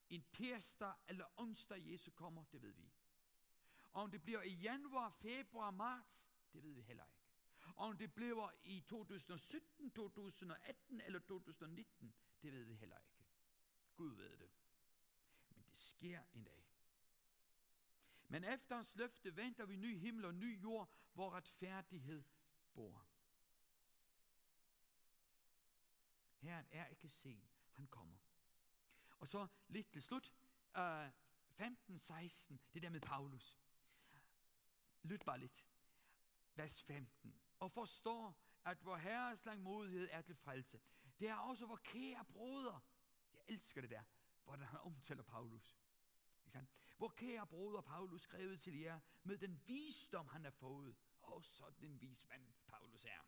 en 0.08 0.24
tirsdag 0.32 0.94
eller 1.08 1.40
onsdag 1.40 1.90
Jesus 1.90 2.14
kommer, 2.14 2.44
det 2.44 2.62
ved 2.62 2.72
vi 2.72 2.92
Og 3.92 4.02
Om 4.02 4.10
det 4.10 4.22
bliver 4.22 4.42
i 4.42 4.52
januar, 4.52 5.10
februar, 5.10 5.70
marts, 5.70 6.28
det 6.52 6.62
ved 6.62 6.72
vi 6.72 6.80
heller 6.80 7.04
ikke. 7.04 7.17
Om 7.78 7.96
det 7.96 8.14
bliver 8.14 8.50
i 8.62 8.80
2017, 8.80 9.90
2018 9.90 11.00
eller 11.00 11.18
2019, 11.18 12.14
det 12.42 12.52
ved 12.52 12.64
vi 12.64 12.74
heller 12.74 12.98
ikke. 12.98 13.24
Gud 13.96 14.14
ved 14.14 14.36
det. 14.38 14.50
Men 15.50 15.64
det 15.64 15.76
sker 15.76 16.22
en 16.32 16.44
dag. 16.44 16.64
Men 18.28 18.44
efter 18.44 18.74
hans 18.74 18.96
løfte 18.96 19.36
venter 19.36 19.66
vi 19.66 19.76
ny 19.76 19.98
himmel 19.98 20.24
og 20.24 20.34
ny 20.34 20.62
jord, 20.62 20.92
hvor 21.12 21.30
retfærdighed 21.30 22.24
bor. 22.74 23.06
Herren 26.38 26.66
er 26.70 26.86
ikke 26.86 27.08
sen, 27.08 27.48
han 27.72 27.86
kommer. 27.86 28.18
Og 29.18 29.28
så 29.28 29.46
lidt 29.68 29.90
til 29.90 30.02
slut, 30.02 30.32
øh, 30.76 31.08
15-16, 31.60 32.58
det 32.74 32.82
der 32.82 32.90
med 32.90 33.00
Paulus. 33.00 33.58
Lyt 35.02 35.22
bare 35.24 35.38
lidt. 35.38 35.66
Vers 36.54 36.82
15. 36.82 37.40
Og 37.58 37.70
forstår, 37.70 38.40
at 38.64 38.84
vor 38.84 38.96
herres 38.96 39.44
langmodighed 39.44 40.08
er 40.12 40.20
til 40.20 40.34
frelse. 40.34 40.80
Det 41.18 41.28
er 41.28 41.36
også 41.36 41.66
vor 41.66 41.76
kære 41.76 42.24
broder. 42.24 42.84
Jeg 43.34 43.42
elsker 43.48 43.80
det 43.80 43.90
der, 43.90 44.02
hvordan 44.44 44.66
han 44.66 44.80
omtaler 44.80 45.22
Paulus. 45.22 45.78
Ikke 46.40 46.52
sandt? 46.52 46.70
Vor 46.98 47.08
kære 47.08 47.46
broder 47.46 47.80
Paulus 47.80 48.22
skrevet 48.22 48.60
til 48.60 48.78
jer 48.78 49.00
med 49.22 49.38
den 49.38 49.62
visdom, 49.66 50.28
han 50.28 50.44
har 50.44 50.50
fået. 50.50 50.96
Og 51.22 51.44
sådan 51.44 51.84
en 51.84 52.00
vis 52.00 52.26
mand 52.28 52.42
Paulus 52.66 53.04
er. 53.04 53.26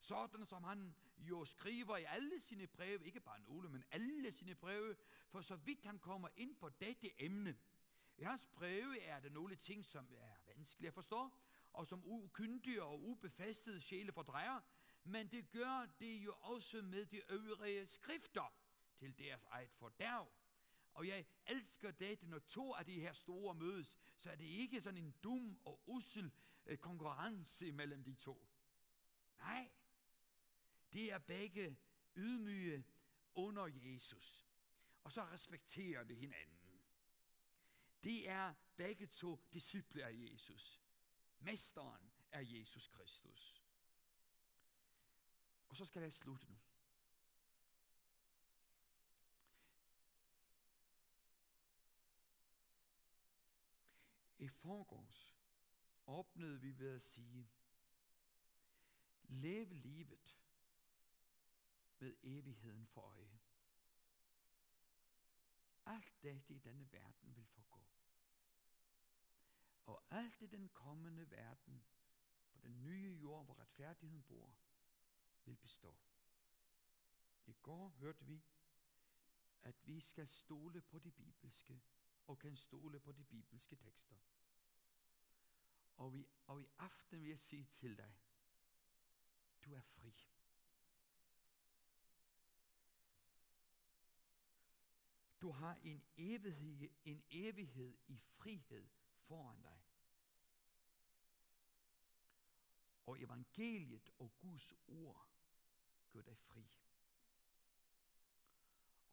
Sådan 0.00 0.46
som 0.46 0.64
han 0.64 0.94
jo 1.18 1.44
skriver 1.44 1.96
i 1.96 2.04
alle 2.04 2.40
sine 2.40 2.66
breve, 2.66 3.06
ikke 3.06 3.20
bare 3.20 3.40
nogle, 3.40 3.68
men 3.68 3.84
alle 3.90 4.32
sine 4.32 4.54
breve, 4.54 4.96
for 5.28 5.40
så 5.40 5.56
vidt 5.56 5.84
han 5.84 5.98
kommer 5.98 6.28
ind 6.36 6.56
på 6.56 6.68
dette 6.68 7.22
emne, 7.22 7.56
I 8.16 8.22
hans 8.22 8.46
breve 8.46 9.00
er 9.00 9.20
der 9.20 9.30
nogle 9.30 9.56
ting, 9.56 9.84
som 9.84 10.08
er 10.16 10.34
vanskelige 10.46 10.88
at 10.88 10.94
forstå, 10.94 11.30
og 11.74 11.86
som 11.86 12.02
ukyndige 12.04 12.82
og 12.82 13.02
ubefæstede 13.02 13.80
sjæle 13.80 14.12
fordrejer, 14.12 14.60
men 15.04 15.28
det 15.28 15.50
gør 15.50 15.86
det 15.98 16.16
jo 16.16 16.34
også 16.40 16.82
med 16.82 17.06
de 17.06 17.32
øvrige 17.32 17.86
skrifter 17.86 18.54
til 18.96 19.18
deres 19.18 19.44
eget 19.44 19.70
fordærv. 19.70 20.32
Og 20.94 21.08
jeg 21.08 21.26
elsker 21.46 21.90
det, 21.90 22.22
når 22.22 22.38
to 22.38 22.74
af 22.74 22.84
de 22.84 23.00
her 23.00 23.12
store 23.12 23.54
mødes, 23.54 23.98
så 24.16 24.30
er 24.30 24.36
det 24.36 24.44
ikke 24.44 24.80
sådan 24.80 25.04
en 25.04 25.14
dum 25.22 25.58
og 25.64 25.80
ussel 25.86 26.32
øh, 26.66 26.78
konkurrence 26.78 27.72
mellem 27.72 28.04
de 28.04 28.14
to. 28.14 28.48
Nej, 29.38 29.70
det 30.92 31.12
er 31.12 31.18
begge 31.18 31.76
ydmyge 32.16 32.84
under 33.34 33.66
Jesus. 33.66 34.46
Og 35.04 35.12
så 35.12 35.24
respekterer 35.24 36.04
det 36.04 36.16
hinanden. 36.16 36.82
Det 38.04 38.28
er 38.28 38.54
begge 38.76 39.06
to 39.06 39.40
disciple 39.52 40.04
af 40.04 40.12
Jesus. 40.14 40.83
Mesteren 41.44 42.12
er 42.30 42.40
Jesus 42.40 42.88
Kristus. 42.88 43.62
Og 45.68 45.76
så 45.76 45.84
skal 45.84 46.02
jeg 46.02 46.12
slutte 46.12 46.46
nu. 46.50 46.58
I 54.38 54.48
forgårs 54.48 55.36
åbnede 56.06 56.60
vi 56.60 56.78
ved 56.78 56.94
at 56.94 57.02
sige, 57.02 57.50
lev 59.22 59.72
livet 59.72 60.40
med 61.98 62.14
evigheden 62.22 62.86
for 62.86 63.00
øje. 63.00 63.40
Alt 65.86 66.22
det 66.22 66.42
i 66.48 66.58
denne 66.58 66.92
verden 66.92 67.36
vil 67.36 67.46
forgå. 67.46 67.93
Og 69.86 70.04
alt 70.10 70.42
i 70.42 70.46
den 70.46 70.68
kommende 70.68 71.30
verden, 71.30 71.84
på 72.50 72.58
den 72.60 72.82
nye 72.82 73.18
jord, 73.20 73.44
hvor 73.44 73.58
retfærdigheden 73.60 74.22
bor, 74.22 74.56
vil 75.44 75.56
bestå. 75.56 75.96
I 77.46 77.52
går 77.52 77.88
hørte 77.88 78.24
vi, 78.24 78.42
at 79.62 79.86
vi 79.86 80.00
skal 80.00 80.28
stole 80.28 80.80
på 80.80 80.98
de 80.98 81.10
bibelske, 81.10 81.80
og 82.26 82.38
kan 82.38 82.56
stole 82.56 83.00
på 83.00 83.12
de 83.12 83.24
bibelske 83.24 83.76
tekster. 83.76 84.16
Og, 85.96 86.12
vi, 86.12 86.26
og 86.46 86.62
i 86.62 86.68
aften 86.78 87.20
vil 87.20 87.28
jeg 87.28 87.38
sige 87.38 87.64
til 87.64 87.98
dig, 87.98 88.14
du 89.64 89.74
er 89.74 89.80
fri. 89.80 90.14
Du 95.40 95.50
har 95.50 95.78
en 95.82 96.04
evighed, 96.16 96.90
en 97.04 97.24
evighed 97.30 97.96
i 98.06 98.18
frihed 98.18 98.88
foran 99.26 99.62
dig. 99.62 99.80
Og 103.06 103.22
evangeliet 103.22 104.10
og 104.18 104.32
Guds 104.38 104.72
ord 104.88 105.28
gør 106.10 106.22
dig 106.22 106.38
fri. 106.38 106.68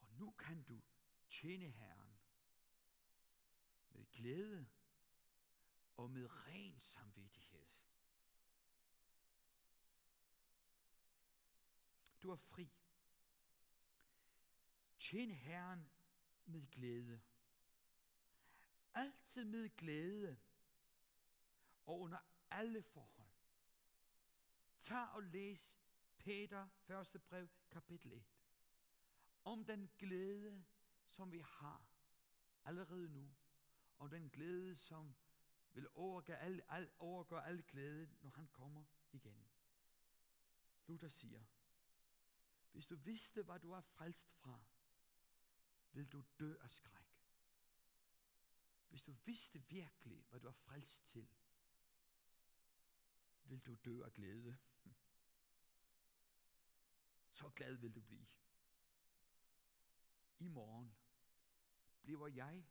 Og 0.01 0.07
nu 0.12 0.32
kan 0.32 0.64
du 0.64 0.82
tjene 1.30 1.70
Herren 1.70 2.20
med 3.89 4.05
glæde 4.12 4.68
og 5.97 6.09
med 6.09 6.47
ren 6.47 6.80
samvittighed. 6.80 7.66
Du 12.24 12.32
er 12.32 12.36
fri. 12.36 12.72
Tjen 14.99 15.32
Herren 15.32 15.89
med 16.45 16.68
glæde. 16.72 17.22
Altid 18.93 19.45
med 19.45 19.69
glæde 19.77 20.37
og 21.85 21.99
under 21.99 22.19
alle 22.49 22.83
forhold. 22.83 23.31
Tag 24.79 25.09
og 25.09 25.23
læs 25.23 25.77
Peter, 26.17 26.67
første 26.77 27.19
brev, 27.19 27.47
kapitel 27.71 28.13
1. 28.13 28.23
Om 29.43 29.65
den 29.65 29.89
glæde, 29.99 30.65
som 31.05 31.31
vi 31.31 31.39
har 31.39 31.85
allerede 32.63 33.09
nu. 33.09 33.33
Og 33.99 34.11
den 34.11 34.29
glæde, 34.29 34.75
som 34.75 35.15
vil 35.73 35.87
overgøre 35.93 36.39
al, 36.39 36.61
al, 36.69 36.91
overgøre 36.99 37.45
al 37.45 37.63
glæde, 37.63 38.09
når 38.21 38.29
han 38.29 38.47
kommer 38.47 38.85
igen. 39.11 39.47
Luther 40.87 41.07
siger, 41.07 41.43
hvis 42.71 42.87
du 42.87 42.95
vidste, 42.95 43.43
hvad 43.43 43.59
du 43.59 43.71
er 43.71 43.81
frelst 43.81 44.31
fra, 44.31 44.59
vil 45.91 46.07
du 46.07 46.23
dø 46.39 46.55
af 46.61 46.71
skræk. 46.71 47.00
Hvis 48.91 49.03
du 49.03 49.11
vidste 49.11 49.59
virkelig, 49.59 50.25
hvad 50.29 50.39
du 50.39 50.47
er 50.47 50.51
frelst 50.51 51.07
til, 51.07 51.27
vil 53.43 53.59
du 53.59 53.75
dø 53.75 54.03
af 54.03 54.13
glæde. 54.13 54.57
Så 57.31 57.49
glad 57.49 57.75
vil 57.75 57.95
du 57.95 58.01
blive. 58.01 58.27
I 60.39 60.47
morgen 60.47 60.95
bliver 62.01 62.27
jeg 62.27 62.65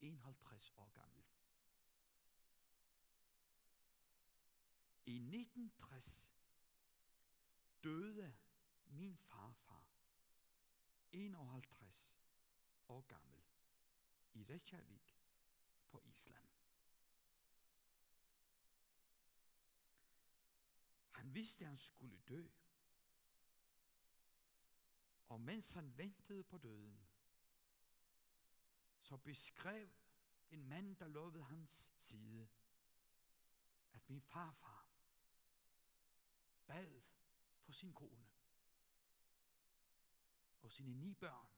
51 0.00 0.72
år 0.76 0.90
gammel. 0.94 1.24
I 5.06 5.16
1960 5.16 6.26
døde 7.84 8.36
min 8.86 9.16
farfar, 9.16 9.86
51 11.12 12.16
år 12.88 13.00
gammel, 13.00 13.42
i 14.32 14.44
Reykjavik 14.44 15.25
på 15.90 16.02
Island. 16.04 16.46
Han 21.10 21.34
vidste, 21.34 21.64
at 21.64 21.68
han 21.68 21.76
skulle 21.76 22.18
dø. 22.28 22.48
Og 25.28 25.40
mens 25.40 25.72
han 25.72 25.98
ventede 25.98 26.44
på 26.44 26.58
døden, 26.58 27.06
så 29.00 29.16
beskrev 29.16 29.90
en 30.50 30.68
mand, 30.68 30.96
der 30.96 31.08
lå 31.08 31.30
ved 31.30 31.42
hans 31.42 31.90
side, 31.96 32.48
at 33.92 34.08
min 34.08 34.22
farfar 34.22 34.86
bad 36.66 37.02
for 37.60 37.72
sin 37.72 37.94
kone 37.94 38.26
og 40.60 40.70
sine 40.70 40.98
ni 40.98 41.14
børn. 41.14 41.48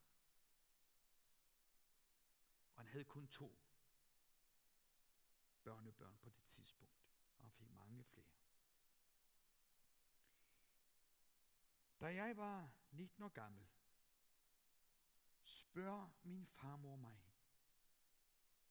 Og 2.74 2.82
han 2.82 2.86
havde 2.86 3.04
kun 3.04 3.28
to 3.28 3.67
børnebørn 5.68 6.18
på 6.18 6.30
det 6.30 6.44
tidspunkt, 6.44 7.02
og 7.36 7.42
han 7.42 7.52
fik 7.52 7.70
mange 7.70 8.04
flere. 8.04 8.26
Da 12.00 12.06
jeg 12.06 12.36
var 12.36 12.70
19 12.90 13.22
år 13.22 13.28
gammel, 13.28 13.68
spørger 15.44 16.08
min 16.22 16.46
farmor 16.46 16.96
mig, 16.96 17.20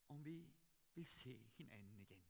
om 0.08 0.26
vi 0.26 0.54
vil 0.94 1.06
se 1.06 1.52
hinanden 1.58 2.00
igen. 2.00 2.26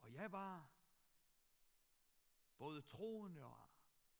Og 0.00 0.12
jeg 0.12 0.32
var 0.32 0.70
både 2.56 2.82
troende 2.82 3.44
og, 3.44 3.70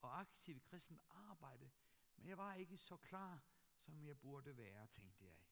og 0.00 0.20
aktiv 0.20 0.56
i 0.56 0.60
kristen 0.60 1.00
arbejde, 1.10 1.70
men 2.16 2.28
jeg 2.28 2.38
var 2.38 2.54
ikke 2.54 2.78
så 2.78 2.96
klar, 2.96 3.44
som 3.76 4.02
jeg 4.04 4.18
burde 4.20 4.56
være, 4.56 4.86
tænkte 4.86 5.24
jeg. 5.24 5.47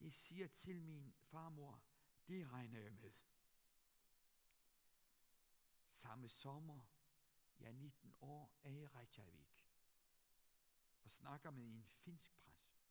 Jeg 0.00 0.12
siger 0.12 0.46
til 0.46 0.82
min 0.82 1.14
farmor, 1.18 1.82
det 2.28 2.52
regner 2.52 2.80
jeg 2.80 2.92
med. 2.92 3.12
Samme 5.88 6.28
sommer, 6.28 6.80
jeg 7.60 7.68
er 7.68 7.72
19 7.72 8.14
år, 8.20 8.58
er 8.62 8.70
i 8.70 8.86
Reykjavik 8.86 9.58
og 11.08 11.12
snakker 11.12 11.50
med 11.50 11.64
en 11.64 11.84
finsk 11.84 12.34
præst, 12.36 12.86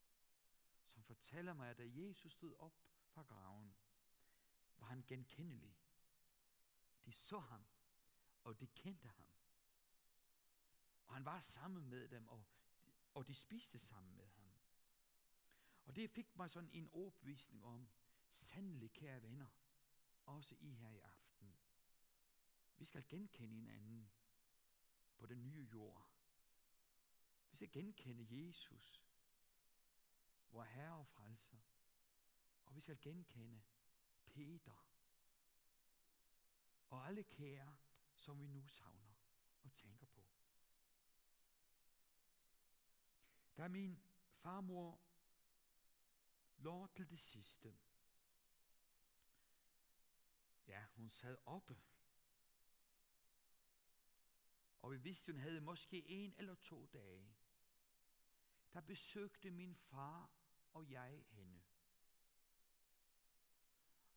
som 0.85 1.03
fortæller 1.03 1.53
mig, 1.53 1.69
at 1.69 1.77
da 1.77 1.83
Jesus 1.85 2.31
stod 2.31 2.55
op 2.59 2.73
fra 3.05 3.23
graven, 3.23 3.75
var 4.77 4.87
han 4.87 5.03
genkendelig. 5.07 5.77
De 7.05 7.11
så 7.11 7.39
ham, 7.39 7.65
og 8.43 8.59
de 8.59 8.67
kendte 8.67 9.07
ham. 9.07 9.25
Og 11.07 11.13
han 11.13 11.25
var 11.25 11.39
sammen 11.39 11.89
med 11.89 12.09
dem, 12.09 12.27
og 12.27 12.39
de, 12.39 12.45
og 13.13 13.27
de 13.27 13.33
spiste 13.33 13.79
sammen 13.79 14.15
med 14.17 14.27
ham. 14.27 14.36
Og 15.87 15.95
det 15.95 16.09
fik 16.09 16.35
mig 16.35 16.49
sådan 16.49 16.69
en 16.73 16.89
overbevisning 16.93 17.65
om, 17.65 17.89
sandelig 18.29 18.91
kære 18.91 19.21
venner, 19.21 19.47
også 20.25 20.55
I 20.59 20.73
her 20.73 20.89
i 20.89 20.99
aften. 20.99 21.55
Vi 22.77 22.85
skal 22.85 23.03
genkende 23.07 23.55
hinanden 23.55 24.11
på 25.17 25.25
den 25.25 25.43
nye 25.43 25.67
jord. 25.73 26.09
Vi 27.51 27.55
skal 27.55 27.71
genkende 27.71 28.45
Jesus, 28.45 29.03
vor 30.51 30.63
Herre 30.63 30.95
og 30.95 31.07
Frelser. 31.07 31.57
Og 32.65 32.75
vi 32.75 32.81
skal 32.81 32.97
genkende 33.01 33.61
Peter 34.25 34.87
og 36.89 37.07
alle 37.07 37.23
kære, 37.23 37.77
som 38.15 38.39
vi 38.39 38.47
nu 38.47 38.67
savner 38.67 39.13
og 39.61 39.73
tænker 39.73 40.05
på. 40.05 40.25
Da 43.57 43.67
min 43.67 44.01
farmor 44.31 45.06
Lå 46.57 46.87
til 46.87 47.09
det 47.09 47.19
sidste. 47.19 47.77
Ja, 50.67 50.85
hun 50.95 51.09
sad 51.09 51.37
oppe. 51.45 51.77
Og 54.81 54.91
vi 54.91 54.97
vidste, 54.97 55.31
hun 55.31 55.41
havde 55.41 55.61
måske 55.61 56.07
en 56.07 56.33
eller 56.37 56.55
to 56.55 56.85
dage. 56.85 57.35
Der 58.73 58.81
besøgte 58.81 59.51
min 59.51 59.75
far 59.75 60.31
og 60.73 60.91
jeg 60.91 61.25
hende. 61.29 61.61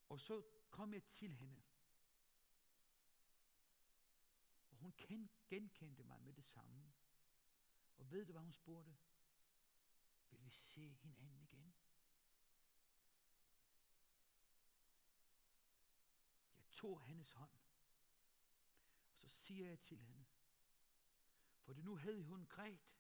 Og 0.09 0.21
så 0.21 0.43
kom 0.71 0.95
jeg 0.95 1.05
til 1.05 1.35
hende. 1.35 1.63
Og 4.71 4.77
hun 4.77 4.95
genkendte 5.49 6.05
mig 6.05 6.23
med 6.23 6.33
det 6.33 6.45
samme. 6.45 6.93
Og 7.97 8.11
ved 8.11 8.27
du, 8.27 8.33
hvad 8.33 8.43
hun 8.43 8.53
spurgte? 8.53 8.97
Vil 10.31 10.45
vi 10.45 10.51
se 10.51 10.89
hinanden 10.89 11.43
igen? 11.43 11.75
Tog 16.81 17.03
hendes 17.03 17.33
hånd. 17.33 17.51
Og 19.11 19.17
så 19.17 19.29
siger 19.29 19.67
jeg 19.67 19.79
til 19.81 19.99
hende, 19.99 20.25
for 21.63 21.73
det 21.73 21.85
nu 21.85 21.97
havde 21.97 22.23
hun 22.23 22.47
grædt 22.47 22.97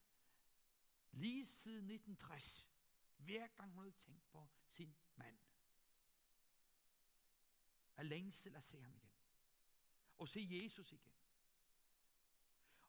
lige 1.10 1.46
siden 1.46 1.90
1960, 1.90 2.68
hver 3.16 3.46
gang 3.46 3.72
hun 3.72 3.82
havde 3.84 3.96
tænkt 3.96 4.28
på 4.28 4.48
sin 4.66 4.96
mand. 5.16 5.38
Af 7.96 8.08
længsel 8.08 8.56
at 8.56 8.64
se 8.64 8.80
ham 8.80 8.94
igen. 8.94 9.10
Og 10.18 10.28
se 10.28 10.48
Jesus 10.50 10.92
igen. 10.92 11.12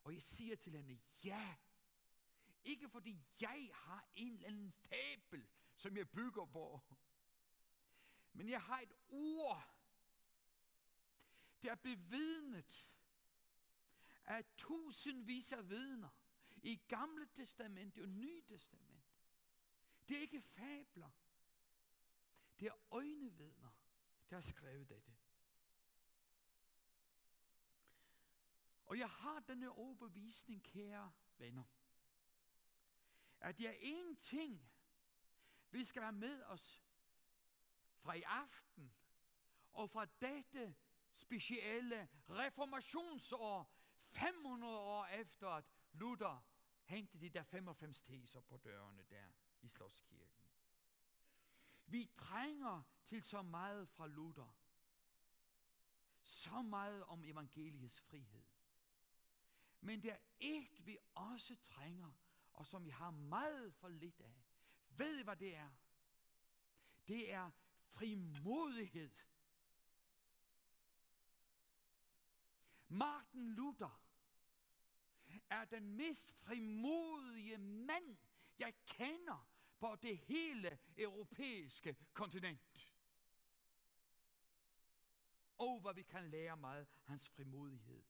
Og 0.04 0.14
jeg 0.14 0.24
siger 0.24 0.56
til 0.56 0.72
hende, 0.72 1.00
ja, 1.24 1.56
ikke 2.64 2.90
fordi 2.90 3.26
jeg 3.40 3.70
har 3.74 4.08
en 4.16 4.34
eller 4.34 4.48
anden 4.48 4.72
fabel, 4.72 5.48
som 5.76 5.98
jeg 5.98 6.10
bygger 6.10 6.46
på. 6.46 6.82
Men 8.34 8.50
jeg 8.50 8.62
har 8.62 8.80
et 8.80 8.94
ord, 9.10 9.81
der 11.64 11.76
bevidnet 11.76 12.88
af 14.26 14.46
tusindvis 14.58 15.54
af 15.54 15.70
vidner 15.70 16.10
i 16.64 16.82
Gamle 16.88 17.26
Testamente 17.26 18.02
og 18.02 18.10
Nye 18.10 18.42
Testament. 18.42 19.04
Det 20.10 20.18
er 20.18 20.22
ikke 20.22 20.42
fabler. 20.42 21.10
Det 22.60 22.68
er 22.68 22.94
øjnevidner, 22.94 23.70
der 24.30 24.36
har 24.36 24.42
skrevet 24.42 24.90
dette. 24.90 25.16
Og 28.86 28.98
jeg 28.98 29.10
har 29.10 29.40
denne 29.40 29.72
overbevisning, 29.72 30.64
kære 30.64 31.12
venner, 31.38 31.64
at 33.40 33.58
det 33.58 33.70
er 33.70 33.76
en 33.82 34.16
ting, 34.16 34.72
vi 35.72 35.84
skal 35.84 36.02
have 36.02 36.16
med 36.16 36.44
os 36.44 36.84
fra 37.98 38.14
i 38.14 38.22
aften, 38.22 38.94
og 39.74 39.90
fra 39.90 40.06
dette 40.06 40.76
specielle 41.14 42.10
reformationsår, 42.30 43.74
500 43.98 44.78
år 44.78 45.06
efter 45.06 45.48
at 45.48 45.66
Luther 45.94 46.46
hængte 46.84 47.20
de 47.20 47.30
der 47.30 47.44
95 47.44 48.02
teser 48.02 48.42
på 48.42 48.58
dørene 48.58 49.04
der 49.10 49.28
i 49.62 49.68
Slottskirken. 49.68 50.42
Vi 51.86 52.10
trænger 52.18 52.84
til 53.06 53.24
så 53.24 53.42
meget 53.42 53.90
fra 53.90 54.08
Luther. 54.08 54.58
Så 56.22 56.62
meget 56.62 57.04
om 57.04 57.24
evangeliets 57.24 58.00
frihed. 58.02 58.46
Men 59.82 60.04
der 60.04 60.14
er 60.14 60.18
et, 60.40 60.86
vi 60.86 60.98
også 61.14 61.56
trænger, 61.56 62.12
og 62.54 62.66
som 62.66 62.86
vi 62.86 62.90
har 62.90 63.12
meget 63.12 63.74
for 63.74 63.88
lidt 63.88 64.22
af. 64.22 64.44
Ved 64.90 65.20
I, 65.20 65.24
hvad 65.24 65.36
det 65.36 65.56
er? 65.56 65.70
Det 67.08 67.34
er 67.34 67.52
frimodighed. 67.84 69.12
Martin 72.92 73.50
Luther 73.56 74.02
er 75.50 75.66
den 75.66 75.96
mest 75.96 76.32
frimodige 76.32 77.58
mand, 77.58 78.18
jeg 78.60 78.74
kender 78.86 79.48
på 79.80 79.96
det 80.02 80.18
hele 80.18 80.80
europæiske 80.98 81.96
kontinent. 82.14 82.92
Og 85.58 85.68
oh, 85.68 85.82
hvor 85.82 85.94
vi 85.94 86.02
kan 86.02 86.30
lære 86.30 86.58
meget 86.58 86.88
hans 87.04 87.30
frimodighed. 87.30 88.04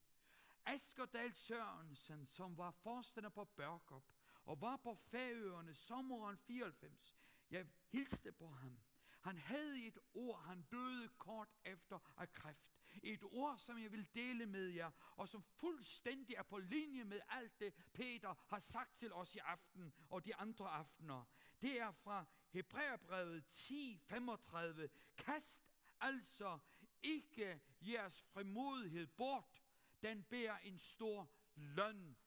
Askerdal 0.65 1.33
Sørensen, 1.33 2.27
som 2.27 2.57
var 2.57 2.71
forstander 2.71 3.29
på 3.29 3.45
Børkop, 3.45 4.03
og 4.45 4.61
var 4.61 4.77
på 4.77 4.95
Færøerne 4.95 5.73
sommeren 5.73 6.37
94. 6.37 7.17
Jeg 7.51 7.67
hilste 7.87 8.31
på 8.31 8.47
ham. 8.47 8.79
Han 9.21 9.37
havde 9.37 9.87
et 9.87 9.97
ord, 10.13 10.43
han 10.43 10.61
døde 10.61 11.09
kort 11.09 11.49
efter 11.65 11.99
af 12.17 12.31
kræft. 12.31 12.67
Et 13.03 13.23
ord, 13.23 13.57
som 13.57 13.79
jeg 13.79 13.91
vil 13.91 14.13
dele 14.13 14.45
med 14.45 14.67
jer, 14.67 14.91
og 15.15 15.29
som 15.29 15.43
fuldstændig 15.43 16.35
er 16.35 16.43
på 16.43 16.57
linje 16.57 17.03
med 17.03 17.19
alt 17.29 17.59
det, 17.59 17.73
Peter 17.93 18.33
har 18.47 18.59
sagt 18.59 18.97
til 18.97 19.13
os 19.13 19.35
i 19.35 19.37
aften 19.37 19.93
og 20.09 20.25
de 20.25 20.35
andre 20.35 20.69
aftener. 20.69 21.25
Det 21.61 21.79
er 21.79 21.91
fra 21.91 22.25
Hebræerbrevet 22.49 23.43
10:35. 23.53 24.89
Kast 25.17 25.69
altså 25.99 26.59
ikke 27.03 27.61
jeres 27.81 28.21
frimodighed 28.21 29.07
bort. 29.07 29.63
Den 30.01 30.23
bærer 30.23 30.57
en 30.57 30.79
stor 30.79 31.31
løn 31.55 32.17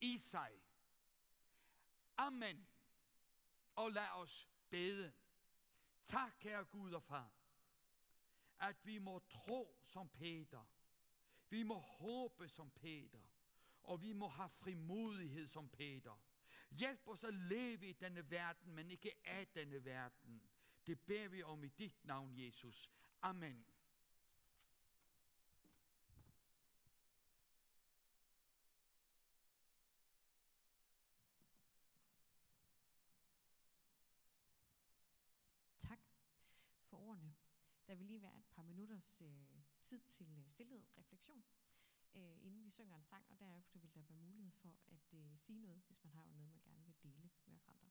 i 0.00 0.18
sig. 0.18 0.62
Amen. 2.16 2.68
Og 3.74 3.92
lad 3.92 4.08
os 4.08 4.48
bede. 4.70 5.12
Tak, 6.04 6.32
kære 6.40 6.64
Gud 6.64 6.92
og 6.92 7.02
far, 7.02 7.32
at 8.58 8.76
vi 8.86 8.98
må 8.98 9.18
tro 9.18 9.78
som 9.82 10.08
Peter. 10.08 10.64
Vi 11.48 11.62
må 11.62 11.78
håbe 11.78 12.48
som 12.48 12.70
Peter. 12.70 13.20
Og 13.82 14.02
vi 14.02 14.12
må 14.12 14.28
have 14.28 14.48
frimodighed 14.48 15.46
som 15.46 15.68
Peter. 15.68 16.20
Hjælp 16.70 17.08
os 17.08 17.24
at 17.24 17.34
leve 17.34 17.88
i 17.88 17.92
denne 17.92 18.30
verden, 18.30 18.74
men 18.74 18.90
ikke 18.90 19.12
af 19.24 19.46
denne 19.46 19.84
verden. 19.84 20.42
Det 20.86 21.00
beder 21.00 21.28
vi 21.28 21.42
om 21.42 21.64
i 21.64 21.68
dit 21.68 22.04
navn, 22.04 22.38
Jesus. 22.38 22.90
Amen. 23.22 23.64
ordene. 36.92 37.34
Der 37.86 37.94
vil 37.94 38.06
lige 38.06 38.22
være 38.22 38.38
et 38.38 38.46
par 38.50 38.62
minutters 38.62 39.22
øh, 39.22 39.62
tid 39.82 40.00
til 40.00 40.38
øh, 40.38 40.46
stillhed 40.46 40.82
refleksion, 40.98 41.44
øh, 42.14 42.36
inden 42.46 42.64
vi 42.64 42.70
synger 42.70 42.96
en 42.96 43.02
sang, 43.02 43.24
og 43.30 43.40
derefter 43.40 43.78
vil 43.78 43.94
der 43.94 44.02
være 44.02 44.20
mulighed 44.20 44.52
for 44.52 44.78
at 44.88 45.14
øh, 45.14 45.36
sige 45.36 45.60
noget, 45.60 45.82
hvis 45.86 46.04
man 46.04 46.12
har 46.12 46.26
noget, 46.26 46.48
man 46.48 46.60
gerne 46.64 46.84
vil 46.84 46.94
dele 47.02 47.30
med 47.46 47.54
os 47.54 47.68
andre. 47.68 47.90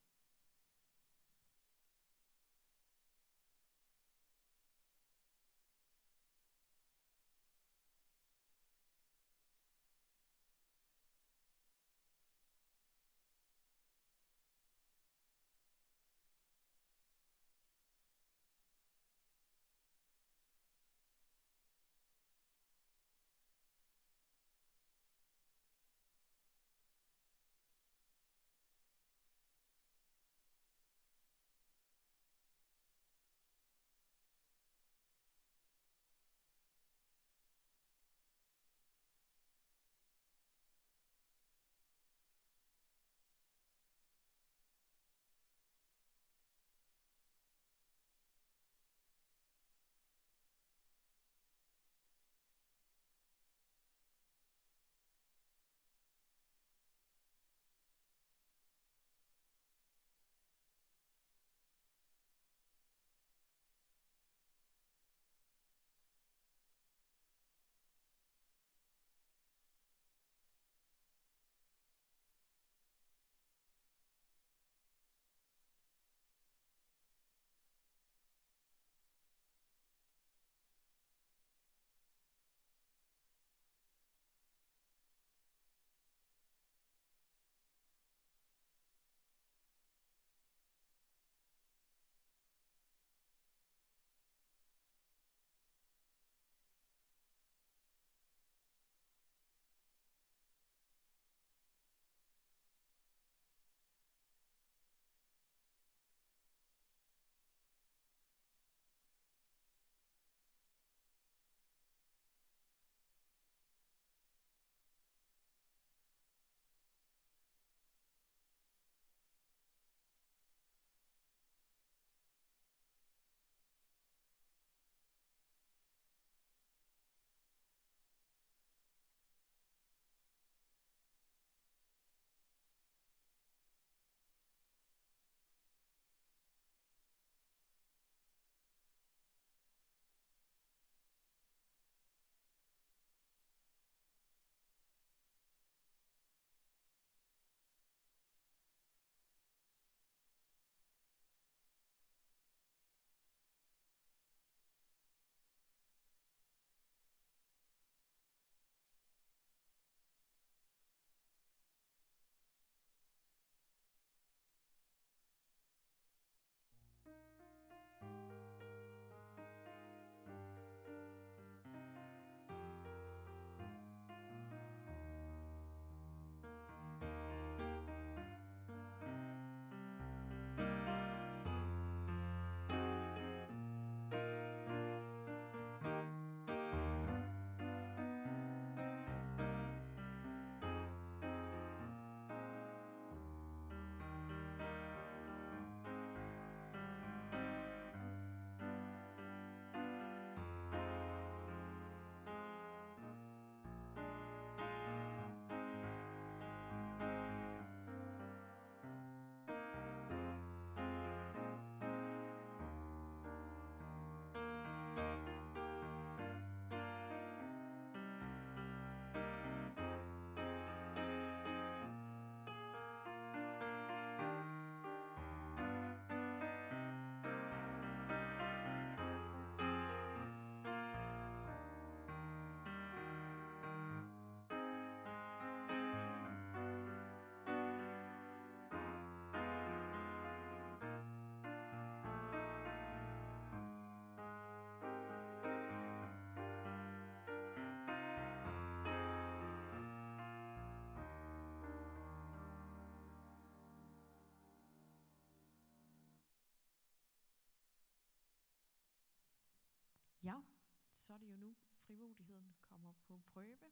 Så 261.02 261.14
er 261.14 261.18
det 261.18 261.28
jo 261.28 261.34
nu, 261.36 261.56
frimodigheden 261.78 262.56
kommer 262.62 262.94
på 263.08 263.22
prøve. 263.28 263.72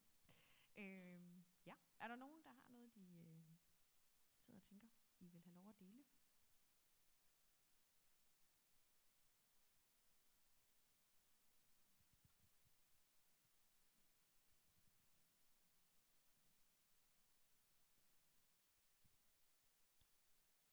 Øh, 0.78 1.44
ja, 1.66 1.74
er 2.00 2.08
der 2.08 2.16
nogen, 2.16 2.44
der 2.44 2.52
har 2.52 2.70
noget, 2.70 2.96
de 2.96 3.02
øh, 3.02 3.58
sidder 4.38 4.60
og 4.60 4.64
tænker, 4.64 4.88
I 5.20 5.28
vil 5.28 5.42
have 5.42 5.56
lov 5.56 5.70
at 5.70 5.80
dele? 5.80 6.04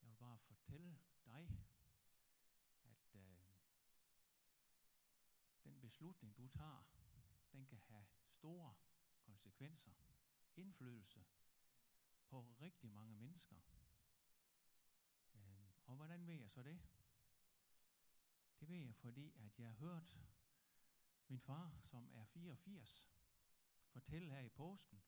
Jeg 0.01 0.09
vil 0.09 0.17
bare 0.17 0.39
fortælle 0.39 0.99
dig, 1.27 1.49
at 2.85 3.17
øh, 3.17 3.47
den 5.65 5.81
beslutning, 5.97 6.37
du 6.37 6.49
tager, 6.49 6.85
den 7.53 7.67
kan 7.67 7.79
have 7.79 8.07
store 8.29 8.75
konsekvenser, 9.21 9.93
indflydelse 10.57 11.25
på 12.29 12.43
rigtig 12.61 12.91
mange 12.91 13.15
mennesker. 13.15 13.57
Øh, 15.35 15.71
og 15.85 15.97
hvordan 15.97 16.27
ved 16.27 16.35
jeg 16.35 16.51
så 16.51 16.63
det? 16.63 16.81
Det 18.61 18.69
ved 18.69 18.77
jeg, 18.77 18.95
fordi 18.97 19.33
at 19.37 19.59
jeg 19.59 19.67
har 19.67 19.75
hørt 19.75 20.19
min 21.29 21.41
far, 21.41 21.79
som 21.81 22.11
er 22.13 22.25
84, 22.25 23.09
fortælle 23.89 24.31
her 24.31 24.41
i 24.41 24.49
påsken. 24.49 25.03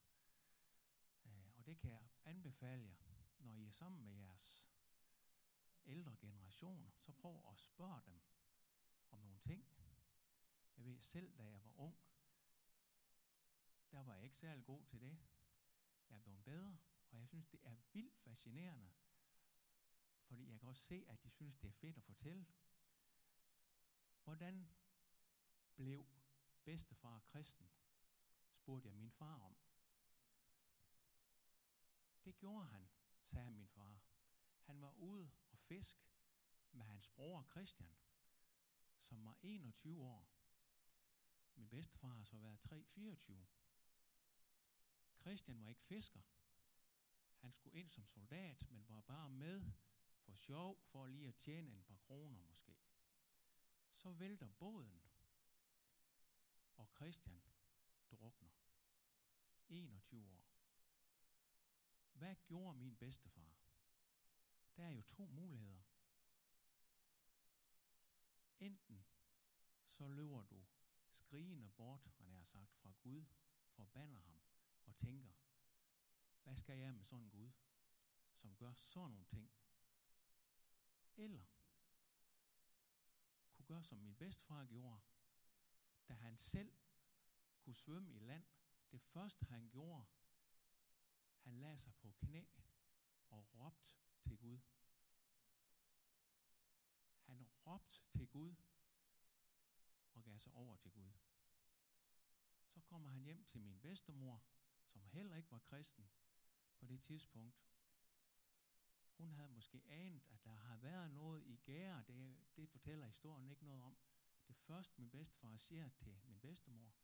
Øh, 1.25 1.51
og 1.57 1.67
det 1.67 1.79
kan 1.79 1.91
jeg 1.91 2.09
anbefale 2.25 2.87
jer, 2.87 2.97
når 3.39 3.55
I 3.55 3.67
er 3.67 3.71
sammen 3.71 4.01
med 4.03 4.17
jeres 4.17 4.69
ældre 5.87 6.17
generation, 6.17 6.93
så 6.99 7.13
prøv 7.13 7.43
at 7.49 7.59
spørge 7.59 8.03
dem 8.07 8.21
om 9.11 9.21
nogle 9.21 9.39
ting. 9.39 9.78
Jeg 10.79 10.87
ved 10.87 11.01
selv, 11.01 11.39
da 11.39 11.45
jeg 11.45 11.65
var 11.65 11.81
ung, 11.81 11.97
der 13.93 14.01
var 14.03 14.15
jeg 14.15 14.25
ikke 14.25 14.37
særlig 14.37 14.65
god 14.65 14.85
til 14.85 15.01
det. 15.01 15.19
Jeg 16.11 16.17
er 16.17 16.21
blevet 16.21 16.45
bedre, 16.45 16.79
og 17.11 17.19
jeg 17.19 17.29
synes, 17.29 17.47
det 17.47 17.61
er 17.63 17.77
vildt 17.93 18.17
fascinerende, 18.17 18.91
fordi 20.23 20.51
jeg 20.51 20.61
kan 20.61 20.69
også 20.69 20.83
se, 20.83 21.05
at 21.09 21.23
de 21.25 21.31
synes, 21.31 21.57
det 21.57 21.69
er 21.69 21.73
fedt 21.73 21.97
at 21.97 22.05
fortælle. 22.05 22.47
Hvordan 24.25 24.69
blev 25.77 26.07
bedstefar 26.65 27.21
kristen? 27.21 27.71
spurgte 28.53 28.89
jeg 28.89 28.97
min 28.97 29.11
far 29.11 29.39
om. 29.39 29.57
Det 32.25 32.37
gjorde 32.37 32.67
han, 32.67 32.89
sagde 33.23 33.51
min 33.51 33.69
far. 33.69 34.01
Han 34.63 34.81
var 34.81 34.91
ude 34.91 35.31
og 35.51 35.59
fisk 35.59 36.11
med 36.73 36.85
hans 36.85 37.11
bror 37.11 37.47
Christian, 37.51 37.97
som 39.01 39.25
var 39.25 39.37
21 39.43 40.05
år. 40.05 40.38
Min 41.59 41.69
bedstefar 41.69 42.15
har 42.15 42.25
så 42.25 42.37
været 42.37 42.59
3-24. 42.97 43.33
Christian 45.21 45.61
var 45.61 45.69
ikke 45.69 45.83
fisker. 45.83 46.21
Han 47.37 47.53
skulle 47.53 47.81
ind 47.81 47.89
som 47.89 48.07
soldat, 48.07 48.71
men 48.71 48.89
var 48.89 49.01
bare 49.01 49.31
med 49.31 49.63
for 50.21 50.33
sjov, 50.35 50.81
for 50.83 51.07
lige 51.07 51.29
at 51.29 51.37
tjene 51.37 51.71
en 51.71 51.83
par 51.83 51.97
kroner 51.97 52.41
måske. 52.41 52.77
Så 53.91 54.11
vælter 54.11 54.49
båden, 54.49 55.03
og 56.77 56.89
Christian 56.97 57.43
drukner. 58.11 58.51
21 59.69 60.31
år. 60.31 60.45
Hvad 62.13 62.37
gjorde 62.47 62.79
min 62.79 62.97
bedstefar? 62.97 63.57
Der 64.77 64.85
er 64.85 64.91
jo 64.91 65.03
to 65.03 65.27
muligheder. 65.27 65.83
Enten 68.61 69.07
så 69.85 70.09
løber 70.09 70.43
du 70.43 70.65
skrigende 71.19 71.71
bort, 71.71 72.05
han 72.19 72.33
er 72.33 72.43
sagt, 72.43 72.75
fra 72.75 72.93
Gud, 73.03 73.25
forbander 73.69 74.21
ham 74.21 74.43
og 74.85 74.97
tænker, 74.97 75.31
hvad 76.43 76.57
skal 76.57 76.79
jeg 76.79 76.95
med 76.95 77.05
sådan 77.05 77.25
en 77.25 77.31
Gud, 77.31 77.51
som 78.35 78.57
gør 78.57 78.73
sådan 78.73 79.11
nogle 79.11 79.27
ting? 79.27 79.51
Eller 81.17 81.45
kunne 83.53 83.67
gøre, 83.67 83.83
som 83.83 83.99
min 83.99 84.17
bedstefar 84.17 84.65
gjorde, 84.65 85.01
da 86.09 86.15
han 86.15 86.37
selv 86.37 86.73
kunne 87.61 87.75
svømme 87.75 88.15
i 88.15 88.19
land. 88.19 88.45
Det 88.93 89.03
første 89.03 89.45
han 89.45 89.69
gjorde, 89.69 90.05
han 91.41 91.55
lagde 91.61 91.79
sig 91.79 91.95
på 91.95 92.11
knæ 92.11 92.45
og 93.29 93.55
råbte 93.55 93.97
til 94.23 94.39
Gud. 94.39 94.59
Han 97.23 97.43
råbte 97.67 98.03
til 98.11 98.29
Gud 98.29 98.55
og 100.19 100.25
gav 100.25 100.39
sig 100.39 100.53
over 100.53 100.77
til 100.77 100.91
Gud. 100.91 101.13
Så 102.69 102.81
kommer 102.81 103.09
han 103.09 103.23
hjem 103.23 103.45
til 103.45 103.61
min 103.61 103.79
bedstemor, 103.79 104.43
som 104.85 105.07
heller 105.07 105.37
ikke 105.37 105.51
var 105.51 105.59
kristen 105.59 106.11
på 106.79 106.87
det 106.87 107.01
tidspunkt. 107.01 107.65
Hun 109.17 109.33
havde 109.33 109.49
måske 109.49 109.83
anet, 109.89 110.27
at 110.31 110.45
der 110.45 110.55
har 110.55 110.77
været 110.77 111.11
noget 111.11 111.45
i 111.47 111.57
gære. 111.57 112.05
Det, 112.09 112.39
det 112.57 112.69
fortæller 112.69 113.07
historien 113.07 113.51
ikke 113.51 113.65
noget 113.65 113.83
om. 113.83 113.97
Det 114.49 114.57
første 114.57 115.01
min 115.01 115.11
bedstefar 115.11 115.57
siger 115.57 115.89
til 115.89 116.21
min 116.25 116.41
bedstemor, 116.41 116.95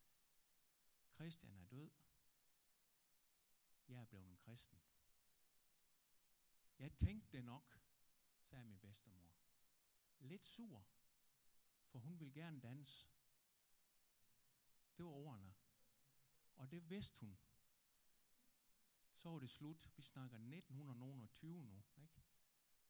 Christian 1.14 1.56
er 1.56 1.64
død. 1.64 1.90
Jeg 3.88 4.00
er 4.00 4.04
blevet 4.04 4.28
en 4.28 4.36
kristen. 4.36 4.82
Jeg 6.78 6.92
tænkte 6.92 7.36
det 7.36 7.44
nok, 7.44 7.78
sagde 8.40 8.64
min 8.64 8.78
bedstemor. 8.78 9.34
Lidt 10.18 10.44
sur, 10.44 10.86
for 11.94 11.98
hun 11.98 12.20
ville 12.20 12.32
gerne 12.32 12.60
danse. 12.60 13.08
Det 14.96 15.04
var 15.04 15.10
ordene. 15.10 15.54
Og 16.56 16.70
det 16.70 16.90
vidste 16.90 17.20
hun. 17.20 17.38
Så 19.14 19.30
var 19.30 19.38
det 19.38 19.50
slut. 19.50 19.90
Vi 19.96 20.02
snakker 20.02 20.36
1920 20.36 21.62
nu. 21.62 21.82
Ikke? 21.96 22.22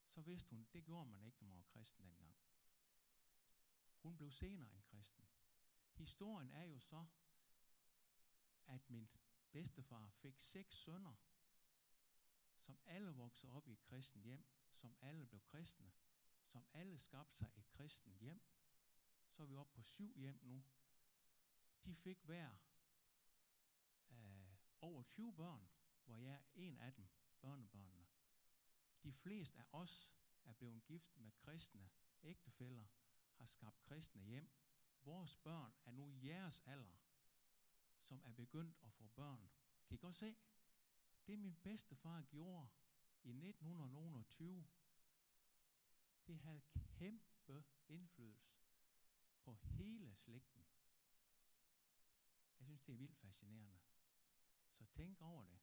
Så 0.07 0.21
vidste 0.21 0.49
hun, 0.49 0.67
det 0.73 0.83
gjorde 0.83 1.09
man 1.09 1.23
ikke, 1.23 1.37
når 1.39 1.47
man 1.47 1.57
var 1.57 1.63
kristen 1.63 2.05
dengang. 2.05 2.35
Hun 4.01 4.17
blev 4.17 4.31
senere 4.31 4.73
en 4.73 4.81
kristen. 4.81 5.27
Historien 5.91 6.49
er 6.49 6.63
jo 6.63 6.79
så, 6.79 7.05
at 8.67 8.89
min 8.89 9.09
bedstefar 9.51 10.09
fik 10.09 10.39
seks 10.39 10.75
sønner, 10.75 11.15
som 12.57 12.79
alle 12.85 13.11
voksede 13.11 13.51
op 13.51 13.67
i 13.67 13.71
et 13.71 13.83
kristen 13.83 14.21
hjem, 14.21 14.45
som 14.73 14.97
alle 15.01 15.25
blev 15.25 15.41
kristne, 15.41 15.91
som 16.45 16.67
alle 16.73 16.97
skabte 16.97 17.37
sig 17.37 17.51
et 17.57 17.69
kristen 17.69 18.13
hjem. 18.13 18.41
Så 19.35 19.43
er 19.43 19.47
vi 19.47 19.55
oppe 19.55 19.73
på 19.73 19.81
syv 19.81 20.17
hjem 20.17 20.39
nu. 20.43 20.63
De 21.85 21.95
fik 21.95 22.23
hver 22.23 22.55
øh, 24.09 24.55
over 24.81 25.03
20 25.03 25.33
børn, 25.33 25.69
hvor 26.05 26.17
jeg 26.17 26.33
er 26.33 26.43
en 26.55 26.77
af 26.77 26.93
dem, 26.93 27.07
børnebørnene. 27.41 28.07
De 29.03 29.13
fleste 29.13 29.59
af 29.59 29.65
os 29.71 30.11
er 30.45 30.53
blevet 30.53 30.83
gift 30.85 31.17
med 31.17 31.31
kristne 31.31 31.89
ægtefæller, 32.23 32.85
har 33.33 33.45
skabt 33.45 33.81
kristne 33.81 34.21
hjem. 34.21 34.49
Vores 35.03 35.35
børn 35.35 35.73
er 35.85 35.91
nu 35.91 36.19
jeres 36.23 36.59
alder, 36.65 36.97
som 38.01 38.21
er 38.25 38.31
begyndt 38.31 38.77
at 38.83 38.93
få 38.93 39.07
børn. 39.07 39.49
Kan 39.85 39.95
I 39.95 39.97
godt 39.97 40.15
se? 40.15 40.35
Det 41.27 41.39
min 41.39 41.55
bedstefar 41.55 42.21
gjorde 42.21 42.67
i 43.23 43.29
1920, 43.29 44.65
det 46.27 46.37
havde 46.39 46.61
kæmpe 46.97 47.63
indflydelse 47.87 48.64
på 49.45 49.53
hele 49.53 50.15
slægten. 50.15 50.65
Jeg 52.59 52.65
synes, 52.65 52.81
det 52.81 52.93
er 52.93 52.97
vildt 52.97 53.17
fascinerende. 53.17 53.79
Så 54.77 54.85
tænk 54.85 55.21
over 55.21 55.43
det. 55.43 55.59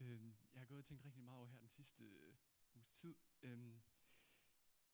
Øh, 0.00 0.22
jeg 0.54 0.59
har 0.59 0.59
gået 0.70 0.78
og 0.78 0.84
tænkt 0.84 1.04
rigtig 1.04 1.22
meget 1.22 1.38
over 1.38 1.46
her 1.46 1.58
den 1.58 1.68
sidste 1.68 2.04
øh, 2.04 2.34
uges 2.74 2.90
tid. 2.90 3.14
Øhm, 3.42 3.82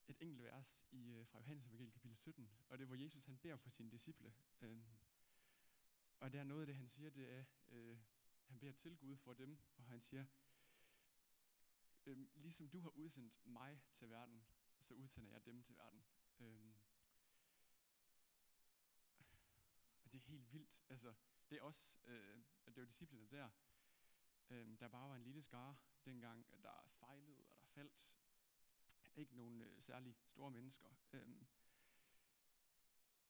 et 0.09 0.17
enkelt 0.21 0.43
vers 0.43 0.87
i, 0.91 1.11
øh, 1.11 1.27
fra 1.27 1.39
Johannes 1.39 1.67
Evangeliet 1.67 1.93
kapitel 1.93 2.17
17, 2.17 2.51
og 2.69 2.79
det 2.79 2.85
er, 2.85 2.87
hvor 2.87 2.97
Jesus 2.97 3.25
han 3.25 3.39
beder 3.39 3.57
for 3.57 3.71
sine 3.71 3.91
disciple. 3.91 4.35
Øhm, 4.61 4.85
og 6.21 6.33
der 6.33 6.41
er 6.41 6.45
noget 6.45 6.61
af 6.61 6.67
det, 6.67 6.77
han 6.77 6.89
siger, 6.89 7.11
det 7.11 7.33
er, 7.33 7.45
øh, 7.69 7.99
han 8.47 8.59
beder 8.59 8.73
til 8.73 8.97
Gud 8.99 9.17
for 9.17 9.35
dem, 9.35 9.59
og 9.77 9.85
han 9.85 10.01
siger, 10.01 10.27
øhm, 12.07 12.31
ligesom 12.35 12.69
du 12.69 12.81
har 12.81 12.91
udsendt 12.91 13.47
mig 13.47 13.83
til 13.93 14.11
verden, 14.11 14.47
så 14.81 14.95
udsender 14.95 15.33
jeg 15.33 15.47
dem 15.47 15.63
til 15.63 15.77
verden. 15.77 16.05
Ehm 16.41 16.75
Det 20.13 20.23
er 20.23 20.27
helt 20.27 20.53
vildt. 20.53 20.85
Altså, 20.89 21.15
det 21.51 21.59
er 21.59 21.63
også, 21.63 21.99
øh, 22.05 22.39
at 22.67 22.77
det 22.77 22.81
var 22.81 22.87
disciplene 22.87 23.27
der, 23.27 23.51
øh, 24.51 24.81
der 24.81 24.89
bare 24.89 25.09
var 25.09 25.17
en 25.17 25.23
lille 25.23 25.43
skare 25.43 25.77
dengang, 26.05 26.47
der 26.63 26.89
fejlede 26.91 27.45
og 27.45 27.61
der 27.61 27.67
faldt. 27.67 28.17
Ikke 29.17 29.37
nogen 29.37 29.63
øh, 29.63 29.83
særlig 29.83 30.17
store 30.27 30.51
mennesker. 30.51 30.89
Øh, 31.13 31.27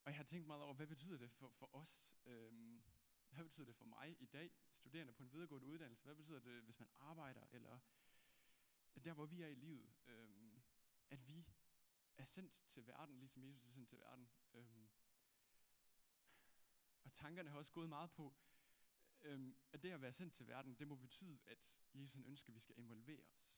og 0.04 0.10
jeg 0.10 0.16
har 0.16 0.24
tænkt 0.24 0.46
meget 0.46 0.62
over, 0.62 0.74
hvad 0.74 0.86
betyder 0.86 1.18
det 1.18 1.30
for, 1.30 1.50
for 1.50 1.74
os? 1.74 2.06
Øh, 2.26 2.52
hvad 3.30 3.44
betyder 3.44 3.66
det 3.66 3.76
for 3.76 3.84
mig 3.84 4.16
i 4.20 4.26
dag, 4.26 4.52
studerende 4.72 5.12
på 5.12 5.22
en 5.22 5.32
videregående 5.32 5.66
uddannelse? 5.66 6.04
Hvad 6.04 6.14
betyder 6.14 6.40
det, 6.40 6.62
hvis 6.62 6.78
man 6.78 6.88
arbejder, 6.98 7.44
eller 7.52 7.78
øh, 8.96 9.04
der, 9.04 9.14
hvor 9.14 9.26
vi 9.26 9.42
er 9.42 9.48
i 9.48 9.54
livet? 9.54 9.94
Øh, 10.06 10.60
at 11.10 11.28
vi 11.28 11.46
er 12.16 12.24
sendt 12.24 12.52
til 12.68 12.86
verden, 12.86 13.18
ligesom 13.18 13.44
Jesus 13.44 13.64
er 13.66 13.70
sendt 13.70 13.88
til 13.88 13.98
verden. 13.98 14.30
Øh, 14.54 14.88
og 17.04 17.12
tankerne 17.12 17.50
har 17.50 17.58
også 17.58 17.72
gået 17.72 17.88
meget 17.88 18.10
på, 18.10 18.34
øhm, 19.22 19.56
at 19.72 19.82
det 19.82 19.90
at 19.90 20.02
være 20.02 20.12
sendt 20.12 20.34
til 20.34 20.46
verden, 20.46 20.74
det 20.74 20.88
må 20.88 20.96
betyde, 20.96 21.38
at 21.46 21.78
Jesus 21.94 22.14
han 22.14 22.24
ønsker, 22.24 22.50
at 22.50 22.54
vi 22.54 22.60
skal 22.60 22.78
involvere 22.78 23.22
os. 23.22 23.48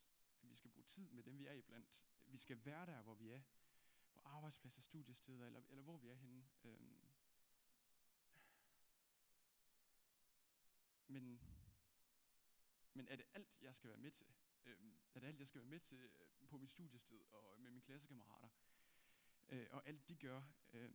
At 0.43 0.48
vi 0.48 0.55
skal 0.55 0.70
bruge 0.70 0.86
tid 0.86 1.10
med 1.10 1.22
dem, 1.22 1.39
vi 1.39 1.47
er 1.47 1.52
iblandt. 1.52 2.02
Vi 2.26 2.39
skal 2.39 2.64
være 2.64 2.86
der, 2.86 3.02
hvor 3.02 3.14
vi 3.14 3.30
er. 3.30 3.43
På 4.12 4.20
arbejdspladser, 4.24 4.82
studiesteder, 4.82 5.47
eller, 5.47 5.62
eller 5.70 5.82
hvor 5.82 5.97
vi 5.97 6.09
er 6.09 6.14
henne. 6.14 6.48
Øhm. 6.64 7.01
Men, 11.06 11.40
men 12.94 13.09
er 13.09 13.16
det 13.16 13.26
alt, 13.35 13.48
jeg 13.60 13.74
skal 13.74 13.89
være 13.90 13.98
med 13.98 14.10
til? 14.10 14.26
Øhm, 14.64 14.98
er 15.14 15.20
det 15.20 15.26
alt, 15.26 15.39
jeg 15.39 15.48
skal 15.48 15.60
være 15.60 15.70
med 15.70 15.80
til 15.80 15.98
øh, 15.98 16.48
på 16.48 16.59
mit 16.59 16.70
studiested 16.70 17.20
og 17.30 17.60
med 17.60 17.70
mine 17.70 17.82
klassekammerater? 17.82 18.48
Øh, 19.48 19.66
og 19.70 19.89
alt 19.89 20.09
de 20.09 20.16
gør, 20.16 20.43
Øh, 20.72 20.90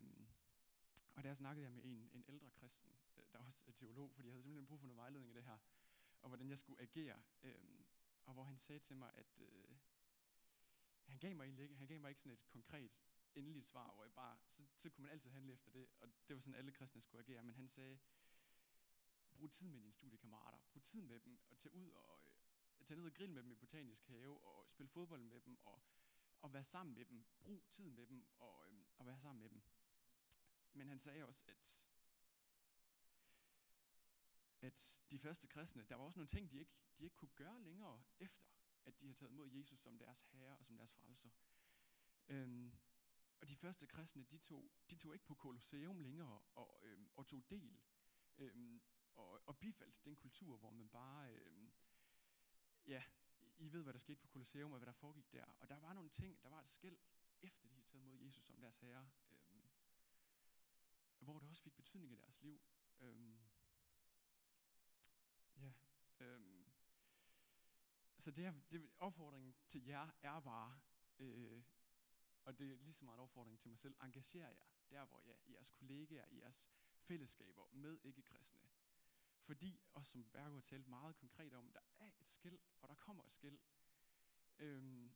og 1.15 1.23
der 1.23 1.33
snakkede 1.33 1.63
jeg 1.63 1.71
med 1.71 1.83
en, 1.83 2.09
en 2.13 2.25
ældre 2.27 2.51
kristen, 2.51 2.91
øh, 3.17 3.23
der 3.33 3.39
også 3.39 3.63
er 3.67 3.71
teolog, 3.71 4.13
fordi 4.15 4.27
jeg 4.27 4.33
havde 4.33 4.43
simpelthen 4.43 4.67
brug 4.67 4.79
for 4.79 4.87
noget 4.87 4.97
vejledning 4.97 5.31
i 5.31 5.35
det 5.35 5.43
her, 5.43 5.57
og 6.21 6.27
hvordan 6.27 6.49
jeg 6.49 6.57
skulle 6.57 6.81
agere. 6.81 7.21
Øh, 7.43 7.83
og 8.25 8.33
hvor 8.33 8.43
han 8.43 8.57
sagde 8.57 8.79
til 8.79 8.97
mig, 8.97 9.11
at 9.15 9.39
øh, 9.39 9.75
han 11.05 11.19
gav 11.19 11.35
mig 11.35 11.43
egentlig 11.43 11.63
ikke, 11.63 11.75
han 11.75 11.87
gav 11.87 12.01
mig 12.01 12.09
ikke 12.09 12.21
sådan 12.21 12.31
et 12.31 12.47
konkret 12.49 12.91
endeligt 13.35 13.65
svar, 13.65 13.93
hvor 13.93 14.03
jeg 14.03 14.13
bare, 14.13 14.37
så, 14.47 14.63
så 14.77 14.89
kunne 14.89 15.01
man 15.01 15.11
altid 15.11 15.29
handle 15.29 15.53
efter 15.53 15.71
det, 15.71 15.87
og 15.99 16.07
det 16.27 16.35
var 16.35 16.39
sådan, 16.39 16.55
alle 16.55 16.71
kristne 16.71 17.01
skulle 17.01 17.23
agere, 17.23 17.43
men 17.43 17.55
han 17.55 17.67
sagde, 17.67 17.99
brug 19.33 19.51
tid 19.51 19.67
med 19.67 19.81
dine 19.81 19.93
studiekammerater, 19.93 20.57
brug 20.71 20.83
tid 20.83 21.01
med 21.01 21.19
dem, 21.19 21.39
og 21.49 21.57
tage 21.57 21.73
ud 21.73 21.89
og 21.89 22.21
øh, 22.79 22.85
tage 22.85 22.97
ned 22.97 23.05
og 23.05 23.13
grille 23.13 23.33
med 23.33 23.43
dem 23.43 23.51
i 23.51 23.55
botanisk 23.55 24.07
have, 24.07 24.43
og 24.43 24.67
spille 24.69 24.89
fodbold 24.89 25.21
med 25.21 25.41
dem, 25.41 25.57
og, 25.65 25.83
og 26.41 26.53
være 26.53 26.63
sammen 26.63 26.95
med 26.95 27.05
dem, 27.05 27.25
brug 27.39 27.63
tid 27.69 27.89
med 27.89 28.07
dem, 28.07 28.25
og, 28.39 28.65
øh, 28.67 28.83
og 28.97 29.05
være 29.05 29.19
sammen 29.19 29.41
med 29.41 29.49
dem. 29.49 29.61
Men 30.73 30.87
han 30.87 30.99
sagde 30.99 31.25
også, 31.25 31.43
at, 31.47 31.81
at 34.61 35.01
de 35.11 35.19
første 35.19 35.47
kristne, 35.47 35.83
der 35.83 35.95
var 35.95 36.03
også 36.03 36.19
nogle 36.19 36.27
ting, 36.27 36.51
de 36.51 36.59
ikke, 36.59 36.71
de 36.97 37.03
ikke 37.03 37.15
kunne 37.15 37.35
gøre 37.35 37.61
længere 37.61 38.03
efter, 38.19 38.43
at 38.85 38.99
de 38.99 39.05
havde 39.05 39.17
taget 39.17 39.33
mod 39.33 39.49
Jesus 39.49 39.79
som 39.79 39.97
deres 39.97 40.23
herre 40.31 40.57
og 40.57 40.65
som 40.65 40.77
deres 40.77 40.93
frelser. 40.93 41.29
Øhm, 42.27 42.71
og 43.41 43.49
de 43.49 43.55
første 43.55 43.87
kristne, 43.87 44.23
de 44.23 44.37
tog, 44.37 44.71
de 44.89 44.95
tog 44.95 45.13
ikke 45.13 45.25
på 45.25 45.35
Colosseum 45.35 45.99
længere 45.99 46.41
og, 46.55 46.79
øhm, 46.83 47.09
og 47.15 47.27
tog 47.27 47.49
del 47.49 47.81
øhm, 48.37 48.81
og, 49.15 49.47
og 49.47 49.57
bifaldt 49.57 50.05
den 50.05 50.15
kultur, 50.15 50.57
hvor 50.57 50.69
man 50.71 50.89
bare, 50.89 51.33
øhm, 51.33 51.73
ja, 52.85 53.03
I 53.57 53.71
ved, 53.71 53.83
hvad 53.83 53.93
der 53.93 53.99
skete 53.99 54.21
på 54.21 54.27
Colosseum 54.27 54.71
og 54.71 54.77
hvad 54.77 54.85
der 54.85 54.93
foregik 54.93 55.31
der. 55.31 55.45
Og 55.45 55.69
der 55.69 55.79
var 55.79 55.93
nogle 55.93 56.09
ting, 56.09 56.43
der 56.43 56.49
var 56.49 56.61
et 56.61 56.69
skæld, 56.69 56.97
efter 57.41 57.61
de 57.61 57.69
havde 57.69 57.87
taget 57.87 58.05
mod 58.05 58.17
Jesus 58.17 58.45
som 58.45 58.61
deres 58.61 58.77
herre 58.77 59.09
hvor 61.23 61.39
det 61.39 61.49
også 61.49 61.61
fik 61.61 61.75
betydning 61.75 62.13
i 62.13 62.15
deres 62.15 62.41
liv. 62.41 62.61
Øhm, 62.99 63.37
ja, 65.57 65.73
øhm, 66.19 66.65
så 68.17 68.31
det 68.31 68.45
er, 68.45 68.53
det, 68.71 68.89
opfordringen 68.97 69.55
til 69.67 69.85
jer 69.85 70.09
er 70.21 70.39
bare, 70.39 70.79
øh, 71.19 71.63
og 72.45 72.59
det 72.59 72.71
er 72.71 72.75
lige 72.75 72.93
så 72.93 73.05
meget 73.05 73.17
en 73.17 73.23
opfordring 73.23 73.59
til 73.59 73.69
mig 73.69 73.79
selv, 73.79 73.95
engager 74.03 74.49
jer 74.49 74.65
der, 74.89 75.05
hvor 75.05 75.21
jeg 75.21 75.35
i 75.45 75.53
jeres 75.53 75.69
kollegaer, 75.69 76.25
i 76.29 76.39
jeres 76.39 76.69
fællesskaber 76.95 77.67
med 77.71 77.99
ikke-kristne. 78.03 78.59
Fordi, 79.39 79.81
og 79.93 80.07
som 80.07 80.25
Bergo 80.25 80.53
har 80.53 80.61
talt 80.61 80.87
meget 80.87 81.15
konkret 81.15 81.53
om, 81.53 81.71
der 81.71 81.81
er 81.99 82.09
et 82.19 82.29
skæld, 82.29 82.59
og 82.81 82.89
der 82.89 82.95
kommer 82.95 83.23
et 83.23 83.33
skæld. 83.33 83.59
Øhm, 84.59 85.11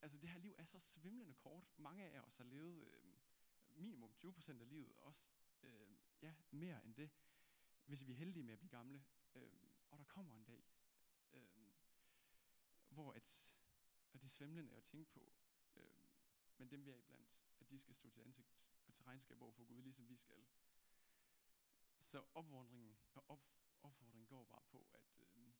altså 0.00 0.18
det 0.18 0.28
her 0.28 0.38
liv 0.38 0.54
er 0.58 0.64
så 0.64 0.78
svimlende 0.78 1.34
kort. 1.34 1.64
Mange 1.76 2.04
af 2.04 2.20
os 2.20 2.36
har 2.36 2.44
levet 2.44 2.88
øhm, 2.88 3.05
minimum 3.76 4.14
20% 4.24 4.60
af 4.60 4.68
livet, 4.68 4.92
også 4.98 5.28
øh, 5.62 5.88
ja, 6.22 6.34
mere 6.50 6.84
end 6.84 6.94
det, 6.94 7.10
hvis 7.84 8.06
vi 8.06 8.12
er 8.12 8.16
heldige 8.16 8.42
med 8.42 8.52
at 8.52 8.58
blive 8.58 8.70
gamle. 8.70 9.04
Øh, 9.34 9.70
og 9.90 9.98
der 9.98 10.04
kommer 10.04 10.34
en 10.36 10.44
dag, 10.44 10.64
øh, 11.32 11.72
hvor 12.88 13.12
at, 13.12 13.56
og 14.12 14.20
det 14.20 14.26
er 14.26 14.30
svimlende 14.30 14.74
at 14.74 14.84
tænke 14.84 15.10
på, 15.10 15.32
øh, 15.76 15.90
men 16.58 16.70
dem 16.70 16.84
vi 16.84 16.90
er 16.90 16.96
iblandt, 16.96 17.36
at 17.60 17.70
de 17.70 17.78
skal 17.78 17.94
stå 17.94 18.10
til 18.10 18.20
ansigt 18.20 18.54
og 18.86 18.94
til 18.94 19.04
regnskab 19.04 19.42
over 19.42 19.52
for 19.52 19.64
Gud, 19.64 19.82
ligesom 19.82 20.08
vi 20.08 20.16
skal. 20.16 20.46
Så 21.98 22.24
opfordringen, 22.34 22.96
og 23.14 23.22
øh, 23.22 23.28
op, 23.28 23.40
opfordringen 23.82 24.26
går 24.26 24.44
bare 24.44 24.62
på, 24.70 24.86
at 24.92 25.20
øh, 25.20 25.52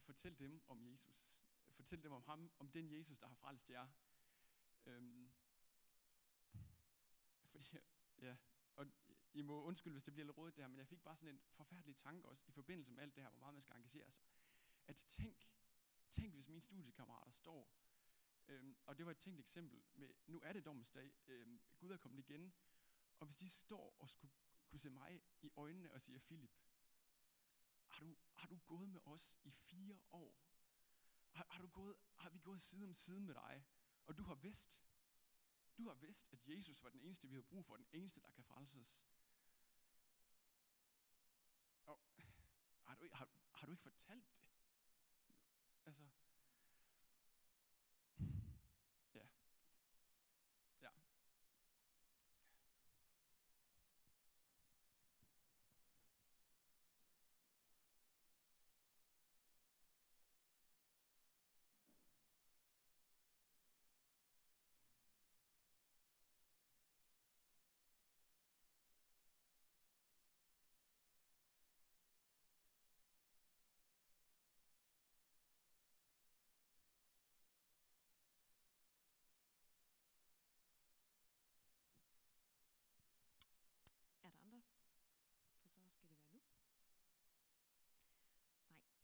fortæl 0.00 0.38
dem 0.38 0.62
om 0.68 0.84
Jesus. 0.84 1.36
Fortæl 1.70 2.02
dem 2.02 2.12
om 2.12 2.22
ham, 2.22 2.50
om 2.58 2.70
den 2.70 2.90
Jesus, 2.90 3.18
der 3.18 3.26
har 3.26 3.34
frelst 3.34 3.70
jer. 3.70 3.88
Øh, 4.86 5.30
fordi 7.68 7.84
Ja, 8.20 8.36
og 8.76 8.86
I 9.32 9.42
må 9.42 9.62
undskylde, 9.62 9.94
hvis 9.94 10.04
det 10.04 10.14
bliver 10.14 10.26
lidt 10.26 10.36
rodet 10.36 10.56
det 10.56 10.64
her, 10.64 10.68
men 10.68 10.78
jeg 10.78 10.86
fik 10.86 11.02
bare 11.02 11.16
sådan 11.16 11.34
en 11.34 11.40
forfærdelig 11.50 11.96
tanke 11.96 12.28
også, 12.28 12.44
i 12.48 12.52
forbindelse 12.52 12.92
med 12.92 13.02
alt 13.02 13.14
det 13.14 13.22
her, 13.22 13.30
hvor 13.30 13.38
meget 13.38 13.54
man 13.54 13.62
skal 13.62 13.76
engagere 13.76 14.10
sig. 14.10 14.24
At 14.86 14.96
tænk, 14.96 15.50
tænk 16.10 16.34
hvis 16.34 16.48
mine 16.48 16.60
studiekammerater 16.60 17.32
står, 17.32 17.72
øhm, 18.48 18.76
og 18.86 18.98
det 18.98 19.06
var 19.06 19.10
et 19.10 19.18
tænkt 19.18 19.40
eksempel 19.40 19.82
med, 19.94 20.14
nu 20.26 20.40
er 20.44 20.52
det 20.52 20.64
dommens 20.64 20.90
dag, 20.90 21.14
øhm, 21.26 21.60
Gud 21.78 21.90
er 21.90 21.96
kommet 21.96 22.18
igen, 22.18 22.52
og 23.20 23.26
hvis 23.26 23.36
de 23.36 23.48
står 23.48 23.96
og 23.98 24.08
skulle 24.08 24.32
kunne 24.66 24.80
se 24.80 24.90
mig 24.90 25.22
i 25.42 25.50
øjnene 25.56 25.92
og 25.92 26.00
sige, 26.00 26.18
Philip, 26.18 26.58
har 27.86 28.00
du, 28.00 28.16
har 28.34 28.48
du 28.48 28.58
gået 28.66 28.88
med 28.88 29.00
os 29.04 29.38
i 29.44 29.50
fire 29.50 29.98
år? 30.12 30.36
Har, 31.30 31.46
har, 31.50 31.62
du 31.62 31.68
gået, 31.68 31.96
har 32.16 32.30
vi 32.30 32.38
gået 32.38 32.60
side 32.60 32.84
om 32.84 32.94
side 32.94 33.20
med 33.20 33.34
dig? 33.34 33.64
Og 34.06 34.18
du 34.18 34.22
har 34.22 34.34
vidst, 34.34 34.84
du 35.78 35.88
har 35.88 35.94
vidst, 35.94 36.32
at 36.32 36.48
Jesus 36.48 36.82
var 36.82 36.90
den 36.90 37.00
eneste, 37.00 37.28
vi 37.28 37.34
har 37.34 37.42
brug 37.42 37.64
for, 37.66 37.76
den 37.76 37.88
eneste, 37.92 38.20
der 38.20 38.30
kan 38.30 38.44
frelses. 38.44 39.04
Og 41.86 42.00
har 42.82 42.94
du, 42.94 43.08
har, 43.12 43.28
har 43.52 43.66
du 43.66 43.72
ikke 43.72 43.82
fortalt 43.82 44.24
det? 44.28 44.40
Altså, 45.84 46.02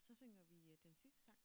så 0.06 0.14
synger 0.14 0.42
vi 0.48 0.70
øh, 0.70 0.76
den 0.82 0.94
sidste 0.94 1.20
sang. 1.20 1.38